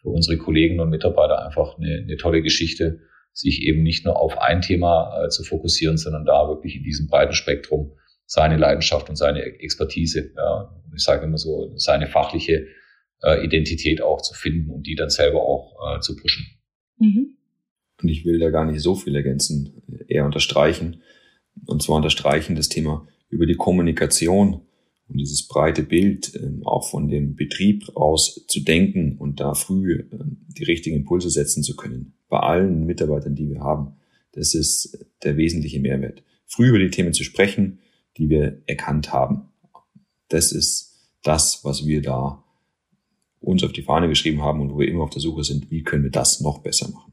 für 0.00 0.08
unsere 0.08 0.38
Kollegen 0.38 0.80
und 0.80 0.88
Mitarbeiter 0.88 1.44
einfach 1.44 1.76
eine, 1.76 2.00
eine 2.02 2.16
tolle 2.16 2.40
Geschichte, 2.40 3.00
sich 3.34 3.60
eben 3.60 3.82
nicht 3.82 4.06
nur 4.06 4.18
auf 4.18 4.38
ein 4.38 4.62
Thema 4.62 5.22
äh, 5.22 5.28
zu 5.28 5.44
fokussieren, 5.44 5.98
sondern 5.98 6.24
da 6.24 6.48
wirklich 6.48 6.76
in 6.76 6.82
diesem 6.82 7.08
breiten 7.08 7.34
Spektrum 7.34 7.92
seine 8.26 8.56
Leidenschaft 8.56 9.08
und 9.08 9.16
seine 9.16 9.42
Expertise, 9.42 10.32
ja, 10.36 10.74
ich 10.94 11.02
sage 11.02 11.24
immer 11.24 11.38
so, 11.38 11.72
seine 11.76 12.08
fachliche 12.08 12.66
äh, 13.22 13.44
Identität 13.44 14.02
auch 14.02 14.20
zu 14.20 14.34
finden 14.34 14.70
und 14.70 14.86
die 14.86 14.94
dann 14.94 15.10
selber 15.10 15.42
auch 15.42 15.96
äh, 15.96 16.00
zu 16.00 16.16
pushen. 16.16 16.46
Mhm. 16.98 17.36
Und 18.02 18.08
ich 18.08 18.24
will 18.24 18.38
da 18.38 18.50
gar 18.50 18.64
nicht 18.70 18.80
so 18.80 18.94
viel 18.94 19.14
ergänzen, 19.14 19.82
eher 20.08 20.26
unterstreichen. 20.26 21.02
Und 21.64 21.82
zwar 21.82 21.96
unterstreichen 21.96 22.56
das 22.56 22.68
Thema 22.68 23.06
über 23.30 23.46
die 23.46 23.54
Kommunikation 23.54 24.66
und 25.08 25.18
dieses 25.18 25.46
breite 25.46 25.82
Bild 25.82 26.34
ähm, 26.34 26.62
auch 26.64 26.90
von 26.90 27.08
dem 27.08 27.36
Betrieb 27.36 27.88
aus 27.94 28.44
zu 28.48 28.60
denken 28.60 29.16
und 29.18 29.40
da 29.40 29.54
früh 29.54 30.04
ähm, 30.12 30.46
die 30.48 30.64
richtigen 30.64 30.96
Impulse 30.96 31.30
setzen 31.30 31.62
zu 31.62 31.76
können. 31.76 32.14
Bei 32.28 32.40
allen 32.40 32.86
Mitarbeitern, 32.86 33.34
die 33.34 33.48
wir 33.48 33.60
haben. 33.60 33.96
Das 34.32 34.54
ist 34.54 35.06
der 35.22 35.36
wesentliche 35.36 35.80
Mehrwert. 35.80 36.22
Früh 36.44 36.68
über 36.68 36.78
die 36.78 36.90
Themen 36.90 37.12
zu 37.12 37.24
sprechen, 37.24 37.78
die 38.16 38.28
wir 38.28 38.62
erkannt 38.66 39.12
haben. 39.12 39.48
Das 40.28 40.52
ist 40.52 41.10
das, 41.22 41.64
was 41.64 41.86
wir 41.86 42.02
da 42.02 42.42
uns 43.40 43.62
auf 43.62 43.72
die 43.72 43.82
Fahne 43.82 44.08
geschrieben 44.08 44.42
haben 44.42 44.60
und 44.60 44.72
wo 44.72 44.78
wir 44.78 44.88
immer 44.88 45.04
auf 45.04 45.10
der 45.10 45.20
Suche 45.20 45.44
sind, 45.44 45.70
wie 45.70 45.82
können 45.82 46.04
wir 46.04 46.10
das 46.10 46.40
noch 46.40 46.58
besser 46.58 46.88
machen. 46.90 47.12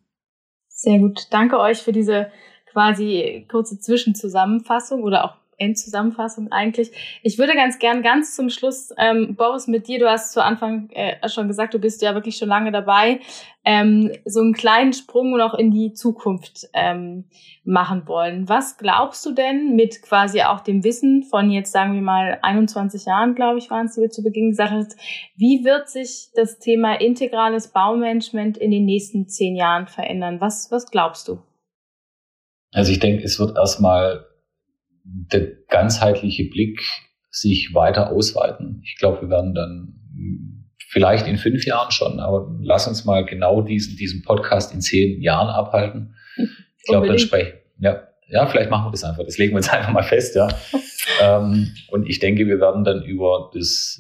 Sehr 0.67 0.99
gut. 0.99 1.27
Danke 1.29 1.59
euch 1.59 1.79
für 1.79 1.91
diese 1.91 2.31
quasi 2.65 3.45
kurze 3.49 3.79
Zwischenzusammenfassung 3.79 5.03
oder 5.03 5.25
auch 5.25 5.42
Endzusammenfassung 5.57 6.51
eigentlich. 6.51 6.91
Ich 7.21 7.37
würde 7.37 7.53
ganz 7.53 7.79
gern 7.79 8.03
ganz 8.03 8.35
zum 8.35 8.49
Schluss, 8.49 8.91
ähm, 8.97 9.35
Boris, 9.35 9.67
mit 9.67 9.87
dir, 9.87 9.99
du 9.99 10.09
hast 10.09 10.33
zu 10.33 10.43
Anfang 10.43 10.89
äh, 10.91 11.27
schon 11.29 11.47
gesagt, 11.47 11.73
du 11.73 11.79
bist 11.79 12.01
ja 12.01 12.13
wirklich 12.13 12.37
schon 12.37 12.49
lange 12.49 12.71
dabei, 12.71 13.19
ähm, 13.65 14.11
so 14.25 14.41
einen 14.41 14.53
kleinen 14.53 14.93
Sprung 14.93 15.37
noch 15.37 15.53
in 15.53 15.71
die 15.71 15.93
Zukunft 15.93 16.67
ähm, 16.73 17.25
machen 17.63 18.07
wollen. 18.07 18.49
Was 18.49 18.77
glaubst 18.77 19.25
du 19.25 19.31
denn 19.31 19.75
mit 19.75 20.01
quasi 20.01 20.41
auch 20.41 20.59
dem 20.59 20.83
Wissen 20.83 21.23
von 21.23 21.49
jetzt, 21.49 21.71
sagen 21.71 21.93
wir 21.93 22.01
mal, 22.01 22.39
21 22.41 23.05
Jahren, 23.05 23.35
glaube 23.35 23.59
ich, 23.59 23.69
waren 23.69 23.85
es, 23.85 23.95
die 23.95 24.01
wir 24.01 24.09
zu 24.09 24.21
Beginn 24.21 24.49
gesagt 24.49 24.71
hast, 24.71 24.97
wie 25.35 25.63
wird 25.63 25.89
sich 25.89 26.29
das 26.35 26.59
Thema 26.59 26.99
integrales 26.99 27.69
Baumanagement 27.69 28.57
in 28.57 28.71
den 28.71 28.85
nächsten 28.85 29.27
zehn 29.27 29.55
Jahren 29.55 29.87
verändern? 29.87 30.41
Was, 30.41 30.69
was 30.71 30.91
glaubst 30.91 31.27
du? 31.27 31.39
Also 32.73 32.91
ich 32.91 32.99
denke, 32.99 33.23
es 33.23 33.39
wird 33.39 33.55
erstmal 33.55 34.25
der 35.03 35.47
ganzheitliche 35.69 36.45
Blick 36.45 36.81
sich 37.29 37.73
weiter 37.73 38.11
ausweiten. 38.11 38.81
Ich 38.83 38.97
glaube, 38.97 39.21
wir 39.21 39.29
werden 39.29 39.53
dann 39.53 39.99
vielleicht 40.89 41.27
in 41.27 41.37
fünf 41.37 41.65
Jahren 41.65 41.91
schon, 41.91 42.19
aber 42.19 42.55
lass 42.61 42.87
uns 42.87 43.05
mal 43.05 43.25
genau 43.25 43.61
diesen, 43.61 43.97
diesen 43.97 44.21
Podcast 44.21 44.73
in 44.73 44.81
zehn 44.81 45.21
Jahren 45.21 45.49
abhalten. 45.49 46.15
Ich 46.37 46.83
glaube, 46.85 47.07
dann 47.07 47.17
sprechen, 47.17 47.53
ja, 47.79 48.07
ja, 48.27 48.45
vielleicht 48.47 48.69
machen 48.69 48.87
wir 48.87 48.91
das 48.91 49.03
einfach. 49.03 49.23
Das 49.23 49.37
legen 49.37 49.53
wir 49.53 49.57
uns 49.57 49.69
einfach 49.73 49.91
mal 49.91 50.03
fest, 50.03 50.35
ja. 50.35 50.47
ähm, 51.21 51.73
und 51.89 52.07
ich 52.07 52.19
denke, 52.19 52.47
wir 52.47 52.59
werden 52.59 52.83
dann 52.83 53.03
über 53.03 53.51
das 53.53 53.99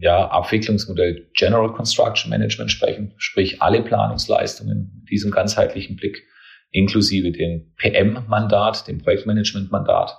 ja, 0.00 0.28
Abwicklungsmodell 0.28 1.30
General 1.34 1.72
Construction 1.72 2.30
Management 2.30 2.70
sprechen, 2.70 3.14
sprich 3.16 3.62
alle 3.62 3.82
Planungsleistungen 3.82 4.92
mit 5.00 5.10
diesem 5.10 5.30
ganzheitlichen 5.30 5.96
Blick, 5.96 6.24
inklusive 6.70 7.30
dem 7.30 7.72
PM-Mandat, 7.76 8.88
dem 8.88 8.98
Projektmanagement-Mandat. 8.98 10.16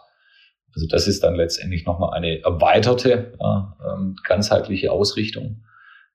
Also 0.75 0.87
das 0.89 1.07
ist 1.07 1.23
dann 1.23 1.35
letztendlich 1.35 1.85
nochmal 1.85 2.13
eine 2.13 2.43
erweiterte, 2.43 3.33
ja, 3.39 3.77
ähm, 3.87 4.17
ganzheitliche 4.23 4.91
Ausrichtung, 4.91 5.63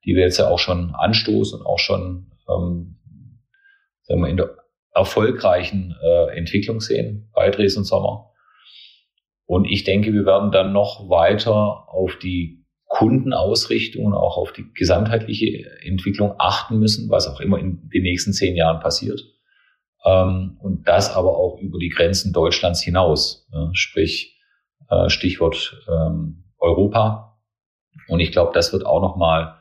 die 0.05 0.15
wir 0.15 0.23
jetzt 0.23 0.39
ja 0.39 0.49
auch 0.49 0.59
schon 0.59 0.95
anstoßen 0.95 1.61
und 1.61 1.67
auch 1.67 1.79
schon 1.79 2.31
ähm, 2.49 2.99
sagen 4.03 4.21
wir, 4.21 4.29
in 4.29 4.37
der 4.37 4.57
erfolgreichen 4.95 5.97
äh, 6.03 6.37
Entwicklung 6.37 6.81
sehen 6.81 7.31
bei 7.33 7.51
Dresden 7.51 7.85
Sommer. 7.85 8.33
Und 9.47 9.65
ich 9.65 9.85
denke, 9.85 10.13
wir 10.13 10.27
werden 10.27 10.53
dann 10.53 10.73
noch 10.73 11.09
weiter 11.09 11.89
auf 11.89 12.19
die 12.19 12.67
Kundenausrichtung 12.87 14.05
und 14.05 14.15
auch 14.15 14.37
auf 14.37 14.53
die 14.53 14.71
gesamtheitliche 14.75 15.71
Entwicklung 15.83 16.35
achten 16.39 16.79
müssen, 16.79 17.09
was 17.09 17.29
auch 17.29 17.41
immer 17.41 17.59
in 17.59 17.89
den 17.89 18.03
nächsten 18.03 18.33
zehn 18.33 18.57
Jahren 18.57 18.81
passiert. 18.81 19.23
Ähm, 20.05 20.59
und 20.61 20.87
das 20.87 21.15
aber 21.15 21.37
auch 21.37 21.59
über 21.61 21.79
die 21.79 21.89
Grenzen 21.89 22.33
Deutschlands 22.33 22.83
hinaus, 22.83 23.49
sprich 23.73 24.40
äh, 24.91 25.09
Stichwort 25.09 25.83
ähm, 25.89 26.45
Europa. 26.59 27.39
Und 28.09 28.21
ich 28.21 28.33
glaube, 28.33 28.53
das 28.55 28.73
wird 28.73 28.85
auch 28.85 29.01
nochmal 29.01 29.57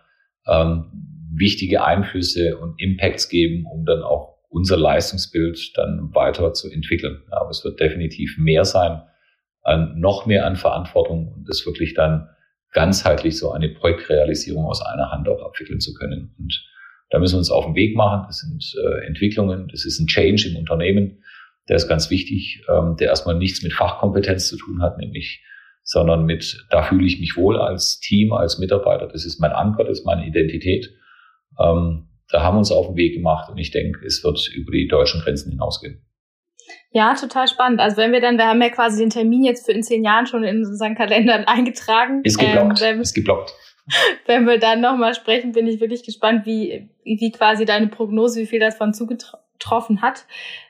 ähm, 0.47 0.85
wichtige 1.33 1.83
Einflüsse 1.83 2.57
und 2.57 2.81
Impacts 2.81 3.29
geben, 3.29 3.65
um 3.65 3.85
dann 3.85 4.01
auch 4.03 4.37
unser 4.49 4.77
Leistungsbild 4.77 5.77
dann 5.77 6.13
weiter 6.13 6.53
zu 6.53 6.69
entwickeln. 6.71 7.21
Aber 7.29 7.51
es 7.51 7.63
wird 7.63 7.79
definitiv 7.79 8.37
mehr 8.37 8.65
sein, 8.65 9.03
noch 9.95 10.25
mehr 10.25 10.47
an 10.47 10.55
Verantwortung 10.55 11.31
und 11.31 11.47
das 11.47 11.63
wirklich 11.67 11.93
dann 11.93 12.29
ganzheitlich 12.71 13.37
so 13.37 13.51
eine 13.51 13.69
Projektrealisierung 13.69 14.65
aus 14.65 14.81
einer 14.81 15.11
Hand 15.11 15.27
auch 15.27 15.43
abwickeln 15.43 15.79
zu 15.79 15.93
können. 15.93 16.33
Und 16.37 16.65
da 17.09 17.19
müssen 17.19 17.35
wir 17.35 17.39
uns 17.39 17.51
auf 17.51 17.65
den 17.65 17.75
Weg 17.75 17.95
machen. 17.95 18.25
Das 18.27 18.39
sind 18.39 18.63
äh, 18.83 19.05
Entwicklungen, 19.05 19.67
das 19.69 19.85
ist 19.85 19.99
ein 19.99 20.07
Change 20.07 20.49
im 20.49 20.57
Unternehmen, 20.57 21.23
der 21.69 21.75
ist 21.75 21.87
ganz 21.87 22.09
wichtig, 22.09 22.63
ähm, 22.67 22.95
der 22.99 23.07
erstmal 23.09 23.35
nichts 23.35 23.63
mit 23.63 23.73
Fachkompetenz 23.73 24.49
zu 24.49 24.57
tun 24.57 24.81
hat, 24.81 24.97
nämlich 24.97 25.43
sondern 25.83 26.25
mit, 26.25 26.67
da 26.69 26.83
fühle 26.83 27.07
ich 27.07 27.19
mich 27.19 27.35
wohl 27.35 27.59
als 27.59 27.99
Team, 27.99 28.31
als 28.31 28.59
Mitarbeiter, 28.59 29.07
das 29.07 29.25
ist 29.25 29.39
mein 29.39 29.51
Anker, 29.51 29.85
das 29.85 29.99
ist 29.99 30.05
meine 30.05 30.27
Identität. 30.27 30.89
Ähm, 31.59 32.09
da 32.29 32.43
haben 32.43 32.55
wir 32.55 32.59
uns 32.59 32.71
auf 32.71 32.87
den 32.87 32.95
Weg 32.95 33.15
gemacht 33.15 33.49
und 33.49 33.57
ich 33.57 33.71
denke, 33.71 34.05
es 34.05 34.23
wird 34.23 34.49
über 34.53 34.71
die 34.71 34.87
deutschen 34.87 35.21
Grenzen 35.21 35.49
hinausgehen. 35.49 36.05
Ja, 36.91 37.15
total 37.15 37.47
spannend. 37.47 37.79
Also 37.79 37.97
wenn 37.97 38.11
wir 38.11 38.21
dann, 38.21 38.37
wir 38.37 38.45
haben 38.45 38.61
ja 38.61 38.69
quasi 38.69 39.01
den 39.01 39.09
Termin 39.09 39.43
jetzt 39.43 39.65
für 39.65 39.71
in 39.71 39.81
zehn 39.81 40.03
Jahren 40.03 40.27
schon 40.27 40.43
in 40.43 40.63
unseren 40.63 40.95
Kalendern 40.95 41.43
eingetragen. 41.47 42.21
Ist 42.23 42.37
geblockt. 42.37 42.81
Ähm, 42.83 43.01
ist 43.01 43.15
geblockt. 43.15 43.53
Wenn 44.27 44.45
wir 44.45 44.59
dann 44.59 44.81
nochmal 44.81 45.15
sprechen, 45.15 45.53
bin 45.53 45.65
ich 45.65 45.79
wirklich 45.79 46.03
gespannt, 46.03 46.45
wie, 46.45 46.91
wie 47.03 47.31
quasi 47.31 47.65
deine 47.65 47.87
Prognose, 47.87 48.41
wie 48.41 48.45
viel 48.45 48.59
davon 48.59 48.93
zugetroffen 49.59 50.01
hat. 50.01 50.25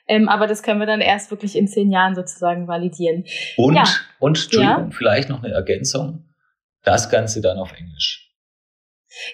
Ähm, 0.08 0.28
aber 0.28 0.48
das 0.48 0.64
können 0.64 0.80
wir 0.80 0.88
dann 0.88 1.02
erst 1.02 1.32
wirklich 1.32 1.56
in 1.56 1.68
zehn 1.68 1.92
Jahren 1.92 2.16
sozusagen 2.16 2.68
validieren. 2.68 3.26
Und, 3.58 3.76
ja. 3.76 3.86
und 4.20 4.38
Entschuldigung, 4.38 4.90
ja. 4.90 4.98
vielleicht 4.98 5.30
noch 5.30 5.44
eine 5.44 5.54
Ergänzung. 5.54 6.26
Das 6.84 7.10
Ganze 7.10 7.42
dann 7.42 7.58
auf 7.58 7.74
Englisch. 7.74 8.32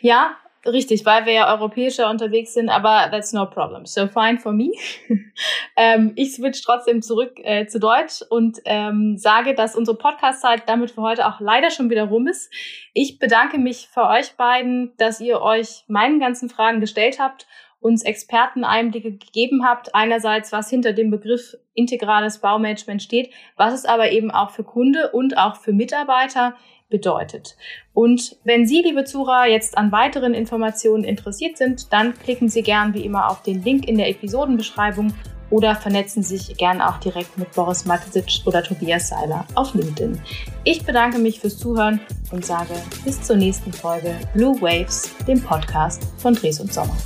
Ja, 0.01 0.37
Richtig, 0.67 1.05
weil 1.05 1.27
wir 1.27 1.33
ja 1.33 1.53
europäischer 1.53 2.09
unterwegs 2.09 2.55
sind, 2.55 2.69
aber 2.69 3.09
that's 3.11 3.33
no 3.33 3.45
problem. 3.45 3.85
So 3.85 4.07
fine 4.07 4.39
for 4.39 4.51
me. 4.51 4.71
ähm, 5.77 6.13
ich 6.15 6.33
switch 6.33 6.63
trotzdem 6.63 7.03
zurück 7.03 7.33
äh, 7.43 7.67
zu 7.67 7.79
Deutsch 7.79 8.23
und 8.27 8.57
ähm, 8.65 9.15
sage, 9.15 9.53
dass 9.53 9.75
unsere 9.75 9.95
Podcast-Zeit 9.95 10.63
damit 10.65 10.89
für 10.89 11.03
heute 11.03 11.27
auch 11.27 11.39
leider 11.39 11.69
schon 11.69 11.91
wieder 11.91 12.05
rum 12.05 12.27
ist. 12.27 12.51
Ich 12.93 13.19
bedanke 13.19 13.59
mich 13.59 13.89
für 13.93 14.07
euch 14.07 14.35
beiden, 14.37 14.93
dass 14.97 15.21
ihr 15.21 15.39
euch 15.39 15.83
meinen 15.87 16.19
ganzen 16.19 16.49
Fragen 16.49 16.79
gestellt 16.79 17.19
habt, 17.19 17.45
uns 17.85 18.01
Experteneinblicke 18.01 19.11
gegeben 19.11 19.63
habt. 19.63 19.93
Einerseits, 19.93 20.51
was 20.51 20.71
hinter 20.71 20.91
dem 20.91 21.11
Begriff 21.11 21.55
integrales 21.75 22.39
Baumanagement 22.39 23.03
steht, 23.03 23.29
was 23.57 23.75
es 23.75 23.85
aber 23.85 24.11
eben 24.11 24.31
auch 24.31 24.49
für 24.49 24.63
Kunde 24.63 25.11
und 25.11 25.37
auch 25.37 25.57
für 25.57 25.71
Mitarbeiter 25.71 26.55
bedeutet. 26.89 27.55
Und 27.93 28.37
wenn 28.43 28.65
Sie, 28.65 28.81
liebe 28.81 29.03
Zuhörer, 29.03 29.45
jetzt 29.45 29.77
an 29.77 29.91
weiteren 29.91 30.33
Informationen 30.33 31.03
interessiert 31.03 31.57
sind, 31.57 31.93
dann 31.93 32.17
klicken 32.17 32.49
Sie 32.49 32.63
gern 32.63 32.95
wie 32.95 33.05
immer 33.05 33.29
auf 33.29 33.43
den 33.43 33.63
Link 33.63 33.87
in 33.87 33.97
der 33.97 34.09
Episodenbeschreibung 34.09 35.13
oder 35.51 35.75
vernetzen 35.75 36.23
Sie 36.23 36.37
sich 36.37 36.57
gern 36.57 36.81
auch 36.81 36.97
direkt 36.97 37.37
mit 37.37 37.51
Boris 37.51 37.85
Matisic 37.85 38.41
oder 38.45 38.63
Tobias 38.63 39.09
Seiler 39.09 39.45
auf 39.53 39.75
LinkedIn. 39.75 40.19
Ich 40.63 40.83
bedanke 40.83 41.19
mich 41.19 41.39
fürs 41.39 41.59
Zuhören 41.59 41.99
und 42.31 42.43
sage 42.45 42.73
bis 43.03 43.21
zur 43.21 43.35
nächsten 43.35 43.71
Folge 43.71 44.15
Blue 44.33 44.59
Waves, 44.59 45.13
dem 45.27 45.39
Podcast 45.39 46.01
von 46.17 46.33
Dres 46.33 46.59
und 46.59 46.73
Sommer. 46.73 46.97